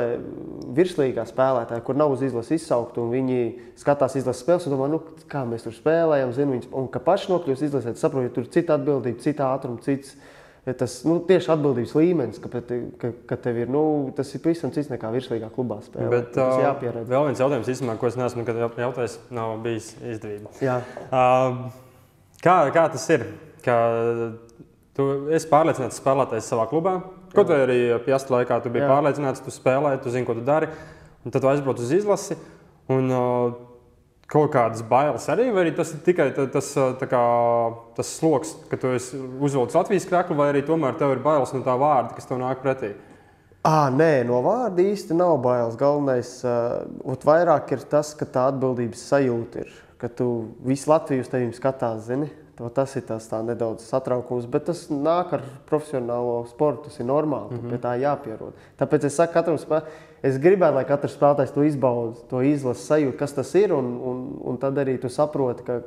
virslīgā 0.76 1.22
spēlētāji, 1.28 1.84
kur 1.86 1.98
nav 1.98 2.12
uz 2.16 2.24
izlases 2.26 2.58
izsaukt, 2.58 2.98
un 2.98 3.12
viņi 3.14 3.38
skatās 3.78 4.16
izlases 4.18 4.42
spēles 4.44 4.66
un 4.66 4.74
domā, 4.74 4.88
nu, 4.90 4.98
kā 5.30 5.44
mēs 5.48 5.64
tur 5.66 5.76
spēlējam, 5.76 6.34
zinu, 6.36 6.56
viņus, 6.56 6.68
un 6.74 6.90
ka 6.90 7.02
paši 7.06 7.30
nokļūst 7.32 7.66
izlasē, 7.68 7.94
saprot, 8.00 8.26
ka 8.28 8.34
tur 8.38 8.46
ir 8.48 8.52
cita 8.58 8.76
atbildība, 8.76 9.22
cita 9.22 9.50
ātruma, 9.54 9.82
cits. 9.86 10.16
Tas 10.76 10.98
nu, 11.08 11.14
tieši 11.24 11.48
atbildības 11.54 11.94
līmenis, 11.96 12.38
ka, 12.44 12.50
ka, 13.00 13.08
ka 13.30 13.36
tev 13.40 13.62
ir, 13.62 13.70
nu, 13.72 13.82
tas 14.14 14.28
ir 14.36 14.42
pavisam 14.44 14.70
cits 14.74 14.90
nekā 14.92 15.08
virslīgā 15.14 15.48
klubā 15.54 15.78
spēlēt. 15.86 16.10
Bet, 16.12 16.26
tas 16.36 16.60
jāpieredz. 16.60 17.08
vēl 17.08 17.24
viens 17.30 17.40
jautājums, 17.40 17.70
īstenībā, 17.72 17.94
ko 17.98 18.10
es 18.10 18.18
neesmu 18.20 18.42
nekad 18.42 18.60
jau- 18.60 18.68
jautājis, 18.84 19.16
nav 19.32 19.54
bijis 19.64 19.88
izdevība. 20.04 20.52
Jā. 20.60 20.76
Uh, 21.08 21.72
kā, 22.44 22.58
kā 22.76 22.84
tas 22.92 23.08
ir? 23.16 23.24
Ka 23.64 23.78
tu 24.94 25.08
esi 25.32 25.48
pārliecināts 25.48 25.98
spēlētājs 26.02 26.52
savā 26.52 26.68
klubā. 26.70 26.98
Kaut 27.34 27.48
vai 27.48 27.60
arī 27.64 27.80
pjasta 28.04 28.34
laikā 28.34 28.60
tu 28.62 28.70
biji 28.74 28.82
Jā. 28.84 28.90
pārliecināts, 28.90 29.42
tu 29.44 29.52
spēlē, 29.54 29.94
tu 30.02 30.10
zini, 30.10 30.26
ko 30.26 30.34
tu 30.34 30.42
dari. 30.46 30.66
Un 31.24 31.30
tad 31.30 31.42
tu 31.44 31.50
aizbrauc 31.50 31.78
uz 31.78 31.92
izlasi. 31.92 32.36
Un, 32.90 33.10
uh, 33.10 33.52
Kaut 34.30 34.52
kādas 34.54 34.78
bailes 34.86 35.24
arī, 35.26 35.48
vai 35.50 35.64
arī 35.64 35.72
tas 35.74 35.88
ir 35.90 36.04
tikai 36.06 36.28
ta- 36.30 36.46
tas, 36.46 36.68
tā 37.00 37.06
kā, 37.10 37.20
tas 37.96 38.06
sloks, 38.20 38.52
ka 38.70 38.76
tu 38.78 38.86
uzvilcis 38.94 39.74
Latvijas 39.74 40.06
krāklu, 40.06 40.36
vai 40.38 40.52
arī 40.52 40.62
tomēr 40.62 40.94
tev 41.00 41.10
ir 41.16 41.18
bailes 41.18 41.50
no 41.52 41.64
tā 41.66 41.74
vārda, 41.74 42.14
kas 42.14 42.26
tev 42.30 42.38
nāk 42.38 42.62
pretī? 42.62 42.92
À, 43.66 43.90
nē, 43.90 44.22
no 44.28 44.38
vārda 44.40 44.78
īsti 44.86 45.16
nav 45.18 45.34
bailes. 45.42 45.74
Galvenais 45.74 46.30
uh, 46.46 46.86
vairāk 47.26 47.72
ir 47.74 47.82
tas, 47.90 48.14
ka 48.14 48.24
tā 48.24 48.46
atbildības 48.52 49.02
sajūta 49.10 49.64
ir, 49.64 49.72
ka 49.98 50.06
tu 50.06 50.28
visu 50.62 50.88
Latviju 50.92 51.26
uz 51.26 51.28
tevi 51.28 51.50
skatās, 51.50 52.06
zini. 52.06 52.30
Tas 52.68 52.92
ir 52.96 53.02
tas 53.08 53.24
nedaudz 53.46 53.86
satraukums, 53.88 54.44
bet 54.50 54.66
tas 54.68 54.82
nāk 54.92 55.32
ar 55.32 55.42
profesionālo 55.70 56.44
sportu. 56.50 56.82
Tas 56.88 57.00
ir 57.00 57.06
normāli. 57.08 57.50
Mm 57.50 57.58
-hmm. 57.58 57.70
Pie 57.70 57.78
tā 57.78 58.00
jāpierod. 58.00 58.52
Tāpēc 58.78 59.06
es 59.06 59.16
saku, 59.16 59.32
katram 59.32 59.56
spēlētājam, 59.56 59.92
es 60.22 60.36
gribētu, 60.36 60.74
lai 60.74 60.84
katrs 60.84 61.16
spēlētājs 61.16 61.54
to 61.54 61.62
izbauda, 61.62 62.16
to 62.28 62.42
izlasa 62.42 62.80
sajūtu, 62.80 63.16
kas 63.16 63.32
tas 63.32 63.54
ir. 63.54 63.72
Un, 63.72 63.84
un, 63.84 64.38
un 64.42 64.56
tad 64.56 64.78
arī 64.78 65.00
tu 65.00 65.08
saproti, 65.08 65.62
ka 65.62 65.80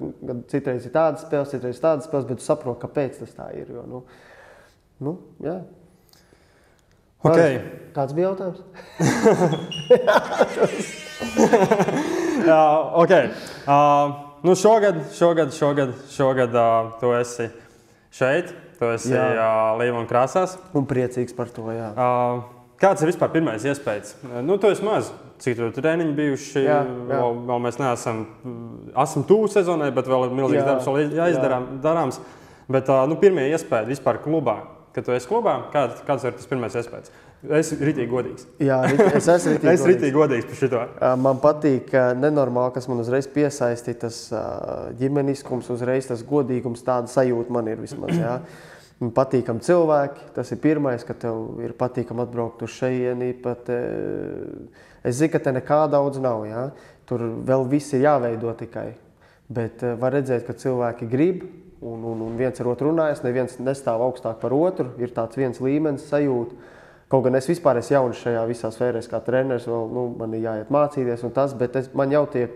citreiz 0.47 0.85
ir 0.85 0.91
tādas 0.91 1.21
spēles, 1.21 1.49
citreiz 1.49 1.79
tādas 1.79 2.05
spēles, 2.05 2.27
bet 2.27 2.37
tu 2.37 2.43
saproti, 2.43 2.81
kāpēc 2.81 3.19
tas 3.19 3.33
tā 3.33 3.53
ir. 3.53 3.67
Jo, 3.69 3.83
nu, 3.87 4.03
nu, 4.99 5.17
jā. 5.39 5.61
Okay. 7.23 7.61
Kāds 7.95 8.13
bija 8.13 8.27
jautājums? 8.27 8.59
Jā, 12.43 12.91
okay. 12.99 13.31
uh, 13.63 14.32
nu 14.43 14.55
šogad, 14.59 14.99
šogad, 15.17 15.53
šogad, 15.55 15.93
šogad 16.13 16.57
uh, 16.57 16.91
tu 17.01 17.13
esi 17.17 17.49
šeit, 18.13 18.51
tu 18.79 18.91
esi 18.93 19.13
uh, 19.15 19.73
Līvāna 19.79 20.05
krāsās. 20.09 20.57
Un 20.77 20.87
priecīgs 20.89 21.35
par 21.37 21.51
to. 21.53 21.69
Jā. 21.73 21.89
Uh, 21.95 22.67
kāds 22.81 23.03
ir 23.03 23.11
vispār 23.13 23.31
pirmais 23.33 23.65
iespējas? 23.65 24.17
Nu, 24.43 24.59
tu 24.61 24.71
esi 24.73 24.85
maz. 24.85 25.11
Cik 25.43 25.57
tur 25.59 25.73
treniņi 25.75 26.13
bijuši? 26.15 26.61
Jā, 26.61 26.77
jā. 26.83 27.07
Vēl, 27.09 27.41
vēl 27.49 27.65
mēs 27.65 27.79
neesam, 27.81 28.21
esam 29.03 29.25
tuvu 29.27 29.49
sezonai, 29.51 29.89
bet 29.95 30.07
vēl 30.07 30.29
ir 30.29 30.37
milzīgs 30.37 30.61
jā, 30.61 30.69
darbs, 30.69 30.87
vēl 30.87 31.17
jāizdarāms. 31.17 32.21
Bet 32.71 32.87
uh, 32.87 33.03
nu, 33.11 33.17
pirmie 33.19 33.49
iespējas 33.51 33.89
vispār 33.89 34.21
klubā 34.23 34.61
kad 34.93 35.05
tu 35.05 35.13
esi 35.15 35.29
klubā, 35.29 35.57
kāds, 35.73 36.01
kāds 36.07 36.25
ir 36.27 36.35
tas 36.37 36.49
pirmais 36.49 36.75
iespējas? 36.77 37.13
Es 37.43 37.71
esmu 37.73 37.85
rītīgi 37.89 38.09
godīgs. 38.11 38.45
Jā, 38.63 38.79
es 38.87 39.27
esmu 39.27 39.55
rītīgi, 39.57 39.71
es 39.73 39.85
rītīgi 39.87 40.15
godīgs 40.15 40.47
par 40.49 40.59
šo. 40.59 40.83
Man 41.19 41.41
patīk, 41.43 41.89
nenormāli, 42.19 42.73
kas 42.77 42.87
man 42.91 43.03
uzreiz 43.03 43.27
piesaistīja, 43.31 43.99
tas 44.05 44.19
ģimeniskums, 44.99 45.71
uzreiz 45.73 46.07
tas 46.09 46.23
godīgums, 46.27 46.85
tāda 46.87 47.11
sajūta 47.11 47.53
man 47.53 47.71
ir 47.71 47.83
vismaz. 47.83 48.15
Jā. 48.19 48.37
Patīkami 49.03 49.63
cilvēki, 49.65 50.29
tas 50.35 50.53
ir 50.55 50.61
pirmais, 50.63 51.03
ka 51.03 51.15
tev 51.19 51.59
ir 51.65 51.73
patīkami 51.75 52.23
atbraukt 52.23 52.63
uz 52.63 52.71
šejieni. 52.77 53.33
Pat, 53.43 53.67
es 55.03 55.17
zinu, 55.19 55.33
ka 55.33 55.41
te 55.43 55.51
nekā 55.57 55.81
daudz 55.91 56.21
nav. 56.23 56.45
Jā. 56.47 56.69
Tur 57.09 57.25
vēl 57.43 57.67
viss 57.67 57.91
ir 57.97 58.05
jāveido 58.05 58.53
tikai. 58.55 58.93
Bet 59.53 59.83
var 59.99 60.15
redzēt, 60.15 60.45
ka 60.47 60.55
cilvēki 60.55 61.09
grib, 61.11 61.43
un, 61.83 62.05
un, 62.13 62.21
un 62.29 62.37
viens 62.39 62.59
ar 62.63 62.69
otru 62.71 62.93
runājas, 62.93 63.25
neviens 63.25 63.57
nestāv 63.59 64.01
augstāk 64.05 64.39
par 64.39 64.55
otru, 64.55 64.93
ir 65.03 65.11
tāds 65.15 65.37
viens 65.37 65.59
līmenis 65.59 66.07
sajūta. 66.07 66.71
Kaut 67.13 67.27
gan 67.27 67.37
es 67.37 67.45
vispār 67.45 67.77
esmu 67.77 67.93
jauns 67.93 68.21
šajā 68.23 68.43
visā 68.49 68.71
sfērā, 68.73 69.01
kā 69.05 69.19
treneris, 69.21 69.67
vēl 69.69 69.83
nu, 69.93 70.07
man 70.17 70.31
ir 70.33 70.47
jāiet 70.47 70.69
mācīties, 70.73 71.21
un 71.27 71.33
tas, 71.35 71.51
bet 71.53 71.75
es, 71.77 71.91
man 71.93 72.09
jau 72.09 72.23
tiek 72.33 72.55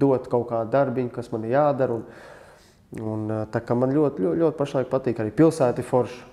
dot 0.00 0.30
kaut 0.32 0.46
kāda 0.48 0.70
darbiņa, 0.72 1.10
kas 1.12 1.28
man 1.34 1.44
ir 1.44 1.52
jādara. 1.58 1.98
Un, 1.98 3.02
un, 3.04 3.26
tā 3.52 3.60
kā 3.60 3.76
man 3.76 3.92
ļoti, 3.92 4.24
ļoti, 4.24 4.40
ļoti 4.40 4.56
pašlaik 4.56 4.88
patīk 4.88 5.20
arī 5.20 5.34
pilsēta 5.36 5.84
forša. 5.84 6.30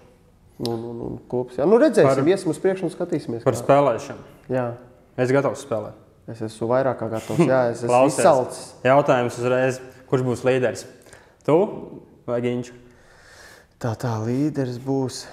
Un, 0.59 0.79
un, 0.87 1.01
un 1.03 1.19
klubs. 1.31 1.55
Jā, 1.59 1.67
nu 1.67 1.77
redzēsim, 1.79 2.19
par, 2.19 2.31
iesim 2.31 2.51
uz 2.51 2.57
priekšu 2.63 2.87
un 2.87 2.91
skatīsimies. 2.91 3.43
Par 3.43 3.55
kā. 3.55 3.61
spēlēšanu. 3.61 4.25
Jā. 4.51 4.65
Es 5.19 5.31
gatavs 5.31 5.63
spēlēt. 5.63 5.99
Es 6.31 6.41
esmu 6.47 6.67
vairāk 6.71 6.99
kā 6.99 7.07
gatavs. 7.11 7.43
Jā, 7.47 7.61
es 7.71 7.83
esmu 7.83 8.01
izsalcis. 8.07 8.65
Jautājums 8.87 9.39
uzreiz, 9.39 9.79
kurš 10.11 10.25
būs 10.27 10.43
līderis? 10.47 10.83
Tu 11.47 11.59
vai 12.27 12.41
Giņš? 12.43 12.73
Tā 13.79 13.93
tā 13.99 14.15
līderis 14.23 14.79
būs. 14.83 15.23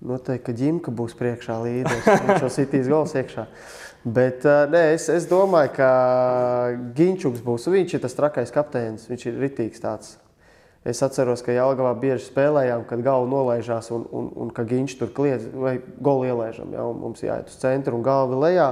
Noteikti, 0.00 0.44
ka 0.46 0.56
ģimka 0.56 0.92
būs 0.96 1.12
priekšā 1.18 1.58
līderis. 1.60 2.06
Viņš 2.08 2.44
jau 2.46 2.50
sitīs 2.54 2.88
gols 2.88 3.12
iekšā. 3.20 3.44
Bet 4.00 4.46
nē, 4.72 4.80
es, 4.94 5.10
es 5.12 5.26
domāju, 5.28 5.74
ka 5.76 5.90
Ginčuks 6.96 7.42
būs. 7.44 7.68
Viņš 7.68 7.98
ir 7.98 8.02
tas 8.06 8.16
trakais 8.16 8.52
kapteinis. 8.54 9.04
Viņš 9.10 9.26
ir 9.28 9.40
ritīgs 9.42 9.82
tāds. 9.82 10.14
Es 10.80 11.02
atceros, 11.04 11.42
ka 11.44 11.52
Jālgavā 11.52 11.92
bieži 12.00 12.24
spēlējām, 12.30 12.86
kad 12.88 13.02
galva 13.04 13.28
nolaižās 13.28 13.90
un, 13.92 14.06
un, 14.16 14.30
un 14.40 14.52
ka 14.56 14.64
Ginčs 14.64 14.96
tur 14.96 15.12
kliedz 15.12 15.44
vai 15.52 15.74
goli 16.00 16.30
ielaižam. 16.30 16.72
Ja, 16.72 16.86
mums 16.96 17.20
jāiet 17.20 17.52
uz 17.52 17.58
centru 17.60 17.98
un 17.98 18.06
galva 18.06 18.38
lejā. 18.46 18.70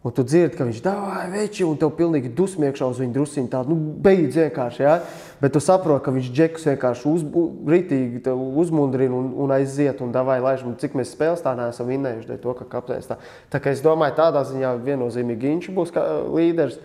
Un 0.00 0.14
tu 0.16 0.22
dzirdi, 0.24 0.56
ka 0.56 0.64
viņš 0.64 0.78
dāvāja 0.80 1.26
veči, 1.28 1.64
un 1.68 1.76
tev 1.76 1.90
pilnīgi 1.98 2.30
dusmiekšā 2.32 2.86
uz 2.88 3.02
viņu 3.02 3.12
drusciņu 3.18 3.50
tādu, 3.52 3.74
nu, 3.74 3.96
beidz 4.00 4.38
vienkārši, 4.38 4.80
ja? 4.80 4.94
Bet 5.42 5.52
tu 5.52 5.60
saproti, 5.60 6.06
ka 6.06 6.14
viņš 6.14 6.30
džekus 6.32 6.64
vienkārši 6.70 7.04
uz, 7.10 7.26
ritīgi 7.68 8.22
uzmundrina 8.62 9.18
un, 9.18 9.26
un 9.44 9.52
aiziet 9.52 10.00
un 10.00 10.14
dāvāja 10.14 10.40
laižam. 10.46 10.72
Cik 10.80 10.96
mēs 10.96 11.12
spēles 11.12 11.44
tā 11.44 11.52
neesam 11.58 11.90
vinnējuši, 11.92 12.30
dēļ 12.30 12.40
to, 12.40 12.54
ka 12.56 12.68
kapteinis 12.78 13.10
tā. 13.10 13.18
Tā 13.52 13.60
kā 13.60 13.74
es 13.76 13.82
domāju, 13.84 14.16
tādā 14.16 14.40
ziņā 14.48 14.72
viennozīmīgi 14.86 15.52
viņš 15.52 15.68
būs 15.76 15.92
kā 15.92 16.06
līderis. 16.32 16.78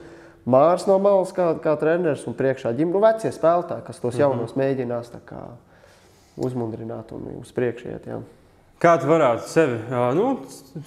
Mārs 0.45 0.84
no 0.86 0.97
malas 1.01 1.32
kā, 1.34 1.54
kā 1.63 1.71
treneris 1.80 2.28
un 2.28 2.36
priekšā 2.38 2.73
ģimene, 2.75 2.97
nu, 2.99 3.01
vecie 3.01 3.32
spēlētāji, 3.34 3.86
kas 3.88 4.04
tos 4.04 4.19
jaunos 4.19 4.51
mm 4.51 4.60
-hmm. 4.60 4.65
mēģinās 4.65 5.13
kā, 5.25 5.45
uzmundrināt 6.36 7.15
un 7.15 7.32
uz 7.39 7.56
priekšu 7.56 7.88
iet. 7.95 8.06
Jā. 8.12 8.19
Kā 8.84 8.99
tu 8.99 9.08
varētu 9.08 9.47
sevi, 9.47 9.80
nu, 9.89 10.28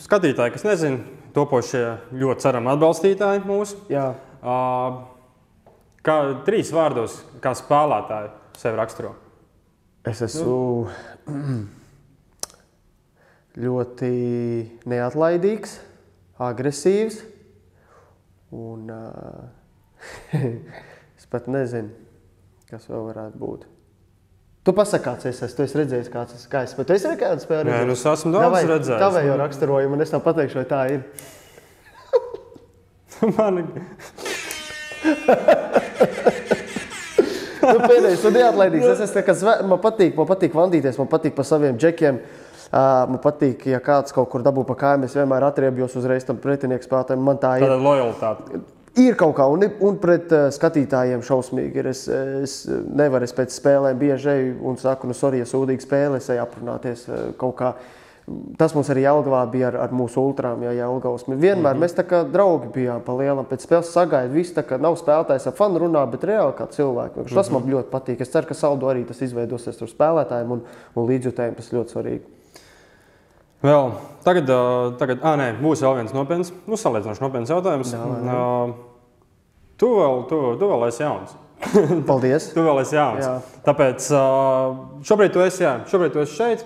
skatītāji, 0.04 0.52
kas 0.52 0.64
nezina, 0.68 1.00
topošie 1.38 1.84
ļoti 2.18 2.44
ceram 2.44 2.68
atbalstītāji 2.72 3.44
mūsu. 3.46 3.78
Jā. 3.92 4.10
Kā 6.08 6.16
trīs 6.46 6.70
vārdos, 6.74 7.18
kā 7.42 7.54
spēlētāji 7.58 8.30
sevi 8.58 8.78
raksturo? 8.78 9.14
Es 10.08 10.22
esmu 10.24 10.88
ļoti 13.64 14.12
neatlaidīgs, 14.88 15.78
agresīvs. 16.48 17.20
Un, 18.56 18.88
uh, 18.88 20.38
es 21.18 21.26
pat 21.28 21.50
nezinu, 21.52 21.92
kas 22.70 22.88
vēl 22.88 23.10
varētu 23.10 23.42
būt. 23.42 23.66
Tu 24.68 24.72
pasaki, 24.76 25.00
kāds 25.00 25.24
es 25.24 25.38
esmu. 25.40 25.56
Tu 25.56 25.64
esi 25.64 25.78
redzējis, 25.78 26.08
kāds 26.12 26.34
es 26.36 26.42
esmu. 26.44 26.82
Bet 26.82 26.90
esi 26.92 27.06
arī 27.08 27.16
kādu 27.22 27.40
spēli 27.40 27.62
redzējis. 27.70 27.80
Nē, 27.80 27.88
nu 27.88 27.94
es 27.96 28.02
esmu 28.10 28.32
daudz 28.34 28.44
Tavai, 28.44 28.60
redzējis. 28.68 29.00
Tā 29.00 29.22
jau 29.24 29.36
raksturoju, 29.40 29.92
un 29.96 30.04
es 30.04 30.12
tev 30.12 30.20
pateikšu, 30.26 30.58
vai 30.60 30.66
tā 30.68 30.80
ir. 30.92 31.00
Man... 33.38 33.62
nu, 37.64 37.78
pēdējais, 37.80 38.20
tu 38.20 38.28
neatlaidīgs. 38.36 38.92
Es 38.92 39.00
esmu 39.08 39.24
kas, 39.30 39.48
man 39.72 39.80
patīk, 39.80 40.12
man 40.20 40.28
patīk 40.28 40.52
vandīties, 40.60 41.00
man 41.00 41.08
patīk 41.16 41.32
pa 41.38 41.48
saviem 41.48 41.80
džekiem. 41.80 42.20
Uh, 42.68 43.08
man 43.08 43.24
patīk, 43.24 43.64
ja 43.72 43.80
kāds 43.80 44.12
kaut 44.12 44.28
kur 44.28 44.44
dabū 44.44 44.68
pa 44.68 44.76
kājām, 44.84 45.08
es 45.08 45.16
vienmēr 45.16 45.48
atriebjos 45.48 45.96
uzreiz 45.96 46.28
tam 46.28 46.36
pretinieku 46.44 46.84
spēlētājam. 46.84 47.24
Man 47.24 47.40
tā 47.40 47.56
ir. 47.56 47.64
Tāda 47.64 47.80
lojalitāte. 47.80 48.60
Ir 48.98 49.14
kaut 49.18 49.36
kā, 49.38 49.46
un, 49.46 49.62
un 49.84 50.00
pret 50.02 50.32
uh, 50.34 50.48
skatītājiem 50.54 51.22
šausmīgi. 51.22 51.78
Ir. 51.78 51.90
Es, 51.92 52.02
es 52.08 52.56
nevaru, 52.68 53.28
es 53.28 53.34
pēc 53.36 53.54
spēlēm 53.54 54.00
bieži 54.00 54.32
eju 54.32 54.56
un 54.66 54.78
saku, 54.80 55.10
nu, 55.10 55.14
sorry, 55.14 55.42
ja 55.42 55.46
sūdīgi 55.46 55.86
spēlē, 55.86 56.18
es 56.18 56.28
eju 56.34 56.42
aprunāties 56.42 57.06
uh, 57.06 57.28
kaut 57.38 57.56
kā. 57.60 57.72
Tas 58.60 58.74
mums 58.76 58.90
arī 58.92 59.06
Jālgavā 59.06 59.40
bija 59.48 59.70
ar, 59.70 59.76
ar 59.86 59.92
mūsu 59.96 60.20
ultrām, 60.20 60.60
ja 60.66 60.74
Jālgavas. 60.76 61.24
Vienmēr 61.28 61.54
mm 61.56 61.64
-hmm. 61.64 61.84
mēs 61.84 61.94
tā 61.96 62.04
kā 62.04 62.24
draugi 62.28 62.68
bijām 62.74 63.00
pa 63.04 63.14
lielam. 63.16 63.46
Pēc 63.46 63.64
spēles 63.64 63.92
sagaida, 63.92 64.32
viss 64.32 64.52
tā 64.52 64.62
kā 64.62 64.80
nav 64.80 64.98
spēlētājs 65.00 65.46
ar 65.46 65.54
fanu 65.56 65.78
runā, 65.78 66.04
bet 66.10 66.24
reāli 66.24 66.52
kā 66.58 66.66
cilvēki. 66.66 67.24
Tas 67.34 67.50
mm 67.50 67.56
-hmm. 67.56 67.60
man 67.60 67.72
ļoti 67.72 67.88
patīk. 67.90 68.20
Es 68.20 68.30
ceru, 68.30 68.46
ka 68.46 68.54
saldo 68.54 68.86
arī 68.86 69.06
tas 69.06 69.22
izveidosies 69.22 69.76
tur 69.76 69.88
spēlētājiem 69.88 70.50
un, 70.50 70.62
un 70.94 71.08
līdzjutējiem. 71.08 71.54
Tas 71.54 71.72
ļoti 71.72 71.92
svarīgi. 71.92 72.22
Vēl 73.62 73.90
tagad, 74.24 74.50
tagad 74.98 75.18
ah, 75.22 75.36
nē, 75.36 75.54
būs 75.62 75.80
vēl 75.82 75.94
viens 75.94 76.12
nopietns, 76.12 76.52
nu, 76.66 76.76
salīdzinoši 76.76 77.22
nopietns 77.22 77.50
jautājums. 77.50 77.92
Jā, 77.92 77.98
jā. 77.98 78.74
Tu 79.78 79.88
vēl, 79.94 80.24
tu, 80.30 80.40
tu 80.58 80.70
vēl 80.72 80.88
esi 80.88 81.04
jauns. 81.04 81.36
Paldies. 82.08 82.50
tu 82.54 82.62
vēl 82.62 82.82
esi 82.82 82.96
jauns. 82.96 83.24
Jā. 83.24 83.32
Tāpēc 83.66 84.08
šobrīd 85.06 85.34
tu 85.34 85.42
esi, 85.42 85.64
jā, 85.64 85.74
šobrīd 85.90 86.14
tu 86.14 86.22
esi 86.22 86.36
šeit, 86.38 86.64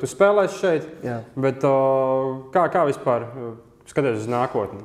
tu 0.00 0.08
spēlēsi 0.08 0.60
šeit. 0.60 0.88
Jā. 1.04 1.18
Bet 1.36 1.64
kā, 2.54 2.66
kā 2.72 2.86
vispār 2.88 3.28
skaties 3.88 4.24
uz 4.24 4.30
nākotni? 4.32 4.84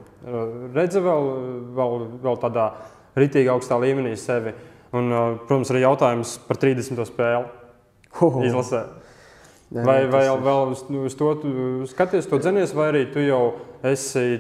Redzi 0.76 1.04
vēl, 1.04 1.30
vēl, 1.78 2.08
vēl 2.24 2.42
tādā 2.44 2.70
ritīgi 3.18 3.52
augstā 3.52 3.80
līmenī 3.82 4.16
sevi. 4.20 4.54
Un, 4.96 5.12
protams, 5.48 5.72
arī 5.74 5.84
jautājums 5.84 6.38
par 6.48 6.60
30. 6.62 7.04
spēli 7.10 8.48
izlasē. 8.48 8.86
Jā, 9.68 9.84
vai 9.84 9.98
vai 10.08 10.22
vēl, 10.24 10.38
vēl 10.46 10.70
uz, 10.72 10.84
uz 11.10 11.16
to 11.20 11.34
skaties, 11.92 12.30
to 12.32 12.40
dzenies, 12.40 12.72
vai 12.76 12.86
arī 12.94 13.02
tu 13.12 13.20
jau 13.20 13.58
esi 13.84 14.38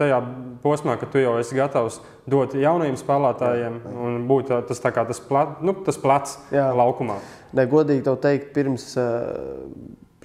tajā 0.00 0.20
posmā, 0.62 0.96
ka 0.96 1.08
tu 1.12 1.20
jau 1.20 1.34
esi 1.42 1.58
gatavs 1.58 1.98
dot 2.24 2.56
jauniem 2.56 2.96
spēlētājiem 2.96 3.76
jā, 3.76 3.92
jā. 3.92 4.06
un 4.06 4.24
būt 4.30 4.54
tas, 4.70 4.80
kā, 4.80 5.04
tas, 5.08 5.20
plat, 5.28 5.60
nu, 5.60 5.76
tas 5.84 6.00
plats 6.00 6.38
jā. 6.54 6.70
laukumā? 6.78 7.18
Ne, 7.52 7.66
godīgi 7.68 8.06
tev 8.08 8.16
teikt, 8.24 8.54
pirms 8.56 8.88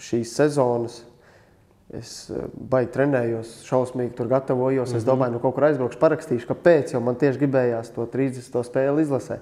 šīs 0.08 0.32
sezonas 0.40 1.02
es 1.96 2.28
baigi 2.52 2.92
trenējos, 2.98 3.52
šausmīgi 3.68 4.16
tur 4.18 4.28
gatavojos. 4.32 4.90
Mm 4.90 4.94
-hmm. 4.94 4.98
Es 4.98 5.06
mhm. 5.06 5.12
domāju, 5.12 5.32
nu 5.32 5.40
kaut 5.40 5.56
kur 5.56 5.64
aizbraukšu, 5.64 6.00
parakstīšu, 6.00 6.48
kāpēc, 6.48 6.94
jo 6.94 7.00
man 7.00 7.16
tieši 7.16 7.40
gribējās 7.40 7.94
to 7.96 8.06
30. 8.06 8.64
spēli 8.64 9.02
izlasēt. 9.02 9.40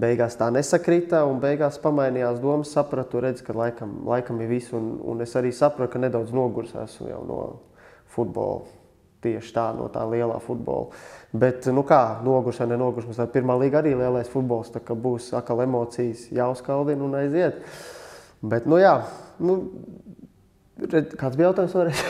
Beigās 0.00 0.34
tā 0.34 0.48
nesakrita, 0.50 1.20
un 1.30 1.38
beigās 1.42 1.76
pamainījās 1.78 2.40
domas. 2.42 2.72
Sapratu, 2.74 3.20
redz, 3.22 3.44
ka 3.46 3.54
laikam, 3.54 4.00
laikam 4.08 4.40
ir 4.42 4.48
viss. 4.50 4.72
Un, 4.74 4.96
un 5.06 5.22
es 5.22 5.34
arī 5.38 5.52
sapratu, 5.54 5.92
ka 5.92 6.00
nedaudz 6.02 6.34
noguris 6.34 6.74
esmu 6.82 7.12
jau 7.12 7.20
no, 7.28 7.38
futbolu. 8.14 8.64
Tieši 9.24 9.54
tā 9.54 9.68
no 9.76 9.86
tā 9.88 10.02
lielā 10.10 10.40
futbola. 10.42 10.90
Bet, 11.32 11.66
nu 11.72 11.82
kā, 11.86 12.18
nogurs 12.26 12.58
vai 12.60 12.66
nenogurs, 12.74 13.06
mums 13.08 13.22
tā 13.22 13.28
pirmā 13.30 13.54
līga 13.62 13.78
arī 13.80 13.94
lielais 13.94 14.28
futbols. 14.28 14.72
Tā 14.74 14.82
kā 14.84 14.98
būs 14.98 15.30
atkal 15.38 15.62
emocijas, 15.64 16.26
jāuzkaldina 16.34 17.06
un 17.06 17.14
aiziet. 17.22 17.62
Bet, 18.44 18.66
nu 18.68 18.76
jā, 18.82 18.98
nu, 19.40 19.56
red, 20.82 21.14
kāds 21.16 21.38
bija 21.38 21.52
jautājums 21.52 21.78
vēlreiz? 21.78 22.04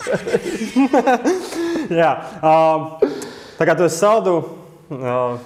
Jā, 2.00 2.10
uh, 2.40 2.96
tā 3.58 3.66
kā 3.68 3.74
tu 3.76 3.84
esi 3.84 3.98
saldu, 3.98 4.59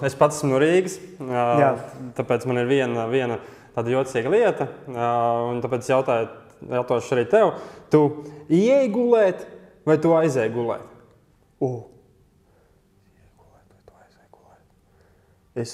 es 0.07 0.17
pats 0.19 0.41
esmu 0.41 0.55
no 0.55 0.61
Rīgas. 0.63 0.99
Jā. 1.21 1.71
tāpēc 2.17 2.47
man 2.49 2.63
ir 2.63 2.71
viena, 2.71 3.07
viena 3.11 3.39
tāda 3.75 3.93
jocīga 3.93 4.33
lieta, 4.33 4.69
un 4.89 5.61
tāpēc 5.65 5.91
jautāju, 5.91 6.29
jautāšu 6.75 7.17
arī 7.17 7.27
tev. 7.33 7.57
Tu 7.93 8.05
ieej 8.49 8.89
gulēt 8.95 9.45
vai 9.85 9.99
tu 10.01 10.15
aizēji 10.17 10.55
gulēt? 10.55 10.87
Uh. 11.65 11.83
Es 15.55 15.71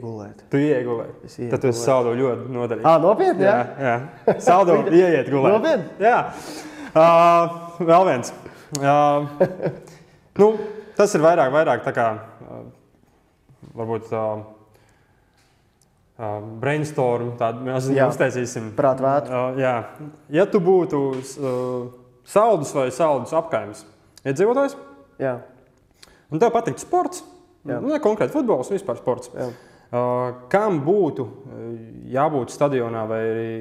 gulēt. 0.00 0.38
Tu 0.48 0.56
ieeju 0.56 0.86
Tad 1.50 1.60
tu 1.60 1.68
esi 1.68 1.82
saldu 1.82 2.14
ļoti 2.16 2.46
noderīgs. 2.48 2.86
Ah, 2.88 2.96
nopietni? 3.02 3.44
Jā, 3.44 3.56
Jā. 3.76 3.96
jā. 4.24 4.36
Saldu 4.40 4.78
ieiet 5.02 5.28
gulēt. 5.28 5.52
Nopietni? 5.52 5.84
Jā. 6.00 6.20
Uh, 6.96 7.82
vēl 7.84 8.06
viens. 8.08 8.32
Uh, 8.80 9.28
nu, 10.40 10.48
tas 10.96 11.12
ir 11.12 11.26
vairāk, 11.26 11.52
vairāk 11.52 11.84
tā 11.84 11.92
kā 11.92 12.06
varbūt 13.76 14.12
uh, 14.14 14.44
uh, 16.16 16.40
brainstorm. 16.62 17.34
Tādu 17.40 17.66
mēs 17.66 17.90
Jā. 17.92 18.08
uztaisīsim. 18.12 18.72
Prāt 18.78 19.02
vētru. 19.04 19.36
Uh, 19.36 19.60
jā. 19.60 19.76
Ja 20.32 20.46
tu 20.50 20.60
būtu 20.64 21.02
uh, 21.12 21.86
saldus 22.26 22.74
vai 22.76 22.88
saldus 22.94 23.34
apkaimes 23.36 23.84
iedzīvotājs, 24.26 24.74
Jā. 25.22 25.36
un 26.32 26.42
tev 26.42 26.50
patiktu 26.54 26.82
sports, 26.82 27.22
Jā. 27.66 27.78
nu, 27.78 27.92
ne 27.92 28.00
konkrēti 28.02 28.34
futbols, 28.34 28.72
vispār 28.74 28.98
sports. 28.98 29.30
Jā. 29.36 29.52
Uh, 29.86 30.40
kam 30.50 30.80
būtu 30.82 31.28
jābūt 32.10 32.50
stadionā, 32.50 33.04
vai 33.06 33.20
arī 33.22 33.52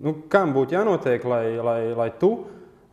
nu, 0.00 0.14
kam 0.32 0.54
būtu 0.56 0.72
jānotiek, 0.72 1.24
lai, 1.28 1.44
lai, 1.60 1.80
lai 1.96 2.08
tu 2.16 2.32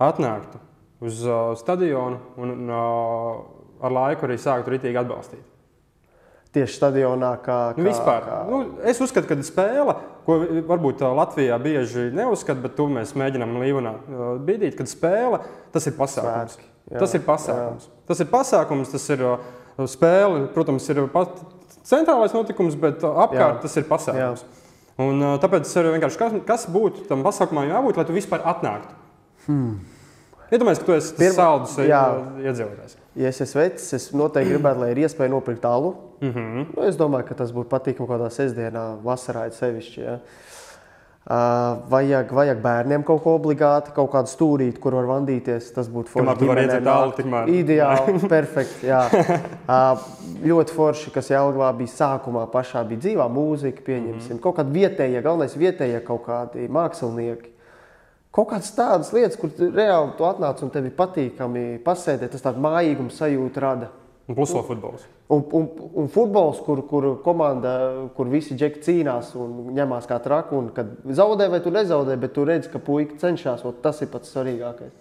atnāktu 0.04 0.60
uz 1.04 1.24
uh, 1.24 1.54
stadionu 1.60 2.20
un 2.44 2.68
uh, 2.68 3.40
ar 3.84 3.96
laiku 3.96 4.28
arī 4.28 4.36
sāktu 4.40 4.76
ritīgi 4.76 5.00
atbalstīt? 5.00 5.53
Tieši 6.54 6.76
stadionā, 6.78 7.32
kā, 7.42 7.56
kā, 7.74 7.82
Nu, 7.82 7.88
vispār, 7.88 8.26
kā 8.28 8.36
nu, 8.46 8.58
es 8.86 9.00
uzskatu, 9.02 9.26
ka 9.26 9.38
spēle, 9.42 9.96
ko 10.28 10.36
varbūt 10.70 11.02
uh, 11.02 11.10
Latvijā 11.18 11.58
bieži 11.62 12.12
neuzskata, 12.14 12.62
bet 12.62 12.76
to 12.78 12.86
mēs 12.94 13.16
mēģinām 13.18 13.56
līmenā 13.58 13.94
uh, 13.98 14.22
bīdīt, 14.46 14.76
kad 14.78 14.92
spēle 14.92 15.40
tas 15.74 15.90
ir 15.90 15.96
pasākums. 15.98 16.54
Svētki, 16.60 16.70
jā, 16.94 17.02
Tas 17.02 17.16
ir 17.18 17.24
pasākums. 17.26 17.88
Tas 18.12 18.22
ir 18.22 18.30
pasākums, 18.30 18.94
tas 18.94 19.08
ir 19.16 19.26
uh, 19.26 19.50
spēle, 19.90 20.44
protams, 20.54 20.86
ir 20.94 21.02
pat 21.16 21.42
centrālais 21.90 22.38
notikums, 22.38 22.78
bet 22.78 23.02
apkārt 23.02 23.58
Jā. 23.58 23.64
tas 23.66 23.80
ir 23.82 23.90
pasākums. 23.90 24.46
Un, 25.02 25.18
uh, 25.26 25.40
tāpēc 25.42 25.66
es 25.66 25.74
vienkārši 25.90 26.22
kas, 26.22 26.38
kas 26.46 26.68
būtu 26.70 27.08
tam 27.10 27.26
pasākumam 27.26 27.66
jābūt, 27.66 27.98
lai 27.98 28.06
tu 28.06 28.14
vispār 28.14 28.46
atnāktu. 28.54 28.94
Hmm. 29.48 29.80
Iedomājieties, 30.54 30.84
ka 30.84 30.86
tu 30.86 30.94
esi 30.94 31.16
Pirma- 31.18 31.34
saldus 31.40 31.74
jā. 31.82 32.04
iedzīvotājs. 32.46 33.00
Ja 33.18 33.30
es 33.30 33.40
esmu 33.42 33.62
vecs, 33.62 33.88
es 33.98 34.08
noteikti 34.14 34.54
gribētu, 34.54 34.82
lai 34.84 34.92
ir 34.94 35.02
iespēja 35.06 35.32
nopirkt 35.34 35.66
alu. 35.66 35.96
Mm 36.24 36.34
-hmm. 36.34 36.66
Nu, 36.76 36.84
es 36.88 36.96
domāju, 36.96 37.28
ka 37.28 37.36
tas 37.36 37.52
būtu 37.52 37.68
patīkami 37.68 38.08
kādā 38.08 38.30
sestdienā, 38.32 38.98
vasarā 39.04 39.46
ir 39.46 39.52
sevišķi. 39.52 40.02
Ja. 40.02 40.20
Uh, 41.24 41.80
vajag, 41.88 42.32
vajag 42.32 42.58
bērniem 42.60 43.04
kaut 43.04 43.22
ko 43.24 43.36
obligāti, 43.38 43.94
kaut 43.96 44.10
kādu 44.12 44.28
stūrīti, 44.28 44.80
kur 44.80 44.96
var 44.96 45.06
vandīties. 45.08 45.70
Tas 45.72 45.88
būtu 45.88 46.12
forši. 46.12 46.26
Kamēr 46.26 46.40
tu 46.40 46.48
vari 46.50 46.66
ģimenēm 46.66 46.84
iedzert 46.84 47.16
tikmēr. 47.16 47.48
Ideāli, 47.48 48.28
perfekti. 48.36 48.88
jā. 48.88 49.06
Uh, 49.64 50.04
ļoti 50.44 50.76
forši, 50.76 51.12
kas 51.16 51.32
Jālgavā 51.32 51.72
bija 51.78 51.94
sākumā, 51.94 52.44
pašā 52.52 52.84
bija 52.88 53.00
dzīvā 53.00 53.30
mūzika, 53.32 53.86
pieņemsim. 53.88 54.40
Kaut 54.44 54.56
kādi 54.60 54.76
vietējie, 54.80 55.22
galvenais 55.22 55.56
vietējie 55.56 56.04
kaut 56.04 56.26
kādi 56.28 56.68
mākslinieki. 56.68 57.50
Kaut 58.34 58.50
kādas 58.50 58.76
tādas 58.76 59.14
lietas, 59.14 59.40
kur 59.40 59.50
reāli 59.60 60.16
tu 60.18 60.24
atnāc 60.28 60.64
un 60.64 60.70
tev 60.70 60.86
ir 60.86 60.96
patīkami 60.98 61.84
pasēdēt, 61.86 62.32
tas 62.32 62.42
tāds 62.42 62.60
mājīgums 62.60 63.16
sajūta 63.16 63.62
rada. 63.62 63.90
Un 64.24 64.38
plus 64.38 64.54
vēl 64.56 64.64
futbols. 64.64 65.02
Un, 65.36 65.42
un, 65.58 65.66
un 66.00 66.06
futbols, 66.12 66.62
kur, 66.64 66.80
kur 66.88 67.08
komanda, 67.26 67.74
kur 68.16 68.30
visi 68.32 68.56
džeki 68.56 68.80
cīnās 68.86 69.34
un 69.36 69.74
ņemās 69.76 70.08
kā 70.08 70.20
traki, 70.24 70.56
un 70.56 70.70
kad 70.76 70.94
zaudē 71.12 71.50
vai 71.52 71.60
tu 71.64 71.74
nezaudē, 71.76 72.16
bet 72.22 72.32
tu 72.36 72.46
redz, 72.48 72.70
ka 72.72 72.80
puika 72.80 73.18
cenšas, 73.20 73.66
un 73.68 73.76
tas 73.84 74.00
ir 74.06 74.08
pats 74.14 74.32
svarīgākais. 74.32 74.94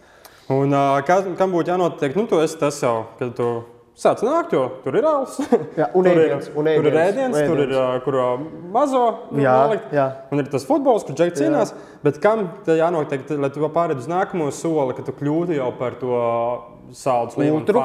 Un, 0.51 0.75
kā, 1.07 1.21
kam 1.39 1.55
būtu 1.55 1.71
jānotiek? 1.71 2.17
Nu, 2.19 2.27
tu 2.27 2.41
esi 2.43 2.59
tas 2.59 2.81
jau, 2.83 2.97
kad 3.21 3.31
tu 3.39 3.47
sāc 4.03 4.25
nākt, 4.27 4.57
jo 4.57 4.65
tur 4.83 4.97
ir 4.99 5.07
alus. 5.07 5.37
Jā, 5.79 5.87
un 5.95 6.03
tur, 6.03 6.11
ir, 6.11 6.23
ēdiens, 6.25 6.49
un 6.51 6.71
tur 6.73 6.89
ir 6.89 6.97
ēdiens, 6.99 7.37
ēdiens, 7.37 7.53
tur 7.53 7.63
ir 7.63 7.75
ēdiens. 7.77 8.03
kur 8.03 8.19
mazo 8.75 9.03
Jā, 9.39 9.55
nolikt. 9.63 9.93
jā. 9.95 10.07
Un 10.35 10.43
ir 10.43 10.51
tas 10.51 10.67
futbols, 10.67 11.07
kur 11.07 11.15
džeki 11.15 11.39
cīnās. 11.45 11.75
Bet 12.03 12.19
kam 12.25 12.49
te 12.67 12.75
jānotiek, 12.81 13.23
lai 13.39 13.53
tu 13.55 13.63
pārēd 13.71 14.03
uz 14.03 14.11
nākamo 14.11 14.51
soli, 14.51 14.97
ka 14.99 15.07
tu 15.07 15.15
kļūtu 15.21 15.55
jau 15.61 15.71
par 15.79 15.95
to 16.01 16.19
saldus 16.97 17.39
līmeni 17.39 17.61
Ultru. 17.61 17.85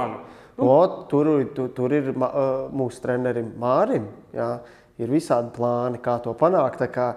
Fanu? 0.58 0.72
O, 0.74 1.06
tur, 1.12 1.30
tur, 1.56 1.70
tur 1.76 1.96
ir 1.96 2.12
mūsu 2.18 3.04
trenerim 3.04 3.54
Mārim. 3.62 4.10
Jā. 4.36 4.58
Ir 4.98 5.12
visādi 5.14 5.54
plāni, 5.54 6.02
kā 6.02 6.18
to 6.24 6.34
panākt. 6.38 6.82
Tā 6.82 6.90
Kā, 6.90 7.12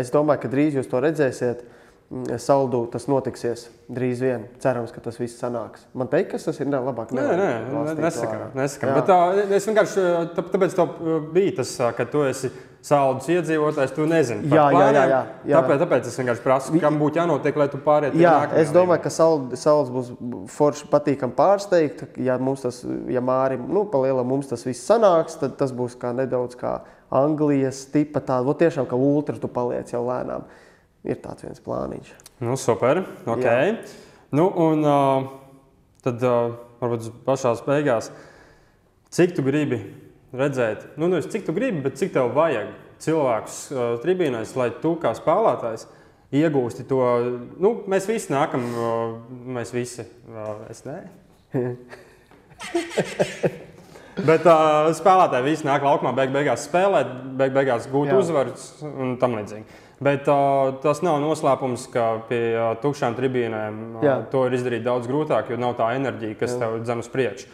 es 0.00 0.10
domāju, 0.10 0.42
ka 0.42 0.50
drīz 0.50 0.80
jūs 0.80 0.90
to 0.90 1.02
redzēsiet. 1.04 1.62
Mm, 2.12 2.36
Saldū 2.42 2.82
tas 2.92 3.06
notiksies 3.08 3.64
drīz 3.88 4.20
vien. 4.20 4.42
Cerams, 4.60 4.92
ka 4.92 5.00
tas 5.02 5.16
viss 5.18 5.38
sanāks. 5.40 5.86
Man 5.96 6.10
teikt, 6.12 6.34
kas 6.34 6.44
tas 6.46 6.58
ir 6.60 6.68
ne, 6.68 6.78
labāk. 6.84 7.14
Nē, 7.16 7.24
nē, 7.38 7.48
nesakām. 7.96 8.50
nesakām. 8.58 8.98
Bet, 8.98 9.08
tā, 9.08 9.54
es 9.56 9.70
vienkārši 9.70 10.04
tā, 10.36 10.44
tāpēc 10.52 10.76
tev 10.76 10.98
bija 11.32 11.56
tas, 11.62 11.72
ka 11.96 12.06
tu 12.10 12.26
esi 12.28 12.52
saldus 12.84 13.30
iedzīvotājs, 13.32 13.92
tu 13.96 14.04
nezini. 14.08 14.50
Jā, 14.52 14.66
jā, 14.74 14.88
jā, 14.92 15.04
jā, 15.08 15.20
jā. 15.48 15.60
Tāpēc, 15.60 15.78
tāpēc 15.80 16.08
es 16.10 16.18
vienkārši 16.20 16.42
prasu, 16.44 16.80
kam 16.82 16.98
būtu 17.00 17.20
jānotiek, 17.20 17.56
lai 17.56 17.66
tu 17.72 17.80
pārētu 17.80 18.20
Jā, 18.20 18.34
es 18.60 18.72
domāju, 18.74 19.00
ka 19.06 19.12
saules 19.14 19.62
saules 19.62 19.92
būs 19.94 20.10
forši 20.52 20.90
patīkami 20.92 21.36
pārsteigt. 21.38 22.04
Ja 22.20 22.36
mums 22.36 22.66
tas, 22.66 22.82
ja 23.10 23.22
mārim, 23.24 23.64
nu, 23.72 23.86
pa 23.88 24.02
lielam 24.04 24.28
mums 24.28 24.52
tas 24.52 24.66
viss 24.68 24.84
sanāks, 24.84 25.38
tad 25.40 25.56
tas 25.60 25.72
būs 25.72 25.96
kā 26.00 26.12
nedaudz 26.16 26.58
kā 26.60 26.76
Anglijas 27.14 27.86
tipa 27.94 28.20
tāda, 28.20 28.44
vot 28.44 28.60
tiešām 28.60 28.88
kā 28.90 28.98
ultra 29.00 29.40
tu 29.40 29.48
paliec 29.48 29.92
jau 29.94 30.04
lēnām. 30.04 30.44
Ir 31.08 31.20
tāds 31.24 31.44
viens 31.44 31.64
plāniņš. 31.64 32.14
Nu, 32.44 32.56
super. 32.60 33.04
Okay. 33.24 33.78
Nu, 34.34 34.50
un 34.60 34.84
uh, 34.84 35.26
tad 36.04 36.20
uh, 36.24 36.56
varbūt 36.82 37.12
pašā 37.24 37.56
beigās, 37.64 38.10
cik 39.14 39.36
tu 39.36 39.44
gribi 39.46 39.80
redzēt, 40.34 40.86
nu, 41.00 41.08
nevis 41.10 41.30
cik 41.32 41.46
tu 41.46 41.52
gribi, 41.56 41.82
bet 41.84 41.98
cik 42.00 42.10
tev 42.14 42.26
vajag 42.36 42.68
cilvēkus 43.04 43.58
uh, 43.72 43.78
tribīnēs, 44.02 44.56
lai 44.58 44.70
tu 44.82 44.90
kā 45.00 45.10
spēlētājs 45.16 45.82
iegūsti 46.34 46.82
to. 46.90 47.00
Nu, 47.62 47.68
mēs 47.90 48.04
visi 48.10 48.32
nākam, 48.34 48.62
uh, 48.74 48.88
mēs 49.58 49.68
visi, 49.74 50.04
uh, 50.30 50.56
es 50.72 50.80
ne. 50.88 50.98
Bet 54.14 54.44
uh, 54.46 54.92
spēlētāji 54.94 55.48
visi 55.48 55.66
nāk 55.66 55.82
laukumā, 55.82 56.12
beig 56.14 56.30
beigās 56.34 56.68
spēlēt, 56.68 57.08
beig 57.38 57.54
beigās 57.54 57.88
gūt 57.90 58.12
Jā. 58.12 58.18
uzvaras 58.22 58.68
un 58.86 59.16
tam 59.18 59.34
līdzīgi. 59.40 59.80
Bet 60.04 60.28
uh, 60.30 60.70
tas 60.84 61.00
nav 61.02 61.18
noslēpums, 61.22 61.88
ka 61.90 62.04
pie 62.28 62.42
uh, 62.54 62.76
tukšām 62.82 63.16
tribīnēm 63.18 63.80
uh, 63.96 64.04
Jā. 64.06 64.16
to 64.30 64.44
ir 64.46 64.54
izdarīt 64.58 64.86
daudz 64.86 65.10
grūtāk, 65.10 65.50
jo 65.50 65.58
nav 65.58 65.74
tā 65.80 65.90
enerģija, 65.98 66.38
kas 66.38 66.54
tev 66.60 66.78
dzen 66.84 67.02
uz 67.02 67.10
priekšu. 67.10 67.50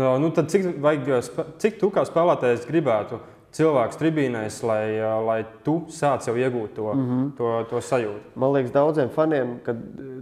Nu, 0.00 0.30
tad 0.34 0.50
cik, 0.52 0.66
vajag, 0.82 1.28
cik 1.62 1.78
tu 1.80 1.90
kā 1.94 2.04
spēlētājs 2.08 2.66
gribētu 2.68 3.20
cilvēks 3.54 3.98
tribīnēs, 3.98 4.60
lai, 4.66 4.84
lai 5.26 5.38
tu 5.64 5.80
sāc 5.90 6.26
jau 6.28 6.34
iegūt 6.38 6.74
to, 6.76 6.86
mm. 6.92 7.06
-hmm. 7.08 7.30
to, 7.38 7.50
to 7.70 7.80
sajūtu? 7.82 8.34
Man 8.34 8.52
liekas, 8.54 8.72
daudziem 8.74 9.10
faniem, 9.10 9.56
kad 9.66 9.76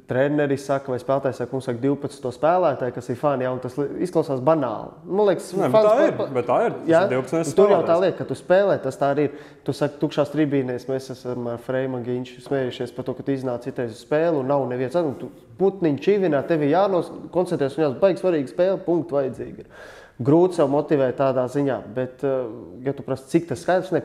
treneris 0.09 0.65
saka, 0.67 0.93
vai 0.93 0.99
spēlētājs 1.03 1.43
saka, 1.43 1.53
mums 1.53 1.69
vajag 1.69 1.81
12 1.83 2.33
spēlētāju, 2.39 2.95
kas 2.95 3.09
ir 3.09 3.17
fani, 3.21 3.45
jau 3.45 3.59
tas 3.59 3.79
izklausās 3.99 4.41
banāli. 4.41 4.95
Man 5.05 5.27
liekas, 5.29 5.53
bet 5.53 5.71
fans 5.77 5.89
tā 5.89 6.07
ir. 6.07 6.33
Bet 6.39 6.49
tā 6.49 6.59
ir. 6.67 6.79
Jā, 6.87 7.03
ir 7.05 7.15
12 7.19 7.53
un 7.53 7.59
tur 7.61 7.75
jau 7.75 7.83
tā 7.91 8.01
lieta, 8.01 8.19
ka 8.19 8.25
tu 8.25 8.39
spēlē, 8.39 8.79
tas 8.83 8.97
tā 8.97 9.13
arī 9.13 9.29
ir. 9.29 9.31
Tu 9.65 9.73
saki, 9.77 9.99
tukšās 10.01 10.33
tribīnēs 10.33 10.89
mēs 10.89 11.11
esam 11.13 11.47
ar 11.53 11.59
Freimu 11.61 12.01
Ginču 12.01 12.41
smējušies 12.41 12.95
par 12.97 13.05
to, 13.05 13.15
ka 13.19 13.23
tu 13.23 13.33
iznāc 13.37 13.67
citreiz 13.69 13.93
uz 13.93 14.01
spēli 14.01 14.41
un 14.41 14.49
nav 14.49 14.65
nevienas. 14.71 14.97
Un 14.97 15.15
tu 15.21 15.29
putniņš 15.59 16.01
čīvinā, 16.01 16.41
tev 16.49 16.63
ir 16.65 16.73
jākoncentrēs 16.73 17.77
un 17.77 17.85
jāsaka, 17.85 18.01
baigs 18.01 18.23
svarīgi 18.25 18.55
spēle, 18.55 18.79
punktu 18.87 19.19
vajadzīgi. 19.19 19.67
Grūti 20.19 20.59
sev 20.59 20.67
motivēt 20.73 21.15
tādā 21.21 21.45
ziņā, 21.47 21.77
bet, 21.95 22.25
eh, 22.27 22.49
ja 22.83 22.93
tu 22.93 23.05
prasi, 23.07 23.29
cik 23.31 23.49
tas 23.53 23.63
skaidrs, 23.63 23.93
ne, 23.95 24.03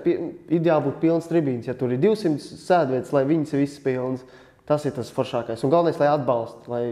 ideāli 0.53 0.85
būtu 0.85 1.01
pilns 1.01 1.29
tribīns. 1.29 1.65
Ja 1.65 1.73
tur 1.73 1.89
ir 1.91 1.97
200 1.97 2.37
sēdvietas, 2.37 3.13
lai 3.13 3.23
viņas 3.25 3.53
ir 3.53 3.63
visas 3.63 3.81
pilnas, 3.81 4.23
tas 4.69 4.85
ir 4.85 4.93
tas 4.93 5.09
foršākais. 5.09 5.63
Un 5.63 5.73
galvenais, 5.73 5.97
lai 5.97 6.11
atbalsta, 6.13 6.69
lai, 6.69 6.83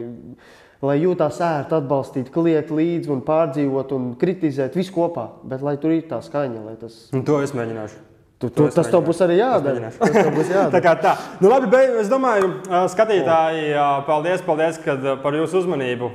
lai 0.82 0.98
jūtās 0.98 1.38
ērti 1.38 1.78
atbalstīt, 1.78 2.32
kliegt 2.34 2.74
līdzi 2.74 3.14
un 3.14 3.22
pārdzīvot 3.22 3.94
un 3.94 4.16
kritizēt 4.16 4.74
visu 4.74 4.96
kopā. 4.96 5.30
Bet 5.44 5.62
lai 5.62 5.78
tur 5.78 5.92
ir 5.92 6.10
tā 6.10 6.18
skaņa, 6.18 6.66
lai 6.66 6.76
tas 6.82 7.10
Un 7.14 7.24
to 7.24 7.42
es 7.42 7.54
mēģināšu. 7.54 8.11
Tu, 8.42 8.50
tu, 8.50 8.66
tas 8.74 8.88
tev 8.90 9.04
būs 9.06 9.20
arī 9.22 9.36
jādara. 9.38 9.92
Būs 10.34 10.48
Tā 10.50 10.56
jādara. 10.56 10.80
kā 10.82 10.94
tā. 10.98 11.12
Nu, 11.44 11.52
labi, 11.52 11.68
beig, 11.70 11.92
es 12.02 12.08
domāju, 12.10 12.48
skatītāji, 12.90 13.68
paldies, 14.08 14.42
paldies 14.48 14.80
par 15.22 15.38
jūsu 15.38 15.62
uzmanību. 15.62 16.10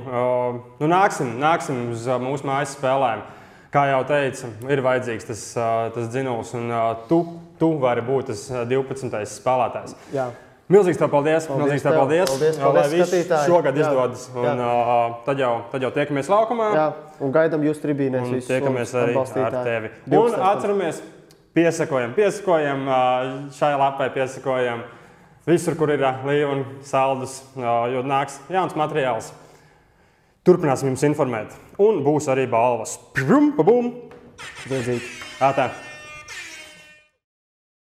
Nu, 0.81 0.89
nāksim, 0.91 1.37
nāksim 1.39 1.85
uz 1.93 2.03
mūsu 2.19 2.49
mājas 2.49 2.75
spēlēm. 2.75 3.23
Kā 3.71 3.85
jau 3.89 4.01
teicu, 4.07 4.49
ir 4.71 4.81
vajadzīgs 4.83 5.27
tas, 5.27 5.45
tas 5.95 6.11
dzinulis, 6.11 6.51
un 6.59 6.67
tu, 7.07 7.21
tu 7.59 7.71
vari 7.79 8.03
būt 8.03 8.33
tas 8.33 8.43
ā, 8.51 8.65
12. 8.67 9.23
spēlētājs. 9.37 9.95
Jā. 10.15 10.27
Milzīgs 10.71 10.99
tev 10.99 11.07
paldies! 11.11 11.45
Paldies 11.47 11.63
Milzīgs 11.63 11.83
tev 11.85 11.93
paldies! 11.95 12.31
Paldies, 12.31 12.57
paldies, 12.59 12.87
Lai 12.87 13.11
viss 13.21 13.45
šogad 13.47 13.77
Jā. 13.77 13.85
izdodas, 13.85 14.25
un 14.35 14.47
Jā. 14.49 14.55
ā, 14.67 14.97
tad 15.23 15.39
jau, 15.39 15.51
tad 15.71 15.85
jau 15.85 15.91
tiekamies 15.95 16.31
laukumā. 16.31 16.71
Jā, 16.75 16.87
un 17.23 17.35
gaidām 17.35 17.63
jūs 17.63 17.79
tribīnēs. 17.83 18.33
Tiekamies 18.49 18.91
arī 18.99 19.15
ar 19.45 19.55
tevi. 19.63 19.93
12. 20.11 20.35
Un 20.35 20.43
atceramies, 20.49 20.99
piesakojam, 21.57 22.13
piesakojam 22.17 22.85
šai 23.57 23.73
lapai, 23.79 24.11
piesakojam 24.13 24.85
visur, 25.47 25.77
kur 25.79 25.91
ir 25.95 26.03
līnija 26.05 26.51
un 26.53 26.63
saldus, 26.85 27.39
jo 27.57 28.05
nāks 28.05 28.37
jauns 28.53 28.77
materiāls. 28.77 29.31
Turpināsim 30.47 30.93
jums 30.93 31.03
informēt. 31.09 31.57
Un 31.81 32.03
būs 32.05 32.29
arī 32.31 32.45
balvas. 32.51 32.95
Prum, 33.17 33.51
pabum! 33.57 33.91
Dziedzīgi. 34.67 35.03
Tā, 35.41 35.51
tā. 35.57 35.69